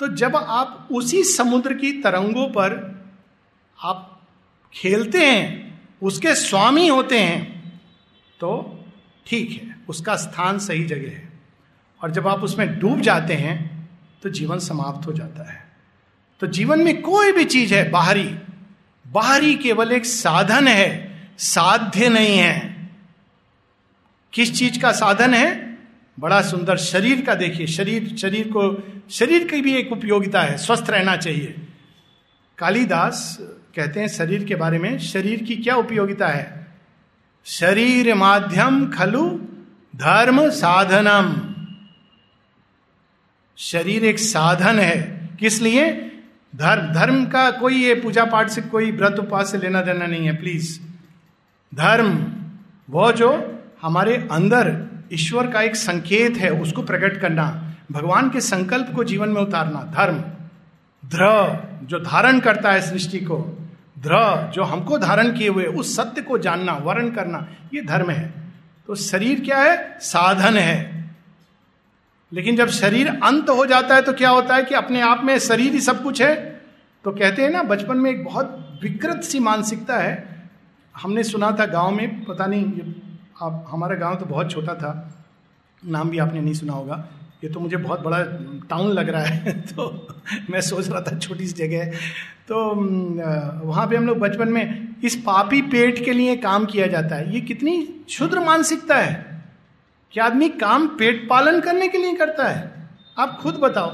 [0.00, 2.98] तो जब आप उसी समुद्र की तरंगों पर
[3.78, 4.26] आप
[4.74, 7.72] खेलते हैं, उसके स्वामी होते हैं
[8.40, 8.74] तो
[9.26, 11.28] ठीक है, उसका स्थान सही जगह है।
[12.02, 13.88] और जब आप उसमें डूब जाते हैं
[14.22, 15.68] तो जीवन समाप्त हो जाता है।
[16.40, 18.38] तो जीवन में कोई भी चीज़ है, बाहरी।
[19.06, 22.90] बाहरी केवल एक साधन है, साध्य नहीं है।
[24.32, 25.67] किस चीज़ का साधन है?
[26.18, 30.90] बड़ा सुंदर शरीर का देखिए, शरीर शरीर को, शरीर की भी एक उपयोगिता है, स्वस्थ
[30.90, 31.54] रहना चाहिए।
[32.58, 33.38] कालिदास
[33.76, 36.66] कहते हैं शरीर के बारे में, शरीर की क्या उपयोगिता है?
[37.44, 39.30] शरीर माध्यम खलु
[39.96, 41.54] धर्म साधनम।
[43.56, 45.92] शरीर एक साधन है। किस लिए?
[46.56, 50.26] धर्म धर्म का कोई ये पूजा पाठ से कोई व्रत उपास से लेना देना नहीं
[50.26, 50.80] है प्लीज़
[51.74, 52.26] धर्म,
[52.90, 58.92] वो जो हमारे अंदर ईश्वर का एक संकेत है, उसको प्रकट करना। भगवान के संकल्प
[58.96, 60.18] को जीवन में उतारना। धर्म।
[61.08, 63.68] ध्र, जो धारण करता है सृष्टि को।
[63.98, 68.34] ध्र, जो हमको धारण किए हुए, उस सत्य को जानना, वर्ण करना, ये धर्म है।
[68.86, 69.98] तो शरीर क्या है?
[70.00, 71.10] साधन है।
[72.32, 75.38] लेकिन जब शरीर अंत हो जाता है तो क्या होता है कि अपने आप में
[75.38, 76.36] शरीर ही सब कुछ है?
[77.04, 80.42] तो कहते हैं ना, बचपन में एक बहुत विकृत सी मानसिकता है।
[80.96, 82.64] हमने सुना था गाँव में, पता नहीं
[83.42, 85.14] आप, हमारा गाँव तो बहुत छोटा था।
[85.86, 87.08] नाम भी आपने नहीं सुना होगा।
[87.44, 88.22] ये तो मुझे बहुत बड़ा
[88.70, 90.08] टाउन लग रहा है। तो
[90.50, 91.84] मैं सोच रहा था छोटी सी जगह।
[92.48, 92.74] तो
[93.66, 97.34] वहाँ पे हम लोग बचपन में इस पापी पेट के लिए काम किया जाता है।
[97.34, 99.28] ये कितनी क्षुद्र मानसिकता है।
[100.12, 102.88] कि आदमी काम पेट पालन करने के लिए करता है?
[103.18, 103.90] आप खुद बताओ।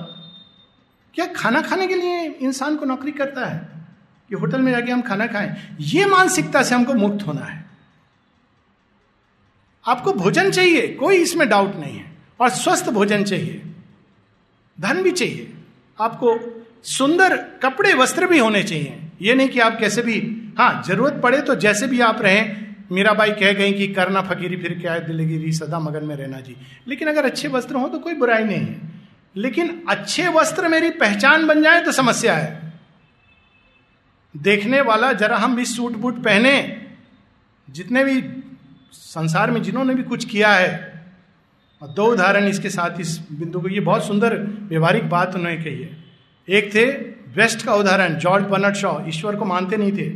[1.14, 3.68] क्या खाना खाने के लिए इंसान को नौकरी करता है?
[4.28, 7.63] कि होटल में जाके हम खाना खाएँ। ये मानसिकता से हमको मुक्त होना है।
[9.84, 13.62] आपको भोजन चाहिए, कोई इसमें डाउट नहीं है। और स्वस्थ भोजन चाहिए,
[14.78, 15.52] धन भी चाहिए।
[15.98, 16.38] आपको
[16.84, 20.20] सुंदर कपड़े, वस्त्र भी होने चाहिए। ये नहीं कि आप कैसे भी
[20.58, 24.78] हाँ ज़रूरत पड़े तो जैसे भी आप रहें। मीराबाई कह गई कि करना फकीरी, फिर
[24.80, 26.56] क्या है दिलगिरी सदा मगन में रहना जी।
[26.88, 28.92] लेकिन अगर अच्छे वस्त्र हो तो कोई बुराई नहीं है।
[29.36, 32.72] लेकिन अच्छे वस्त्र मेरी पहचान बन जाए तो समस्या है।
[34.34, 36.82] देखने वाला जरा हम भी सूट बूट पहने,
[37.68, 38.20] जितने भी
[38.94, 40.92] संसार में जिन्होंने भी कुछ किया है,
[41.82, 44.36] और दो उदाहरण इसके साथ इस बिंदु को, ये बहुत सुंदर
[44.68, 46.04] व्यवहारिक बात उन्होंने कही है।
[46.48, 46.84] एक थे
[47.34, 50.08] वेस्ट का उदाहरण, जॉर्ज बर्नर्ड शॉ, ईश्वर को मानते नहीं थे।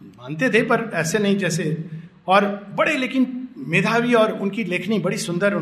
[0.00, 1.84] मानते थे, पर ऐसे नहीं, जैसे,
[2.26, 2.44] और
[2.76, 5.58] बड़े लेकिन मेधावी और उनकी लेखनी बड़ी सुंदर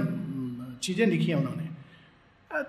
[0.83, 1.61] चीज़ें लिखी हैं उन्होंने।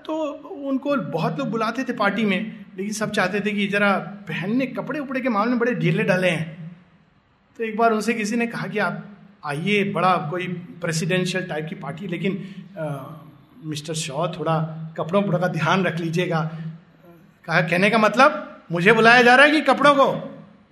[0.05, 0.15] तो
[0.63, 3.91] उनको बहुत लोग बुलाते थे पार्टी में, लेकिन सब चाहते थे कि जरा
[4.27, 6.62] पहनने कपड़े उपड़े के मामले में बड़े ढीले ढले हैं।
[7.57, 9.03] तो एक बार उनसे किसी ने कहा कि आप
[9.45, 10.47] आइए बड़ा कोई
[10.81, 12.37] प्रेसिडेंशियल टाइप की पार्टी लेकिन
[12.79, 12.85] आ,
[13.65, 14.55] मिस्टर शॉ थोड़ा
[14.97, 16.39] कपड़ों उपड़ों का ध्यान रख लीजिएगा।
[17.45, 20.11] कहा कहने का मतलब मुझे बुलाया जा रहा है कि कपड़ों को।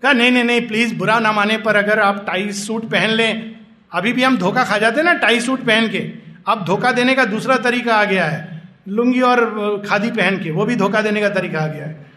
[0.03, 3.55] कहा नहीं नहीं नहीं प्लीज़ बुरा ना माने पर अगर आप टाई सूट पहन लें
[3.91, 5.99] अभी भी हम धोखा खा जाते हैं ना टाई सूट पहन के।
[6.47, 9.45] अब धोखा देने का दूसरा तरीका आ गया है। लुंगी और
[9.87, 12.09] खादी पहन के वो भी धोखा देने का तरीका आ गया है।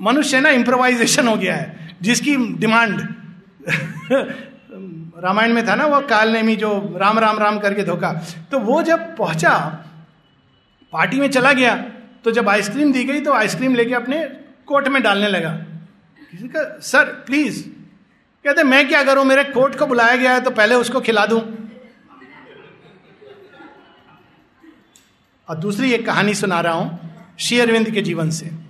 [0.00, 3.00] मनुष्य ना इम्प्रोवाइजेशन हो गया है जिसकी डिमांड
[5.22, 8.12] रामायण में था ना, वो काल नेमी जो राम राम राम करके धोखा।
[8.50, 9.58] तो वो जब पहुँचा,
[10.92, 11.76] पार्टी में चला गया
[12.24, 14.24] तो जब आइसक्रीम दी गई तो आइसक्रीम लेके अपने
[14.66, 15.50] कोट में डालने लगा।
[16.30, 17.62] किसी का, सर, प्लीज़।
[18.44, 19.24] कहते, मैं क्या करूँ?
[19.24, 21.40] मेरे कोट को बुलाया गया है तो पहले उसको खिला दूँ।
[25.48, 26.98] और दूसरी एक कहानी सुना रहा हूँ,
[27.40, 28.61] श्री अरविंद के जीवन से।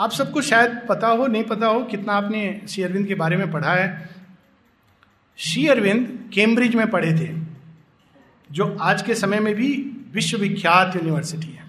[0.00, 3.52] आप सबको शायद पता हो, नहीं पता हो, कितना आपने श्री अरविंद के बारे में
[3.52, 4.10] पढ़ा है।
[5.36, 7.34] श्री अरविंद कैम्ब्रिज में पढ़े थे,
[8.52, 11.64] जो आज के समय में भी विश्वविख्यात यूनिवर्सिटी है।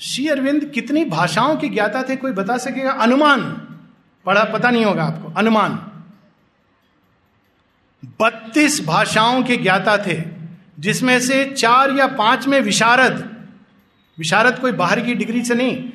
[0.00, 2.90] श्री अरविंद कितनी भाषाओं के ज्ञाता थे, कोई बता सकेगा?
[2.90, 3.44] अनुमान।
[4.26, 6.04] पढ़ा, पता नहीं होगा आपको। अनुमान।
[8.04, 10.22] बत्तीस भाषाओं के ज्ञाता थे,
[10.78, 13.46] जिसमें से चार या पाँच में विशारद।
[14.18, 15.90] विशारद कोई बाहर की डिग्री से नहीं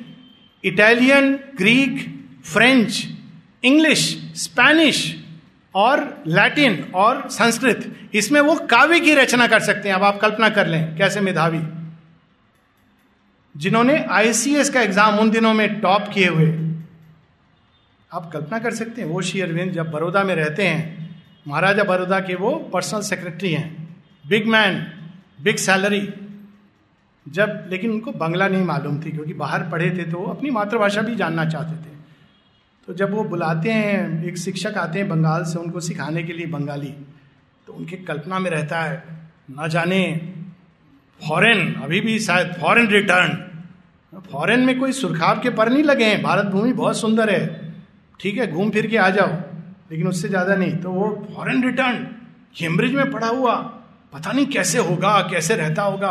[0.64, 1.98] Italian Greek
[2.44, 3.06] French
[3.64, 4.00] English
[4.36, 4.98] Spanish
[5.74, 10.48] और लैटिन और संस्कृत इसमें वो काव्य की रचना कर सकते हैं, अब आप कल्पना
[10.48, 11.60] कर लें, कैसे मेधावी।
[13.54, 16.46] जिन्होंने आईसीएस का एग्ज़ाम उन दिनों में टॉप किए हुए।
[18.10, 20.82] आप कल्पना कर सकते हैं, वो श्री अरविंद जब बड़ौदा में रहते हैं,
[21.46, 24.86] महाराजा बड़ौदा के वो पर्सनल सेक्रेटरी हैं। बिग मैन
[25.42, 26.00] बिग सैलरी
[27.26, 31.14] जब, लेकिन उनको बंगला नहीं मालूम थी, क्योंकि बाहर पढ़े थे तो अपनी मातृभाषा भी
[31.16, 31.92] जानना चाहते थे।
[32.88, 36.46] तो जब वो बुलाते हैं, एक शिक्षक आते हैं बंगाल से, उनको सिखाने के लिए
[36.48, 36.94] बंगाली
[37.66, 39.02] तो उनके कल्पना में रहता है,
[39.50, 40.00] ना जाने
[41.20, 43.40] फॉरेन अभी भी शायद फॉरेन रिटर्न
[44.22, 47.72] फॉरेन में कोई सुरखाव के पर नहीं लगे हैं, भारत भूमि बहुत सुंदर है।
[48.20, 49.32] ठीक है, घूम फिर के आ जाओ,
[49.90, 51.96] लेकिन उससे ज़्यादा नहीं। तो वो फॉरेन रिटर्न
[52.56, 53.54] कैम्ब्रिज में पढ़ा हुआ,
[54.12, 56.10] पता नहीं कैसे होगा, कैसे रहता होगा।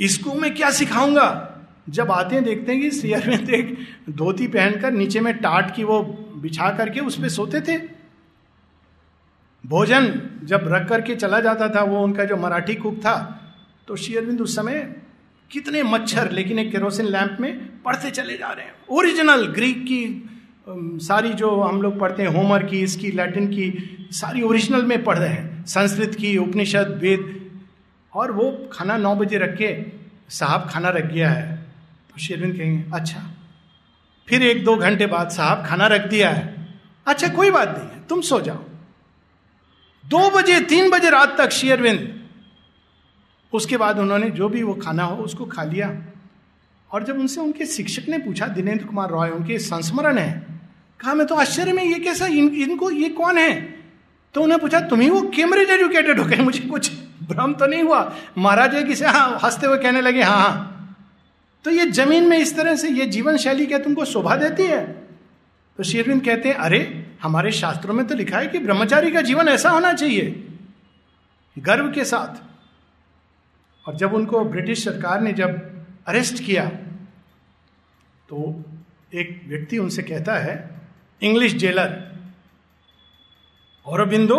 [0.00, 1.50] इसको मैं क्या सिखाऊँगा?
[1.88, 3.76] जब आते हैं, देखते हैं कि श्री अरविंद एक
[4.10, 6.02] धोती पहनकर नीचे में टाट की वो
[6.36, 7.78] बिछा करके उस पर सोते थे।
[9.64, 13.16] भोजन जब रख करके चला जाता था, वो उनका जो मराठी कुक था
[13.88, 14.80] तो श्री अरविंद उस समय
[15.50, 20.30] कितने मच्छर, लेकिन एक केरोसिन लैंप में पढ़ते चले जा रहे हैं। ओरिजिनल ग्रीक की
[21.02, 25.18] सारी जो हम लोग पढ़ते हैं, होमर की, इसकी, लैटिन की, सारी ओरिजिनल में पढ़
[25.18, 27.43] रहे हैं। संस्कृत की, उपनिषद, वेद
[28.14, 29.70] और वो खाना नौ बजे रख के
[30.30, 31.56] साहब खाना रख गया है।
[32.10, 33.20] तो शेरविंद कहेंगे अच्छा।
[34.28, 36.52] फिर एक दो घंटे बाद साहब खाना रख दिया है।
[37.06, 38.64] अच्छा कोई बात नहीं है तुम सो जाओ।
[40.04, 42.08] दो बजे तीन बजे रात तक शेरविंद
[43.52, 45.88] उसके बाद उन्होंने जो भी वो खाना हो उसको खा लिया।
[46.90, 50.32] और जब उनसे उनके शिक्षक ने पूछा दिनेन्द्र कुमार रॉय उनके संस्मरण है?
[51.00, 53.60] कहा मैं तो आश्चर्य में ये कैसा इन, इनको ये कौन है?
[54.34, 56.90] तो उन्हें पूछा तुम ही वो कैम्ब्रिज एजुकेटेड हो गए मुझे कुछ
[57.28, 58.00] भ्रम तो नहीं हुआ।
[58.38, 60.70] महाराज किसे हाँ हँसते हुए कहने लगे हाँ हाँ।
[61.64, 64.84] तो ये ज़मीन में इस तरह से ये जीवन शैली क्या तुमको शोभा देती है?
[65.78, 66.80] तो शेरविंद कहते हैं, अरे,
[67.22, 70.48] हमारे शास्त्रों में तो लिखा है कि ब्रह्मचारी का जीवन ऐसा होना चाहिए,
[71.56, 75.50] गर्व के साथ। और जब उनको ब्रिटिश सरकार ने जब
[76.06, 76.64] अरेस्ट किया
[78.28, 78.64] तो
[79.14, 80.54] एक व्यक्ति उनसे कहता है,
[81.22, 81.90] इंग्लिश जेलर
[83.86, 84.38] और बिंदु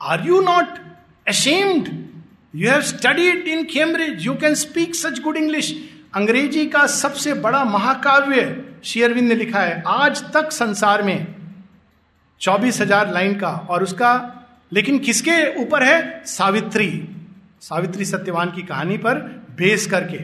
[0.00, 0.78] are you not
[1.28, 1.88] ashamed
[2.56, 5.72] you have studied in Cambridge you can speak such good English
[6.14, 11.34] अंग्रेज़ी का सबसे बड़ा महाकाव्य शेयरविंद ने लिखा है आज तक संसार में।
[12.40, 14.10] चौबीस हज़ार लाइन का और उसका,
[14.72, 16.24] लेकिन किसके ऊपर है?
[16.24, 17.08] सावित्री।
[17.60, 19.18] सावित्री सत्यवान की कहानी पर
[19.58, 20.16] बेस करके।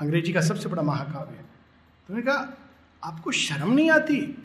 [0.00, 1.34] अंग्रेज़ी का सबसे बड़ा महाकाव्य।
[2.08, 2.56] तो मैंने कहा,
[3.02, 4.36] आपको शर्म नहीं आती?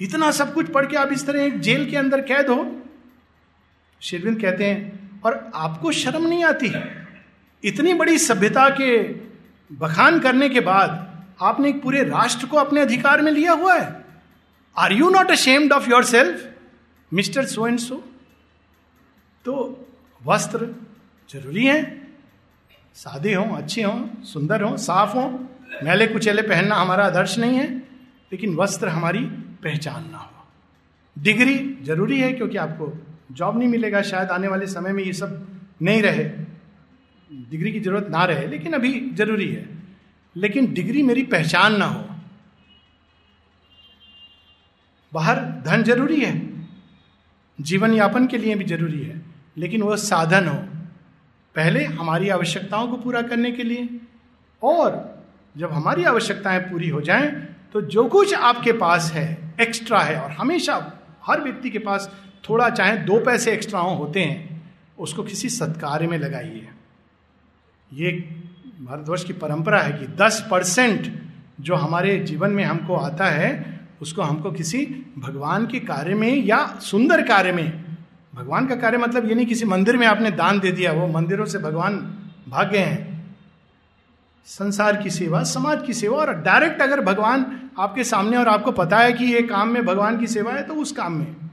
[0.00, 2.82] इतना सब कुछ पढ़ के आप इस तरह एक जेल के अंदर कैद हो?
[4.02, 6.72] शेरविंद कहते हैं और आपको शर्म नहीं आती?
[7.64, 8.96] इतनी बड़ी सभ्यता के
[9.70, 11.04] बखान करने के बाद
[11.42, 14.04] आपने एक पूरे राष्ट्र को अपने अधिकार में लिया हुआ है।
[14.76, 16.46] Are you not ashamed of yourself
[17.12, 18.02] mister so and so
[19.44, 19.54] तो
[20.26, 20.74] वस्त्र
[21.30, 21.80] ज़रूरी है।
[22.96, 25.30] सादे हों, अच्छे हों, सुंदर हों, साफ़ हों,
[25.82, 27.68] मैले कुचेले पहनना हमारा आदर्श नहीं है,
[28.32, 29.24] लेकिन वस्त्र हमारी
[29.62, 30.32] पहचान ना हो।
[31.16, 32.86] डिग्री ज़रूरी है क्योंकि आपको
[33.30, 35.46] जॉब नहीं मिलेगा, शायद आने वाले समय में ये सब
[35.82, 36.24] नहीं रहे।
[37.30, 39.68] डिग्री की ज़रूरत ना रहे, लेकिन अभी ज़रूरी है।
[40.36, 42.04] लेकिन डिग्री मेरी पहचान ना हो।
[45.12, 46.34] बाहर धन ज़रूरी है,
[47.58, 49.20] जीवन यापन के लिए भी ज़रूरी है,
[49.56, 50.56] लेकिन वह साधन हो।
[51.54, 53.88] पहले हमारी आवश्यकताओं को पूरा करने के लिए,
[54.62, 55.24] और
[55.56, 57.30] जब हमारी आवश्यकताएँ पूरी हो जाएँ
[57.72, 60.74] तो जो कुछ आपके पास है एक्स्ट्रा है, और हमेशा
[61.26, 62.10] हर व्यक्ति के पास
[62.44, 64.62] थोड़ा चाहे दो पैसे एक्स्ट्रा हो, होते हैं,
[64.98, 66.68] उसको किसी सत्कार्य में लगाइए।
[67.92, 68.10] ये
[68.80, 71.12] भारतवर्ष की परंपरा है कि दस परसेंट
[71.60, 74.84] जो हमारे जीवन में हमको आता है, उसको हमको किसी
[75.18, 77.84] भगवान के कार्य में या सुंदर कार्य में,
[78.34, 81.46] भगवान का कार्य मतलब ये नहीं किसी मंदिर में आपने दान दे दिया, वो मंदिरों
[81.46, 81.96] से भगवान
[82.48, 83.34] भाग गए हैं।
[84.46, 88.98] संसार की सेवा, समाज की सेवा, और डायरेक्ट अगर भगवान आपके सामने और आपको पता
[88.98, 91.45] है कि ये काम में भगवान की सेवा है तो उस काम में।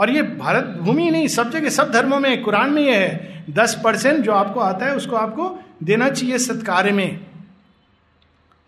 [0.00, 3.80] और ये भारत भूमि नहीं, सब जगह, सब धर्मों में, कुरान में ये है। दस
[3.84, 7.26] परसेंट जो आपको आता है, उसको आपको देना चाहिए सत्कार्य में।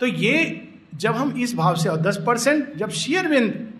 [0.01, 3.73] तो ये जब हम इस भाव से, और दस परसेंट जब शेयरविंद,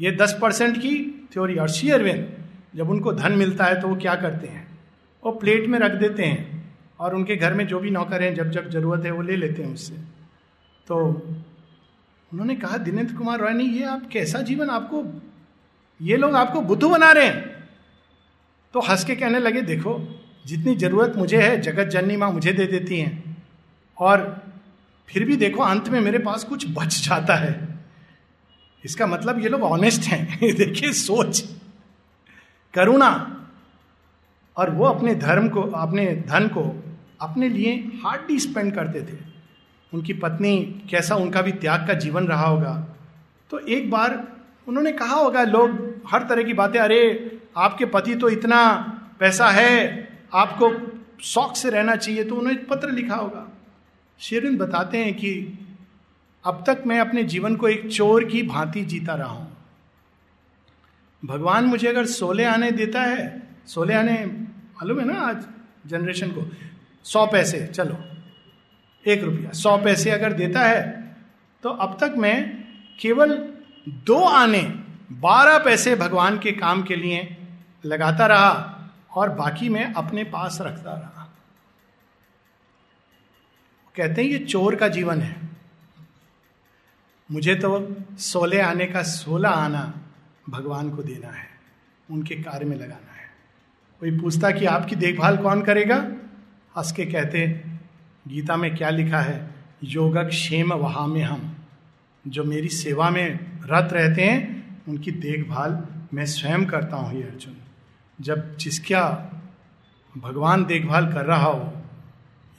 [0.00, 2.28] ये दस परसेंट की थ्योरी और शेयरविंद,
[2.76, 4.66] जब उनको धन मिलता है तो वो क्या करते हैं?
[5.22, 8.50] वो प्लेट में रख देते हैं और उनके घर में जो भी नौकर हैं, जब
[8.50, 9.94] जब ज़रूरत है वो ले लेते हैं उससे।
[10.88, 10.96] तो
[12.32, 15.02] उन्होंने कहा, दिनेन्द्र कुमार रॉय ने ये आप कैसा जीवन आपको
[16.02, 17.68] ये लोग आपको बुद्धू बना रहे हैं।
[18.72, 22.66] तो हंस के कहने लगे, देखो, जितनी ज़रूरत मुझे है, जगत जननी माँ मुझे दे
[22.66, 23.46] देती हैं।
[23.98, 24.42] और
[25.08, 27.68] फिर भी देखो, अंत में मेरे पास कुछ बच जाता है।
[28.84, 31.44] इसका मतलब ये लोग ऑनेस्ट हैं। देखिए, सोच।
[32.74, 33.36] करुणा।
[34.56, 36.84] और वो अपने धर्म को, अपने धन को
[37.20, 39.18] अपने लिए हार्डली स्पेंड करते थे।
[39.94, 42.86] उनकी पत्नी, कैसा उनका भी त्याग का जीवन रहा होगा।
[43.50, 44.39] तो एक बार
[44.70, 45.70] उन्होंने कहा होगा, लोग
[46.10, 48.74] हर तरह की बातें, अरे, आपके पति तो इतना
[49.20, 50.68] पैसा है, आपको
[51.22, 53.56] शौक से रहना चाहिए। तो उन्होंने पत्र लिखा होगा।
[54.20, 55.58] शेरिन बताते हैं कि
[56.44, 59.56] अब तक मैं अपने जीवन को एक चोर की भांति जीता रहा हूँ।
[61.24, 64.26] भगवान मुझे अगर सोले आने देता है, सोले आने,
[64.76, 65.44] मालूम है ना आज
[65.86, 66.50] जनरेशन को?
[67.04, 67.98] सौ पैसे, चलो,
[69.06, 71.00] एक रुपया, सौ पैसे अगर देता है
[71.62, 72.64] तो अब तक मैं
[73.00, 73.48] केवल
[73.88, 74.62] दो आने,
[75.12, 77.36] बारह पैसे भगवान के काम के लिए
[77.84, 78.80] लगाता रहा
[79.14, 81.36] और बाकी मैं अपने पास रखता रहा।
[83.96, 85.50] कहते हैं, ये चोर का जीवन है।
[87.32, 89.94] मुझे तो सोलह आने का सोलह आना
[90.50, 91.48] भगवान को देना है,
[92.10, 93.30] उनके कार्य में लगाना है।
[94.00, 95.96] कोई पूछता कि आपकी देखभाल कौन करेगा?
[96.76, 97.64] हंस के कहते,
[98.28, 99.54] गीता में क्या लिखा है?
[99.84, 101.56] योगक्षेम वहा में हम।
[102.28, 107.56] जो मेरी सेवा में रत रहते हैं, उनकी देखभाल मैं स्वयं करता हूँ ये अर्जुन।
[108.20, 109.32] जब जिसका
[110.18, 111.82] भगवान देखभाल कर रहा हो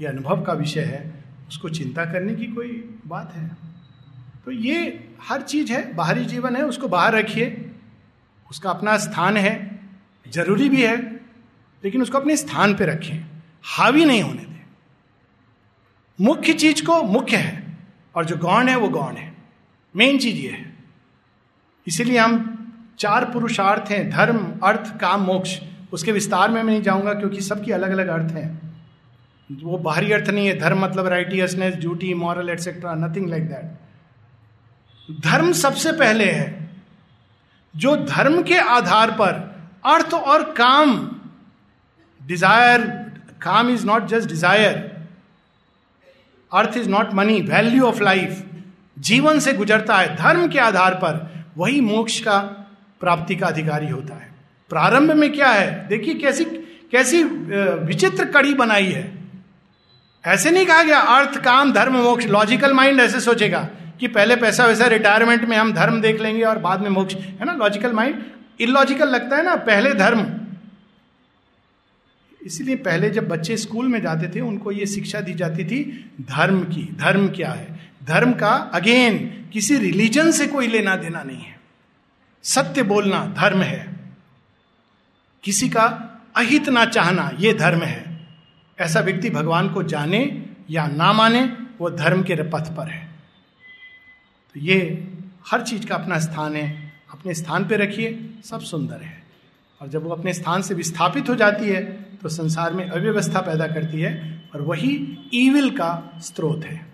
[0.01, 3.51] यह अनुभव का विषय है, उसको चिंता करने की कोई बात है?
[4.45, 7.71] तो ये हर चीज़ है, बाहरी जीवन है, उसको बाहर रखिए।
[8.51, 9.79] उसका अपना स्थान है,
[10.27, 11.13] ज़रूरी भी है,
[11.83, 13.25] लेकिन उसको अपने स्थान पे रखें,
[13.63, 14.65] हावी नहीं होने दें।
[16.21, 17.77] मुख्य चीज़ को मुख्य है,
[18.15, 19.30] और जो गौण है, वो गौण है।
[19.95, 20.65] मेन चीज़ ये है।
[21.87, 22.57] इसीलिए हम
[22.99, 25.59] चार पुरुषार्थ हैं, धर्म, अर्थ, काम, मोक्ष।
[25.93, 28.49] उसके विस्तार में मैं नहीं जाऊँगा क्योंकि सबकी अलग अलग अर्थ हैं।
[29.49, 35.51] वो बाहरी अर्थ नहीं है, धर्म मतलब righteousness duty moral etcetera nothing like that धर्म
[35.53, 36.69] सबसे पहले है।
[37.73, 39.33] जो धर्म के आधार पर
[39.85, 40.95] अर्थ और काम
[42.21, 42.81] डिज़ायर
[43.41, 44.77] काम is not just desire
[46.51, 48.43] earth is not money value of life
[49.01, 52.39] जीवन से गुजरता है, धर्म के आधार पर वही मोक्ष का
[53.01, 54.29] प्राप्ति का अधिकारी होता है।
[54.71, 55.87] प्रारंभ में क्या है?
[55.87, 56.45] देखिए कैसी
[56.91, 59.11] कैसी विचित्र कड़ी बनाई है।
[60.23, 63.67] ऐसे नहीं कहा गया, अर्थ, काम, धर्म, मोक्ष लॉजिकल माइंड ऐसे सोचेगा
[63.99, 67.45] कि पहले पैसा वैसा रिटायरमेंट में हम धर्म देख लेंगे और बाद में मोक्ष, है
[67.45, 67.53] ना?
[67.53, 68.23] लॉजिकल माइंड
[68.59, 70.25] इलॉजिकल लगता है ना, पहले धर्म।
[72.41, 75.83] इसलिए पहले जब बच्चे स्कूल में जाते थे, उनको ये शिक्षा दी जाती थी,
[76.21, 77.80] धर्म की, धर्म क्या है?
[78.03, 81.59] धर्म का अगेन किसी रिलीजन से कोई लेना देना नहीं है।
[82.43, 84.13] सत्य बोलना धर्म है।
[85.43, 85.83] किसी का
[86.35, 88.27] अहित ना चाहना यह धर्म है।
[88.79, 91.43] ऐसा व्यक्ति भगवान को जाने या ना माने,
[91.79, 93.11] वो धर्म के पथ पर है।
[94.53, 95.07] तो ये
[95.51, 99.23] हर चीज़ का अपना स्थान है। अपने स्थान पे रखिए, सब सुंदर है।
[99.81, 101.83] और जब वो अपने स्थान से विस्थापित हो जाती है
[102.17, 106.90] तो संसार में अव्यवस्था पैदा करती है, और वही ईविल का स्रोत है।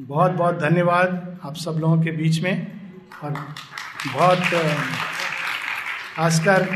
[0.00, 2.54] बहुत बहुत धन्यवाद आप सब लोगों के बीच में
[3.24, 3.30] और
[4.14, 4.38] बहुत
[6.16, 6.66] खासकर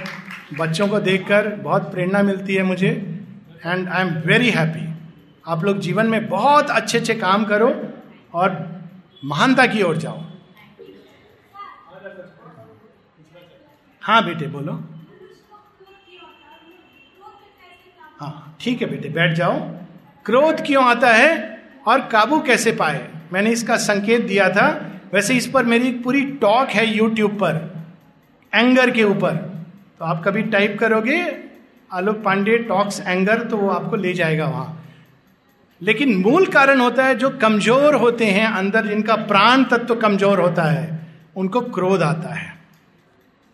[0.59, 2.89] बच्चों को देखकर बहुत प्रेरणा मिलती है मुझे
[3.67, 4.87] and I am very happy
[5.47, 7.73] आप लोग जीवन में बहुत अच्छे अच्छे काम करो
[8.35, 8.57] और
[9.25, 10.23] महानता की ओर जाओ।
[14.03, 14.73] हाँ बेटे, बोलो।
[18.21, 19.59] हाँ ठीक है बेटे, बैठ जाओ।
[20.27, 21.58] क्रोध क्यों आता है?
[21.89, 23.07] और काबू कैसे पाए?
[23.33, 24.69] मैंने इसका संकेत दिया था।
[25.13, 27.61] वैसे इस पर मेरी पूरी टॉक है यूट्यूब पर,
[28.53, 29.37] एंगर के ऊपर।
[30.01, 31.21] तो आप कभी टाइप करोगे,
[31.91, 34.75] आलोक पांडे टॉक्स एंगर तो वो आपको ले जाएगा वहाँ।
[35.81, 40.41] लेकिन मूल कारण होता है, जो कमज़ोर होते हैं अंदर, जिनका प्राण तत्व तो कमज़ोर
[40.41, 40.99] होता है,
[41.37, 42.57] उनको क्रोध आता है।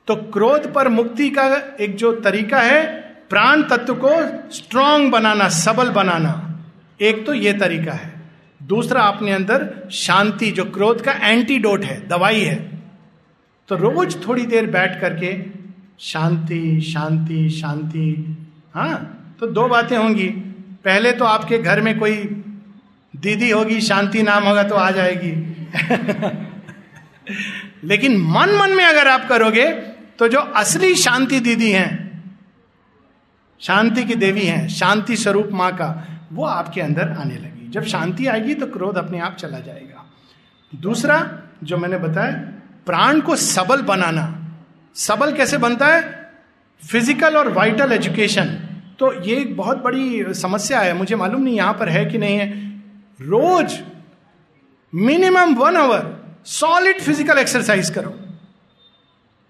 [0.08, 1.46] तो क्रोध पर मुक्ति का
[1.80, 2.82] एक जो तरीका है,
[3.30, 4.10] प्राण तत्व को
[4.52, 6.40] स्ट्रांग बनाना, सबल बनाना।
[7.00, 8.12] एक तो यह तरीका है।
[8.64, 12.80] दूसरा अपने अंदर शांति, जो क्रोध का एंटीडोट है, दवाई है।
[13.68, 15.54] तो रोज थोड़ी देर बैठ करके
[16.00, 18.36] शांति शांति शांति
[18.74, 20.28] हाँ तो दो बातें होंगी।
[20.84, 22.16] पहले तो आपके घर में कोई
[23.14, 25.54] दीदी होगी, शांति नाम होगा तो आ जाएगी।
[27.84, 29.72] लेकिन मन मन में अगर आप करोगे
[30.18, 32.22] तो जो असली शांति दीदी हैं,
[33.60, 38.26] शांति की देवी हैं, शांति स्वरूप माँ का, वो आपके अंदर आने लगे जब शांति
[38.26, 40.04] आएगी तो क्रोध अपने आप चला जाएगा।
[40.72, 41.16] दूसरा,
[41.62, 42.32] जो मैंने बताया,
[42.86, 44.26] प्राण को सबल बनाना।
[44.96, 46.02] सबल कैसे बनता है?
[46.80, 48.46] फ़िज़िकल और वाइटल एजुकेशन
[48.98, 52.38] तो ये एक बहुत बड़ी समस्या है। मुझे मालूम नहीं यहाँ पर है कि नहीं
[52.38, 52.48] है।
[53.20, 53.78] रोज
[54.92, 56.06] minimum one hour
[56.46, 58.14] solid physical exercise करो।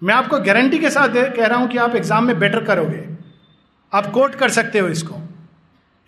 [0.02, 3.04] मैं आपको गारंटी के साथ कह रहा हूँ कि आप एग्ज़ाम में बेटर करोगे।
[3.92, 5.20] आप कोट कर सकते हो इसको।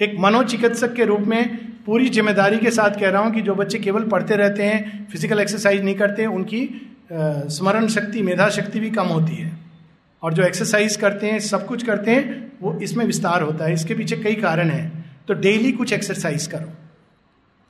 [0.01, 1.43] एक मनोचिकित्सक के रूप में
[1.87, 5.41] पूरी ज़िम्मेदारी के साथ कह रहा हूँ कि जो बच्चे केवल पढ़ते रहते हैं फ़िज़िकल
[5.41, 6.69] एक्सरसाइज नहीं करते, उनकी
[7.13, 9.53] स्मरण शक्ति, मेधा शक्ति भी कम होती है।
[10.23, 13.95] और जो एक्सरसाइज करते हैं, सब कुछ करते हैं, वो इसमें विस्तार होता है। इसके
[13.95, 16.73] पीछे कई कारण हैं। तो डेली कुछ एक्सरसाइज करो।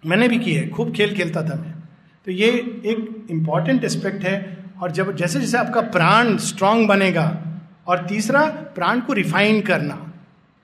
[0.05, 1.75] मैंने भी की है, खूब खेल खेलता था मैं।
[2.27, 2.49] तो ये
[2.87, 7.27] एक इंपॉर्टेंट एस्पेक्ट है। और जब, जैसे जैसे आपका प्राण स्ट्रांग बनेगा,
[7.87, 9.95] और तीसरा, प्राण को रिफाइन करना।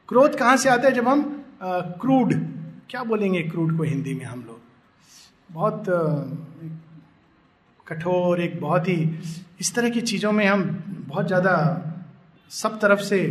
[0.09, 1.23] क्रोध कहाँ से आता है जब हम
[2.01, 2.35] क्रूड
[2.93, 4.59] क्या बोलेंगे क्रूड को हिंदी में हम लोग?
[5.51, 5.85] बहुत
[7.87, 9.09] कठोर, एक बहुत ही,
[9.61, 10.63] इस तरह की चीज़ों में हम
[11.09, 11.55] बहुत ज़्यादा
[12.51, 13.23] सब तरफ़ से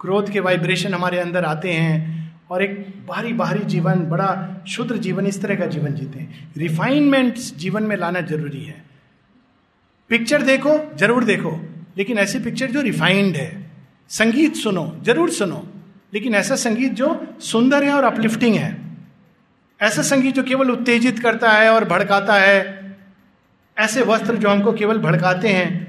[0.00, 5.26] क्रोध के वाइब्रेशन हमारे अंदर आते हैं और एक बाहरी बाहरी जीवन, बड़ा शुद्र जीवन,
[5.26, 8.84] इस तरह का जीवन जीते हैं। रिफाइनमेंट जीवन में लाना ज़रूरी है।
[10.10, 11.58] पिक्चर देखो, ज़रूर देखो,
[11.96, 13.50] लेकिन ऐसी पिक्चर जो रिफाइंड है।
[14.10, 15.66] संगीत सुनो, ज़रूर सुनो,
[16.14, 18.79] लेकिन ऐसा संगीत जो सुंदर है और अपलिफ्टिंग है।
[19.80, 22.58] ऐसा संगीत जो केवल उत्तेजित करता है और भड़काता है,
[23.76, 25.88] ऐसे वस्त्र जो हमको केवल भड़काते हैं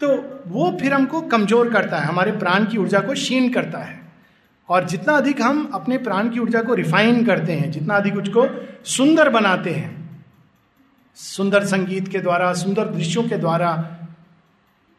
[0.00, 0.08] तो
[0.48, 4.00] वो फिर हमको कमज़ोर करता है, हमारे प्राण की ऊर्जा को क्षीण करता है।
[4.68, 8.46] और जितना अधिक हम अपने प्राण की ऊर्जा को रिफाइन करते हैं, जितना अधिक उसको
[8.86, 9.90] सुंदर बनाते हैं,
[11.18, 13.70] सुंदर संगीत के द्वारा, सुंदर दृश्यों के द्वारा,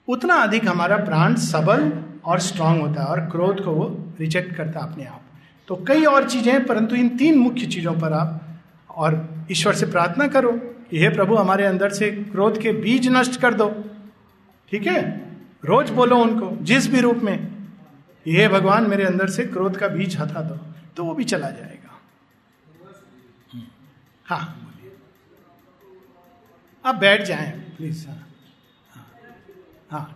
[0.07, 1.91] उतना अधिक हमारा प्राण सबल
[2.25, 3.87] और स्ट्रांग होता है और क्रोध को वो
[4.19, 5.21] रिजेक्ट करता है अपने आप।
[5.67, 8.41] तो कई और चीज़ें हैं परंतु इन तीन मुख्य चीज़ों पर आप
[8.89, 9.17] और
[9.51, 10.51] ईश्वर से प्रार्थना करो
[10.89, 13.69] कि हे प्रभु हमारे अंदर से क्रोध के बीज नष्ट कर दो।
[14.71, 15.01] ठीक है?
[15.65, 17.37] रोज बोलो उनको जिस भी रूप में।
[18.25, 20.55] ये भगवान मेरे अंदर से क्रोध का बीज हटा दो
[20.97, 21.99] तो वो भी चला जाएगा।
[24.25, 24.43] हाँ
[26.85, 28.15] आप बैठ जाएँ प्लीज़ हाँ।
[28.89, 29.05] हाँ,
[29.91, 30.15] हाँ।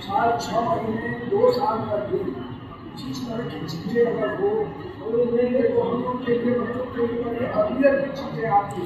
[0.00, 1.78] साल छः महीने, दो साल
[2.10, 2.18] भी।
[2.96, 4.48] जिस तरह की चीज़ें अगर हो
[5.00, 7.46] तो हम लोग के लिए बच्चों के लिए बड़े
[8.02, 8.80] की चीज़ें आती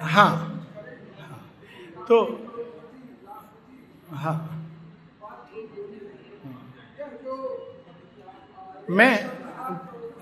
[0.00, 0.32] हाँ।
[2.08, 2.18] तो
[4.14, 4.36] हाँ।
[8.90, 9.14] मैं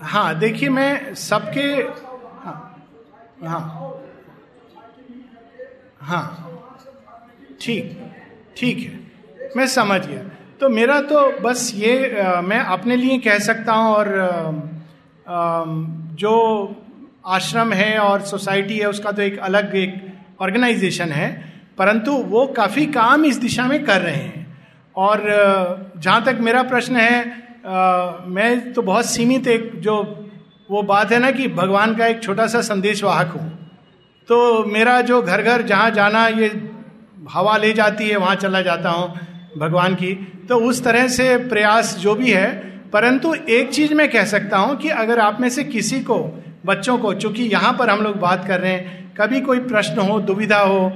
[0.01, 1.67] हाँ देखिए मैं सबके
[2.43, 2.55] हाँ
[3.43, 3.61] हाँ।
[6.01, 6.25] हाँ।
[7.61, 8.13] ठीक
[8.57, 9.00] ठीक है।
[9.57, 10.23] मैं समझ गया।
[10.61, 14.07] तो मेरा तो बस ये आ, मैं अपने लिए कह सकता हूँ और
[15.27, 15.63] आ,
[16.15, 16.35] जो
[17.27, 19.95] आश्रम है और सोसाइटी है उसका तो एक अलग एक
[20.41, 21.29] ऑर्गेनाइजेशन है
[21.77, 24.39] परंतु वो काफ़ी काम इस दिशा में कर रहे हैं।
[24.95, 25.23] और
[25.97, 27.19] जहाँ तक मेरा प्रश्न है
[27.65, 29.95] आ, मैं तो बहुत सीमित एक जो
[30.69, 33.49] वो बात है ना कि भगवान का एक छोटा सा संदेश वाहक हूँ।
[34.29, 36.47] तो मेरा जो घर घर जहाँ जाना ये
[37.29, 39.07] हवा ले जाती है वहाँ चला जाता हूँ।
[39.57, 40.13] भगवान की
[40.49, 42.51] तो उस तरह से प्रयास जो भी है,
[42.93, 46.17] परंतु एक चीज़ मैं कह सकता हूँ कि अगर आप में से किसी को,
[46.65, 50.19] बच्चों को, चूँकि यहाँ पर हम लोग बात कर रहे हैं, कभी कोई प्रश्न हो,
[50.21, 50.89] दुविधा हो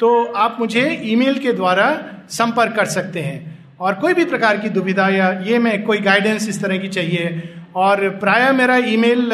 [0.00, 1.86] तो आप मुझे ईमेल के द्वारा
[2.30, 6.48] संपर्क कर सकते हैं। और कोई भी प्रकार की दुविधा या ये में, कोई गाइडेंस
[6.48, 7.42] इस तरह की चाहिए।
[7.76, 9.32] और प्राय मेरा ईमेल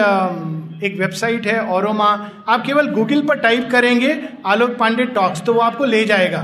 [0.84, 2.09] एक वेबसाइट है, औरोमा।
[2.48, 6.40] आप केवल गूगल पर टाइप करेंगे, आलोक पांडे टॉक्स तो वो आपको ले जाएगा।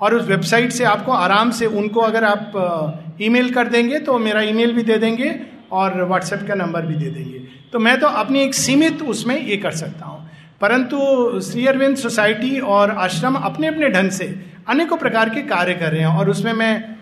[0.00, 4.42] और उस वेबसाइट से आपको आराम से उनको अगर आप ईमेल कर देंगे तो मेरा
[4.42, 5.34] ईमेल भी दे देंगे
[5.72, 7.38] और व्हाट्सएप का नंबर भी दे देंगे।
[7.72, 10.30] तो मैं तो अपनी एक सीमित उसमें ये कर सकता हूँ।
[10.60, 14.24] परंतु श्री अरविंद सोसाइटी और आश्रम अपने अपने ढंग से
[14.68, 16.96] अनेकों प्रकार के कार्य कर रहे हैं और उसमें मैं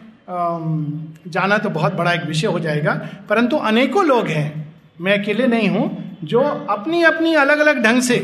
[1.28, 2.92] जाना तो बहुत बड़ा एक विषय हो जाएगा,
[3.28, 6.40] परंतु अनेकों लोग हैं, मैं अकेले नहीं हूँ, जो
[6.70, 8.18] अपनी अपनी अलग अलग ढंग से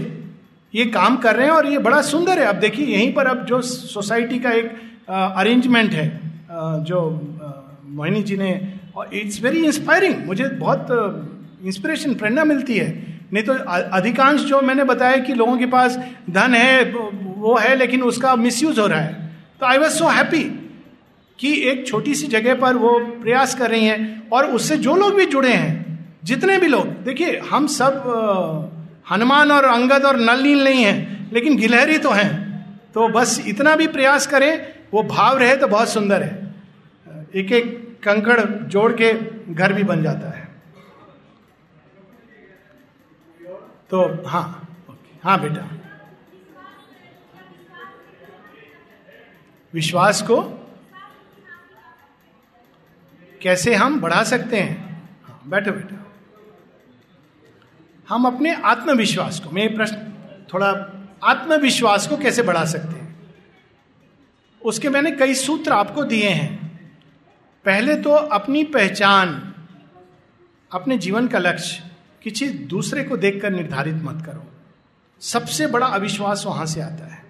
[0.75, 3.45] ये काम कर रहे हैं और ये बड़ा सुंदर है। अब देखिए, यहीं पर अब
[3.47, 4.71] जो सोसाइटी का एक
[5.09, 6.07] अरेंजमेंट है
[6.85, 7.01] जो
[7.87, 8.51] मोहिनी जी ने
[9.15, 10.87] इट्स वेरी इंस्पायरिंग मुझे बहुत
[11.65, 12.89] इंस्पिरेशन प्रेरणा मिलती है।
[13.33, 13.53] नहीं तो
[13.93, 15.97] अधिकांश जो मैंने बताया कि लोगों के पास
[16.31, 19.31] धन है, वो है, लेकिन उसका मिसयूज हो रहा है।
[19.61, 20.43] तो आई वॉज़ सो हैप्पी
[21.39, 25.15] कि एक छोटी सी जगह पर वो प्रयास कर रही हैं, और उससे जो लोग
[25.15, 25.73] भी जुड़े हैं,
[26.25, 28.03] जितने भी लोग, देखिए, हम सब
[29.07, 30.95] हनुमान और अंगद और नल नील नहीं है
[31.33, 32.31] लेकिन गिलहरी तो हैं।
[32.95, 34.53] तो बस इतना भी प्रयास करें
[34.93, 36.31] वो भाव रहे तो बहुत सुंदर है।
[37.35, 39.13] एक एक कंकड़ जोड़ के
[39.55, 40.49] घर भी बन जाता है।
[43.91, 44.45] तो हाँ
[45.25, 45.69] हाँ बेटा।
[49.75, 50.41] विश्वास को
[53.41, 54.75] कैसे हम बढ़ा सकते हैं?
[55.25, 56.02] हाँ, बैठो बेटा।
[58.13, 59.97] हम अपने आत्मविश्वास को, मैं प्रश्न
[60.55, 60.69] थोड़ा
[61.25, 63.17] आत्मविश्वास को कैसे बढ़ा सकते हैं?
[64.63, 66.51] उसके मैंने कई सूत्र आपको दिए हैं।
[67.65, 69.55] पहले तो अपनी पहचान,
[70.71, 71.83] अपने जीवन का लक्ष्य,
[72.25, 74.47] किसी दूसरे को देखकर निर्धारित मत करो।
[75.23, 77.23] सबसे बड़ा अविश्वास वहाँ से आता है।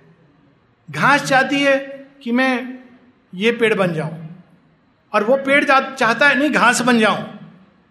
[0.89, 1.79] घास चाहती है
[2.23, 2.79] कि मैं
[3.33, 4.29] ये पेड़ बन जाऊँ,
[5.13, 7.25] और वो पेड़ चाहता है नहीं, घास बन जाऊँ,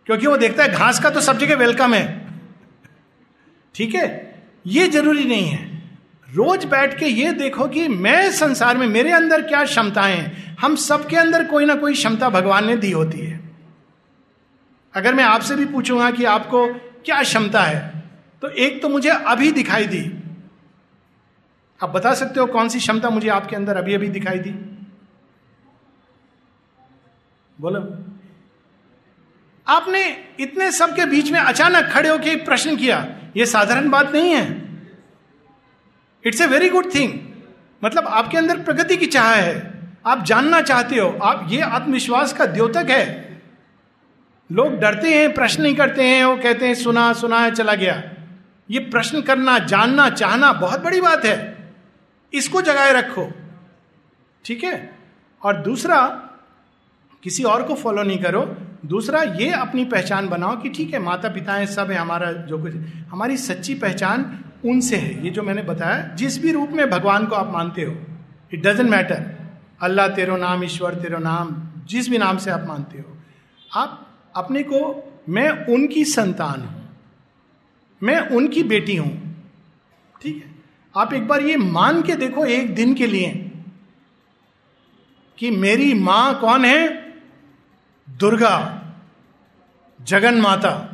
[0.08, 2.21] क्योंकि वो देखता है घास का तो सब जगह वेलकम है।
[3.76, 4.08] ठीक है?
[4.68, 5.70] ये ज़रूरी नहीं है।
[6.28, 10.76] रोज बैठ के ये देखो कि मैं संसार में मेरे अंदर क्या क्षमताएँ हैं। हम
[10.76, 13.40] सबके अंदर कोई ना कोई क्षमता भगवान ने दी होती है।
[14.94, 16.68] अगर मैं आपसे भी पूछूँगा कि आपको
[17.06, 17.80] क्या क्षमता है
[18.42, 20.02] तो एक तो मुझे अभी दिखाई दी।
[21.80, 24.52] आप बता सकते हो कौन सी क्षमता मुझे आपके अंदर अभी अभी दिखाई दी?
[27.58, 27.80] बोलो।
[29.72, 34.62] आपने इतने सबके बीच में अचानक खड़े होकर प्रश्न किया यह साधारण बात नहीं है।
[36.26, 37.14] It's a very good thing
[37.84, 42.46] मतलब आपके अंदर प्रगति की चाह है। आप जानना चाहते हो, आप, ये आत्मविश्वास का
[42.46, 43.42] द्योतक है।
[44.52, 48.04] लोग डरते हैं, प्रश्न नहीं करते हैं, वो कहते हैं, सुना सुना है चला गया।
[48.72, 51.58] ये प्रश्न करना, जानना, चाहना बहुत बड़ी बात है।
[52.34, 53.32] इसको जगाए रखो।
[54.46, 54.98] ठीक है?
[55.44, 56.08] और दूसरा,
[57.24, 61.30] किसी और को फॉलो नहीं करो। दूसरा, ये अपनी पहचान बनाओ कि ठीक है माता
[61.30, 62.76] पिता है सब है, हमारा जो कुछ
[63.10, 67.36] हमारी सच्ची पहचान उनसे है, ये जो मैंने बताया। जिस भी रूप में भगवान को
[67.36, 67.96] आप मानते हो
[68.54, 69.40] इट डजेंट मैटर
[69.82, 71.56] अल्लाह तेरो नाम, ईश्वर तेरो नाम,
[71.86, 73.18] जिस भी नाम से आप मानते हो।
[73.74, 76.90] आप अपने को, मैं उनकी संतान हूँ।
[78.04, 79.46] मैं उनकी बेटी हूँ।
[80.22, 80.52] ठीक है?
[80.96, 83.52] आप एक बार ये मान के देखो एक दिन के लिए
[85.38, 87.01] कि मेरी माँ कौन है?
[88.12, 88.82] दुर्गा
[90.02, 90.88] जगन माता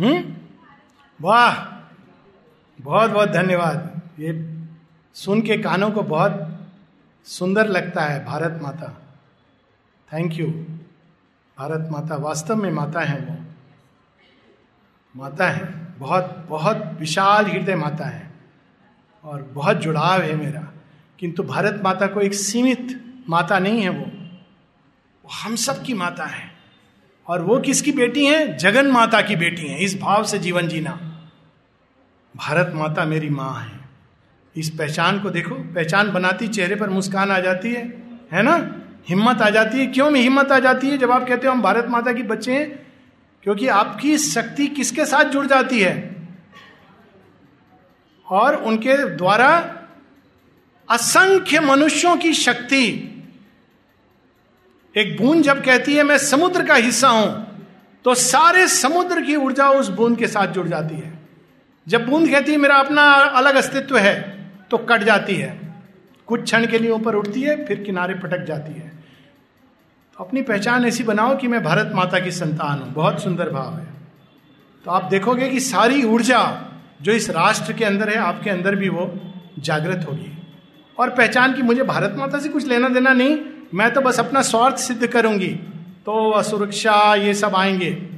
[0.00, 0.36] हम्म?
[1.20, 1.64] वाह!
[2.80, 4.64] बहुत बहुत धन्यवाद। ये
[5.14, 6.60] सुन के कानों को बहुत
[7.24, 9.02] सुंदर लगता है, भारत माता।
[10.12, 10.46] थैंक यू
[11.58, 13.38] भारत माता, वास्तव में माता है वो।
[15.16, 18.34] माता है। बहुत बहुत विशाल हृदय माता है।
[19.24, 20.72] और बहुत जुड़ाव है मेरा।
[21.18, 24.13] किंतु भारत माता को एक सीमित माता नहीं है वो।
[25.32, 26.54] हम सब की माता है।
[27.26, 28.58] और वो किसकी बेटी है?
[28.58, 30.90] जगन माता की बेटी है। इस भाव से जीवन जीना।
[32.36, 33.80] भारत माता मेरी माँ है।
[34.56, 38.02] इस पहचान को देखो। पहचान बनाती, चेहरे पर मुस्कान आ जाती है।
[38.32, 38.80] है ना?
[39.08, 40.98] हिम्मत आ जाती है। क्यों में हिम्मत आ जाती है?
[40.98, 42.86] जब आप कहते हो हम भारत माता की बच्चे हैं,
[43.42, 46.16] क्योंकि आपकी शक्ति किसके साथ जुड़ जाती है?
[48.30, 49.78] और उनके द्वारा
[50.90, 53.10] असंख्य मनुष्यों की शक्ति
[54.94, 57.46] एक बूंद जब कहती है, मैं समुद्र का हिस्सा हूँ
[58.04, 61.12] तो सारे समुद्र की ऊर्जा उस बूंद के साथ जुड़ जाती है।
[61.86, 64.14] जब बूंद कहती है, मेरा अपना अलग अस्तित्व है
[64.70, 65.58] तो कट जाती है।
[66.28, 68.92] कुछ क्षण के लिए ऊपर उठती है, फिर किनारे पटक जाती है।
[70.16, 73.78] तो अपनी पहचान ऐसी बनाओ कि मैं भारत माता की संतान हूँ। बहुत सुंदर भाव
[73.78, 73.86] है।
[74.84, 76.40] तो आप देखोगे कि सारी ऊर्जा
[77.02, 79.10] जो इस राष्ट्र के अंदर है, आपके अंदर भी वो
[79.58, 80.30] जागृत होगी।
[80.98, 83.36] और पहचान कि मुझे भारत माता से कुछ लेना देना नहीं
[83.74, 85.50] मैं तो बस अपना स्वार्थ सिद्ध करूँगी।
[86.06, 88.08] तो असुरक्षा ये सब आएँगे।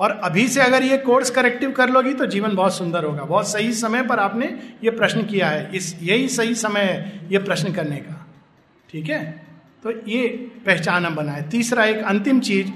[0.00, 3.48] और अभी से अगर ये कोर्स करेक्टिव कर लोगी तो जीवन बहुत सुंदर होगा। बहुत
[3.48, 4.46] सही समय पर आपने
[4.84, 8.26] ये प्रश्न किया है। इस, यही सही समय है ये प्रश्न करने का।
[8.90, 9.46] ठीक है?
[9.82, 12.68] तो ये पहचान हम बनाए। तीसरा एक अंतिम चीज़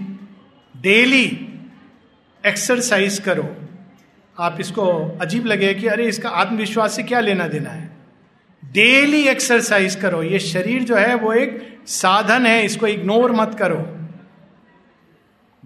[0.76, 1.48] डेली
[2.46, 3.56] एक्सरसाइज करो।
[4.40, 7.97] आप इसको अजीब लगे कि अरे इसका आत्मविश्वास से क्या लेना देना है?
[8.64, 13.98] डेली एक्सरसाइज करो। ये शरीर जो है, वो एक साधन है, इसको इग्नोर मत करो।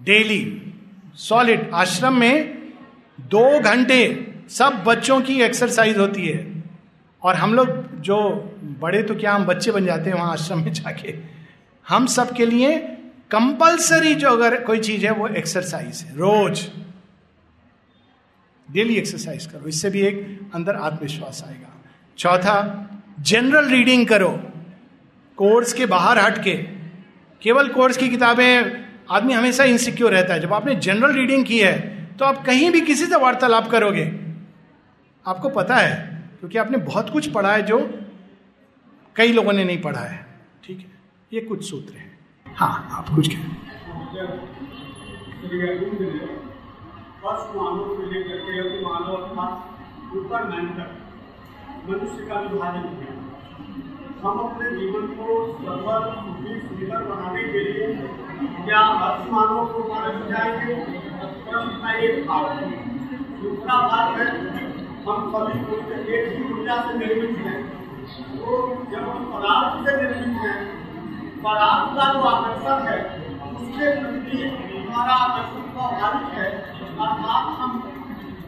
[0.01, 0.73] डेली
[1.15, 2.63] सॉलिड आश्रम में
[3.21, 6.63] दो घंटे सब बच्चों की एक्सरसाइज होती है।
[7.23, 8.29] और हम लोग जो
[8.79, 11.15] बड़े तो क्या हम बच्चे बन जाते हैं वहाँ आश्रम में जाके?
[11.87, 12.77] हम सब के लिए
[13.31, 16.69] कंपलसरी जो अगर कोई चीज़ है, वो एक्सरसाइज है। रोज।
[18.71, 21.72] डेली एक्सरसाइज करो। इससे भी एक अंदर आत्मविश्वास आएगा।
[22.17, 22.55] चौथा
[23.21, 24.29] जनरल रीडिंग करो।
[25.37, 26.53] कोर्स के बाहर हट के
[27.41, 31.91] केवल कोर्स की किताबें, आदमी हमेशा इनसिक्योर रहता है। जब आपने जनरल रीडिंग की है
[32.17, 34.05] तो आप कहीं भी किसी से वार्तालाप करोगे।
[35.25, 35.95] आपको पता है,
[36.39, 37.79] क्योंकि आपने बहुत कुछ पढ़ा है जो
[39.15, 40.25] कई लोगों ने नहीं पढ़ा है।
[40.63, 40.91] ठीक है?
[41.33, 42.11] ये कुछ सूत्र है।
[42.47, 43.61] हाँ आप कुछ कहें।
[51.87, 53.13] मनुष्य का विभाजन किया
[54.23, 57.87] हम अपने जीवन को सरल सुखी, सुंदर बनाने के लिए
[58.65, 60.75] क्या अर्थ मानव को मानव जाएँगे?
[61.81, 62.61] का एक भाग
[63.41, 64.27] दूसरा भाग है,
[65.07, 67.59] हम सभी एक ही ऊर्जा से निर्मित हैं।
[68.37, 68.61] तो
[68.91, 70.57] जब हम पदार्थ से निर्मित हैं
[71.39, 72.97] पदार्थ का जो आकर्षण है,
[73.51, 74.37] उसके प्रति
[74.87, 76.49] हमारा आकर्षण स्वाभाविक है,
[76.99, 77.71] अर्थात हम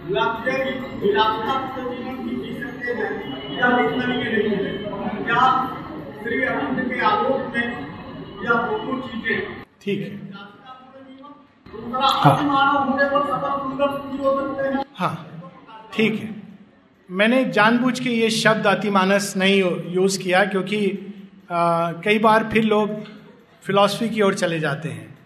[0.10, 2.55] लग्जरी विलासता जीवन की
[2.88, 4.32] हैं। या नहीं है
[5.24, 5.44] क्या
[6.24, 7.68] श्री अरविंद के आलोक में
[8.46, 10.44] या दोनों चीज़ें ठीक है।
[11.94, 12.36] हाँ,
[14.98, 15.16] हाँ
[15.94, 16.30] ठीक है।
[17.10, 19.62] मैंने जानबूझ के ये शब्द अतिमानस नहीं
[19.96, 21.12] यूज़ किया क्योंकि
[21.52, 22.90] आ, कई बार फिर लोग
[23.64, 25.18] फिलॉसफी की ओर चले जाते हैं।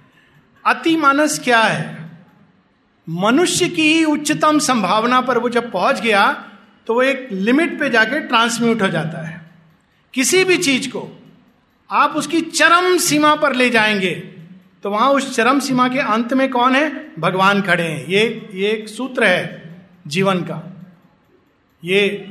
[0.65, 2.09] अतिमानस क्या है?
[3.09, 6.23] मनुष्य की ही उच्चतम संभावना पर वो जब पहुँच गया
[6.89, 9.41] तो वो एक लिमिट पे जाके ट्रांसम्यूट हो जाता है।
[10.13, 11.01] किसी भी चीज़ को
[11.89, 14.13] आप उसकी चरम सीमा पर ले जाएँगे
[14.83, 16.89] तो वहाँ उस चरम सीमा के अंत में कौन है?
[17.19, 20.57] भगवान खड़े हैं। ये ये एक सूत्र है जीवन का।
[21.83, 22.25] ये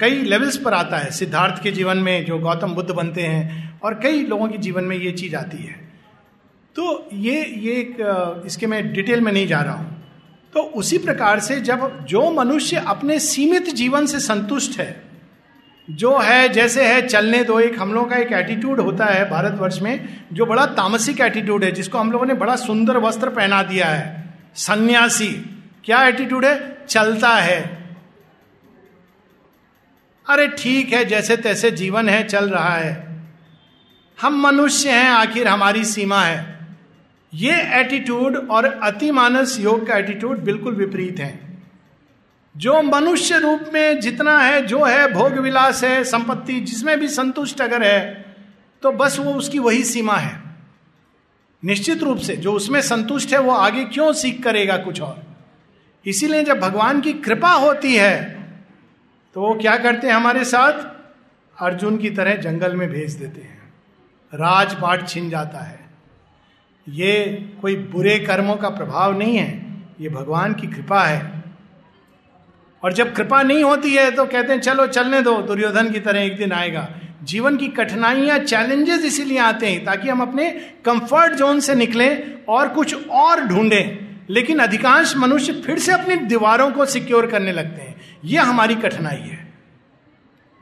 [0.00, 3.94] कई लेवल्स पर आता है। सिद्धार्थ के जीवन में जो गौतम बुद्ध बनते हैं और
[3.94, 5.74] कई लोगों के जीवन में ये चीज़ आती है।
[6.76, 9.93] तो ये ये एक, इसके मैं डिटेल में नहीं जा रहा हूँ।
[10.54, 15.04] तो उसी प्रकार से जब जो मनुष्य अपने सीमित जीवन से संतुष्ट है,
[15.90, 19.82] जो है, जैसे है, चलने दो, एक हम लोगों का एक एटीट्यूड होता है भारतवर्ष
[19.82, 23.86] में, जो बड़ा तामसिक एटीट्यूड है, जिसको हम लोगों ने बड़ा सुंदर वस्त्र पहना दिया
[23.86, 25.28] है, सन्यासी,
[25.84, 26.78] क्या एटीट्यूड है?
[26.88, 27.86] चलता है।
[30.28, 33.08] अरे ठीक है, जैसे तैसे जीवन है, चल रहा है।
[34.22, 36.53] हम मनुष्य हैं, आखिर हमारी सीमा है।
[37.34, 41.40] ये एटीट्यूड और अतिमानस योग का एटीट्यूड बिल्कुल विपरीत है।
[42.56, 47.60] जो मनुष्य रूप में जितना है, जो है, भोग विलास है, संपत्ति, जिसमें भी संतुष्ट
[47.60, 48.24] अगर है
[48.82, 50.40] तो बस वो उसकी वही सीमा है।
[51.62, 55.22] निश्चित रूप से जो उसमें संतुष्ट है, वो आगे क्यों सीख करेगा कुछ और?
[56.06, 58.22] इसीलिए जब भगवान की कृपा होती है
[59.36, 60.72] तो वो क्या करते हैं हमारे साथ?
[61.56, 63.72] अर्जुन की तरह जंगल में भेज देते हैं।
[64.32, 65.83] राजपाट छिन जाता है।
[66.88, 67.24] ये
[67.62, 71.44] कोई बुरे कर्मों का प्रभाव नहीं है, ये भगवान की कृपा है।
[72.84, 76.20] और जब कृपा नहीं होती है तो कहते हैं, चलो, चलने दो, दुर्योधन की तरह
[76.20, 76.88] एक दिन आएगा।
[77.22, 80.50] जीवन की कठिनाइयाँ चैलेंजेस इसीलिए आते हैं, ताकि हम अपने
[80.84, 86.72] कंफर्ट जोन से निकलें और कुछ और ढूंढें। लेकिन अधिकांश मनुष्य फिर से अपनी दीवारों
[86.72, 89.54] को सिक्योर करने लगते हैं। यह हमारी कठिनाई है।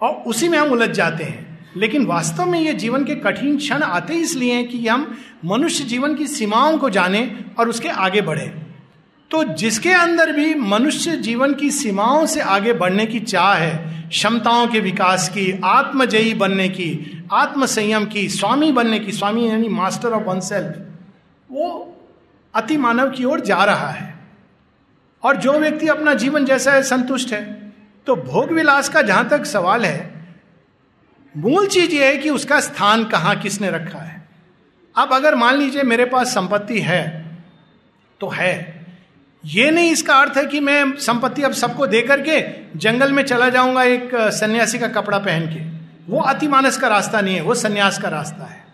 [0.01, 3.83] और उसी में हम उलझ जाते हैं। लेकिन वास्तव में ये जीवन के कठिन क्षण
[3.83, 8.55] आते इसलिए हैं कि हम मनुष्य जीवन की सीमाओं को जाने और उसके आगे बढ़े।
[9.31, 14.69] तो जिसके अंदर भी मनुष्य जीवन की सीमाओं से आगे बढ़ने की चाह है, क्षमताओं
[14.69, 20.09] के विकास की, आत्मजयी बनने की आत्म संयम की, स्वामी बनने की, स्वामी यानी मास्टर
[20.09, 20.87] ऑफ़ वन सेल्फ
[21.51, 21.97] वो
[22.55, 24.15] अति मानव की ओर जा रहा है।
[25.23, 27.73] और जो व्यक्ति अपना जीवन जैसा है, संतुष्ट है।
[28.07, 30.22] तो भोग विलास का जहाँ तक सवाल है
[31.35, 34.21] मूल चीज़ यह है कि उसका स्थान कहाँ किसने रखा है।
[34.95, 37.03] अब अगर मान लीजिए मेरे पास संपत्ति है
[38.21, 38.81] तो है।
[39.45, 42.41] ये नहीं इसका अर्थ है कि मैं संपत्ति अब सबको दे करके
[42.79, 45.61] जंगल में चला जाऊँगा एक सन्यासी का कपड़ा पहन के।
[46.13, 48.65] वो अतिमानस का रास्ता नहीं है, वो सन्यास का रास्ता है।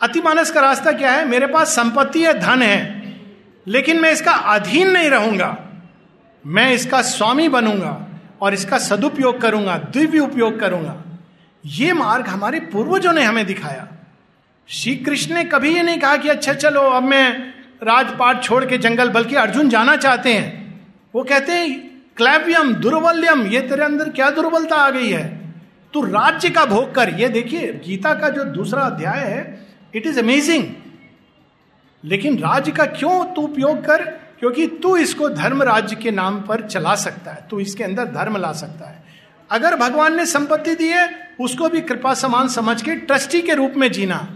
[0.00, 1.24] अतिमानस का रास्ता क्या है?
[1.24, 3.02] मेरे पास संपत्ति है, धन है,
[3.66, 5.56] लेकिन मैं इसका अधीन नहीं रहूँगा।
[6.44, 8.06] मैं इसका स्वामी बनूँगा
[8.40, 11.03] और इसका सदुपयोग करूँगा, दिव्य उपयोग करूँगा।
[11.66, 13.88] ये मार्ग हमारे पूर्वजों ने हमें दिखाया।
[14.68, 18.78] श्री कृष्ण ने कभी ये नहीं कहा कि अच्छा चलो, अब मैं राजपाट छोड़ के
[18.78, 20.80] जंगल, बल्कि अर्जुन जाना चाहते हैं।
[21.14, 25.52] वो कहते हैं, क्लैवियम, दुर्बल्यम, ये तेरे अंदर क्या दुर्बलता आ गई है?
[25.92, 30.20] तू राज्य का भोग कर। ये देखिए, गीता का जो दूसरा अध्याय है इट इज़
[30.20, 30.64] अमेजिंग
[32.04, 34.02] लेकिन राज्य का क्यों तू उपयोग कर?
[34.40, 38.36] क्योंकि तू इसको धर्म राज्य के नाम पर चला सकता है, तू इसके अंदर धर्म
[38.36, 39.03] ला सकता है।
[39.50, 43.74] अगर भगवान ने संपत्ति दी है, उसको भी कृपा समान समझ के ट्रस्टी के रूप
[43.76, 44.26] में जीना।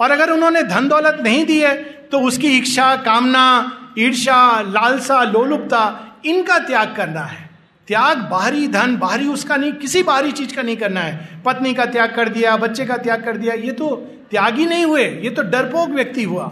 [0.00, 1.74] और अगर उन्होंने धन दौलत नहीं दी है
[2.12, 5.82] तो उसकी इच्छा, कामना ईर्षा लालसा, लोलुपता,
[6.24, 7.48] इनका त्याग करना है।
[7.88, 11.84] त्याग बाहरी धन, बाहरी उसका नहीं, किसी बाहरी चीज़ का नहीं करना है। पत्नी का
[11.84, 13.96] त्याग कर दिया, बच्चे का त्याग कर दिया, ये तो
[14.30, 16.46] त्यागी नहीं हुए, ये तो डरपोक व्यक्ति हुआ।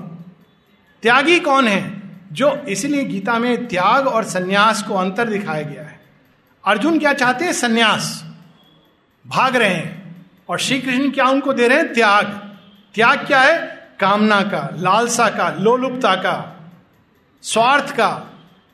[1.02, 2.02] त्यागी कौन है?
[2.32, 5.82] जो इसलिए गीता में त्याग और संन्यास को अंतर दिखाया गया
[6.66, 7.52] अर्जुन क्या चाहते हैं?
[7.52, 8.24] सन्यास।
[9.24, 11.93] भाग रहे हैं। और श्री कृष्ण क्या उनको दे रहे हैं?
[11.93, 12.26] त्याग।
[12.94, 13.59] त्याग क्या है?
[14.01, 16.34] कामना का, लालसा का, लोलुपता का,
[17.43, 18.10] स्वार्थ का,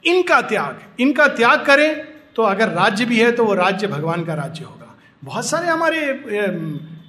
[0.05, 1.95] इनका त्याग। इनका त्याग करें
[2.37, 6.13] तो अगर राज्य भी है तो वो राज्य भगवान का राज्य होगा। बहुत सारे हमारे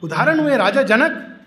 [0.03, 1.39] उदाहरण हुए राजा जनक।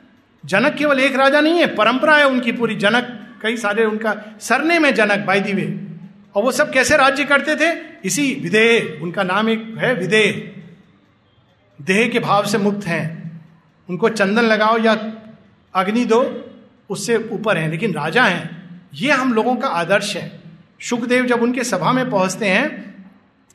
[0.45, 4.79] जनक केवल एक राजा नहीं है, परंपरा है उनकी पूरी। जनक, कई सारे उनका सरने
[4.79, 5.86] में जनक बाई दी वे
[6.37, 7.83] और वो सब कैसे राज्य करते थे?
[8.05, 10.53] इसी विदेह, उनका नाम एक है विदेह।
[11.85, 13.41] देह के भाव से मुक्त हैं।
[13.91, 15.13] उनको चंदन लगाओ या
[15.75, 16.45] अग्नि दो,
[16.91, 20.41] उससे ऊपर हैं, लेकिन राजा हैं। ये हम लोगों का आदर्श है।
[20.81, 22.95] सुखदेव जब उनके सभा में पहुँचते हैं,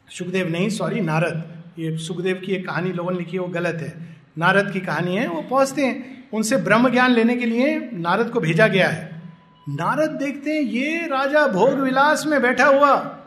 [0.10, 3.76] सुखदेव नहीं सॉरी नारद। ये सुखदेव की एक कहानी लोगों ने लिखी है वो गलत
[3.76, 8.30] है। नारद की कहानी है, वो पहुँचते हैं। उनसे ब्रह्म ज्ञान लेने के लिए नारद
[8.30, 9.21] को भेजा गया है।
[9.70, 13.18] नारद देखते हैं, ये राजा भोग विलास में बैठा हुआ।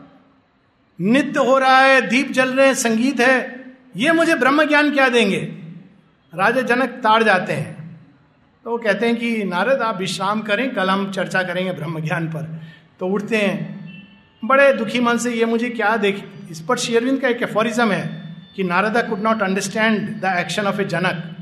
[1.01, 5.09] नित्य हो रहा है, दीप जल रहे हैं, संगीत है। ये मुझे ब्रह्म ज्ञान क्या
[5.09, 5.37] देंगे?
[6.35, 7.99] राजा जनक ताड़ जाते हैं।
[8.63, 12.27] तो वो कहते हैं कि, नारद, आप विश्राम करें, कल हम चर्चा करेंगे ब्रह्म ज्ञान
[12.27, 12.61] पर।
[12.99, 13.75] तो उठते हैं।
[14.45, 18.35] बड़े दुखी मन से ये मुझे क्या देख, इस पर शेयरविंद का एक एफोरिज्म है
[18.55, 21.35] कि Narada could not understand the action of a Janaka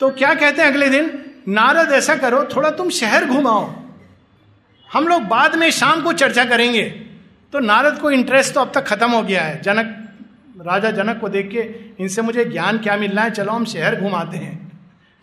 [0.00, 1.24] तो क्या कहते हैं अगले दिन?
[1.48, 3.87] नारद, ऐसा करो, थोड़ा तुम शहर घुमाओ।
[4.90, 6.82] हम लोग बाद में शाम को चर्चा करेंगे।
[7.52, 9.94] तो नारद को इंटरेस्ट तो अब तक खत्म हो गया है। जनक,
[10.66, 11.60] राजा जनक को देख के
[12.02, 13.30] इनसे मुझे ज्ञान क्या मिलना है?
[13.30, 14.56] चलो हम शहर घुमाते हैं।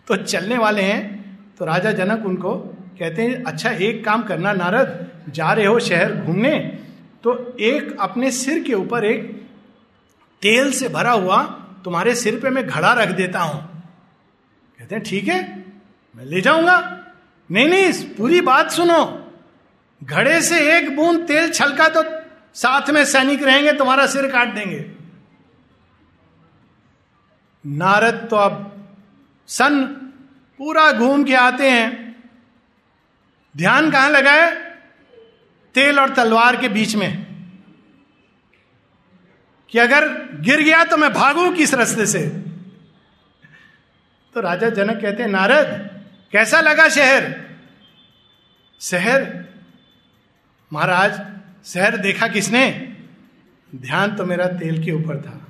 [0.08, 2.54] तो चलने वाले हैं। तो राजा जनक उनको
[2.98, 6.58] कहते हैं अच्छा एक काम करना नारद, जा रहे हो शहर घूमने?
[7.24, 9.30] तो एक अपने सिर के ऊपर एक
[10.42, 11.42] तेल से भरा हुआ
[11.84, 13.60] तुम्हारे सिर पे मैं घड़ा रख देता हूँ।
[14.78, 15.64] कहते हैं, ठीक है,
[16.14, 16.78] मैं ले जाऊँगा।
[17.50, 19.04] नहीं नहीं पूरी बात सुनो।
[20.04, 22.04] घड़े से एक बूंद तेल छलका तो
[22.54, 24.92] साथ में सैनिक रहेंगे, तुम्हारा सिर काट देंगे।
[27.66, 28.72] नारद तो अब
[29.46, 29.84] सन
[30.58, 32.16] पूरा घूम के आते हैं।
[33.56, 34.52] ध्यान कहाँ लगाए?
[35.74, 37.26] तेल और तलवार के बीच में।
[39.70, 40.08] कि अगर
[40.40, 42.28] गिर गया तो मैं भागू किस रास्ते से?
[44.34, 46.00] तो राजा जनक कहते हैं, नारद,
[46.32, 47.44] कैसा लगा शहर?
[48.80, 49.46] शहर
[50.72, 51.20] महाराज
[51.64, 52.92] शहर देखा किसने?
[53.74, 55.42] ध्यान तो मेरा तेल के ऊपर था।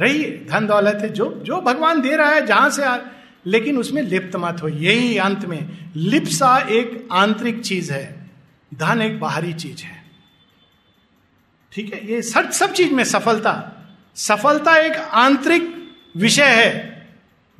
[0.00, 2.98] रही धन दौलत है जो जो भगवान दे रहा है जहाँ से आ,
[3.46, 8.30] लेकिन उसमें लिप्त मत हो। यही अंत में लिप्सा एक आंतरिक चीज़ है
[8.74, 10.04] धन एक बाहरी चीज़ है।
[11.72, 13.72] ठीक है ये सब सब चीज़ में सफलता
[14.14, 17.08] सफलता एक आंतरिक विषय है।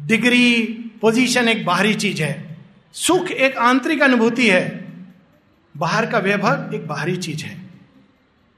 [0.00, 0.62] डिग्री
[1.00, 2.56] पोजीशन एक बाहरी चीज़ है।
[2.92, 4.85] सुख एक आंतरिक अनुभूति है।
[5.76, 7.62] बाहर का वैभव एक बाहरी चीज़ है।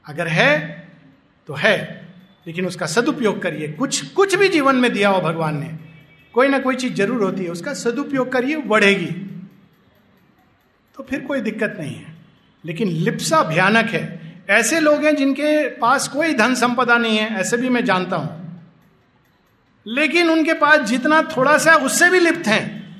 [0.06, 0.88] अगर है
[1.46, 2.08] तो है,
[2.46, 5.78] लेकिन उसका सदुपयोग करिए। कुछ कुछ भी जीवन में दिया हो भगवान ने,
[6.32, 9.06] कोई ना कोई चीज़ ज़रूर होती है, उसका सदुपयोग करिए, बढ़ेगी।
[10.96, 12.14] तो फिर कोई दिक्कत नहीं है।
[12.64, 17.56] लेकिन लिप्सा भयानक है। ऐसे लोग हैं जिनके पास कोई धन संपदा नहीं है, ऐसे
[17.56, 18.62] भी मैं जानता हूँ।
[19.86, 22.96] लेकिन उनके पास जितना थोड़ा सा उससे भी लिप्त हैं।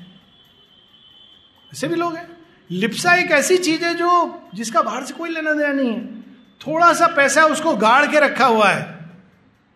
[1.73, 2.38] ऐसे भी लोग हैं।
[2.71, 6.21] लिप्सा एक ऐसी चीज़ है जो जिसका बाहर से कोई लेना देना नहीं है।
[6.61, 8.99] थोड़ा सा पैसा उसको गाड़ के रखा हुआ है।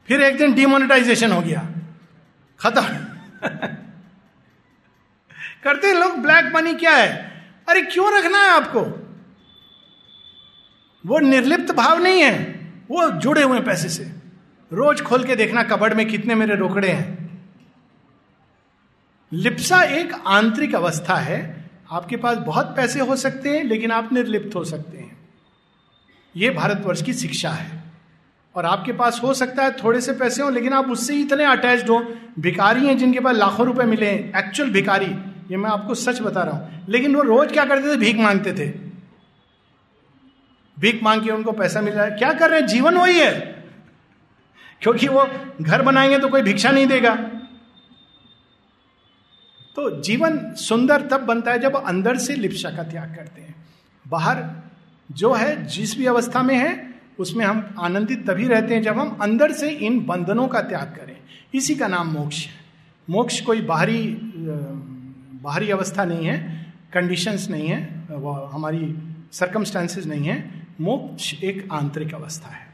[0.07, 1.67] फिर एक दिन डिमोनेटाइजेशन हो गया।
[2.59, 2.83] खत्म।
[5.63, 7.13] करते हैं लोग ब्लैक मनी क्या है?
[7.69, 8.81] अरे क्यों रखना है आपको?
[11.05, 12.37] वो निर्लिप्त भाव नहीं है।
[12.91, 14.03] वो जुड़े हुए पैसे से।
[14.73, 17.29] रोज खोल के देखना कबड़ में कितने मेरे रोकड़े हैं।
[19.33, 21.62] लिप्सा एक आंतरिक अवस्था है।
[21.93, 25.29] आपके पास बहुत पैसे हो सकते हैं, लेकिन आप निर्लिप्त हो सकते हैं।
[26.35, 27.83] यह भारतवर्ष की शिक्षा है।
[28.55, 31.89] और आपके पास हो सकता है थोड़े से पैसे हो, लेकिन आप उससे इतने अटैच्ड
[31.89, 35.15] हो भिकारी हैं जिनके पास लाखों रुपए मिले हैं एक्चुअल भिकारी
[35.51, 37.97] ये मैं आपको सच बता रहा हूँ। लेकिन वो रोज क्या करते थे?
[37.97, 38.69] भीख मांगते थे।
[40.79, 42.67] भीख मांग के उनको पैसा मिल रहा है। क्या कर रहे हैं?
[42.67, 43.65] जीवन वही है।
[44.81, 45.27] क्योंकि वो
[45.61, 47.29] घर बनाएँगे तो कोई भिक्षा नहीं देगा।
[49.75, 53.55] तो जीवन सुंदर तब बनता है जब अंदर से लिप्सा का त्याग करते हैं।
[54.07, 54.63] बाहर
[55.11, 59.09] जो है, जिस भी अवस्था में है, उसमें हम आनंदित तभी रहते हैं जब हम
[59.21, 61.17] अंदर से इन बंधनों का त्याग करें।
[61.53, 62.53] इसी का नाम मोक्ष है।
[63.09, 64.17] मोक्ष कोई बाहरी
[65.43, 68.95] बाहरी अवस्था नहीं है कंडीशंस नहीं है, वो, हमारी
[69.31, 72.67] सरकमस्टांसेस नहीं है। मोक्ष एक आंतरिक अवस्था है।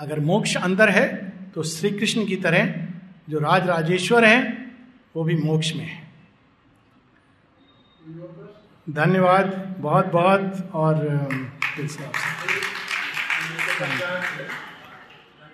[0.00, 2.74] अगर मोक्ष अंदर है तो श्री कृष्ण की तरह
[3.30, 4.65] जो राज राजेश्वर हैं
[5.16, 6.04] वो भी मोक्ष में है
[8.90, 9.46] धन्यवाद
[9.80, 10.94] बहुत बहुत और
[11.76, 12.04] दिल से
[14.38, 14.65] you.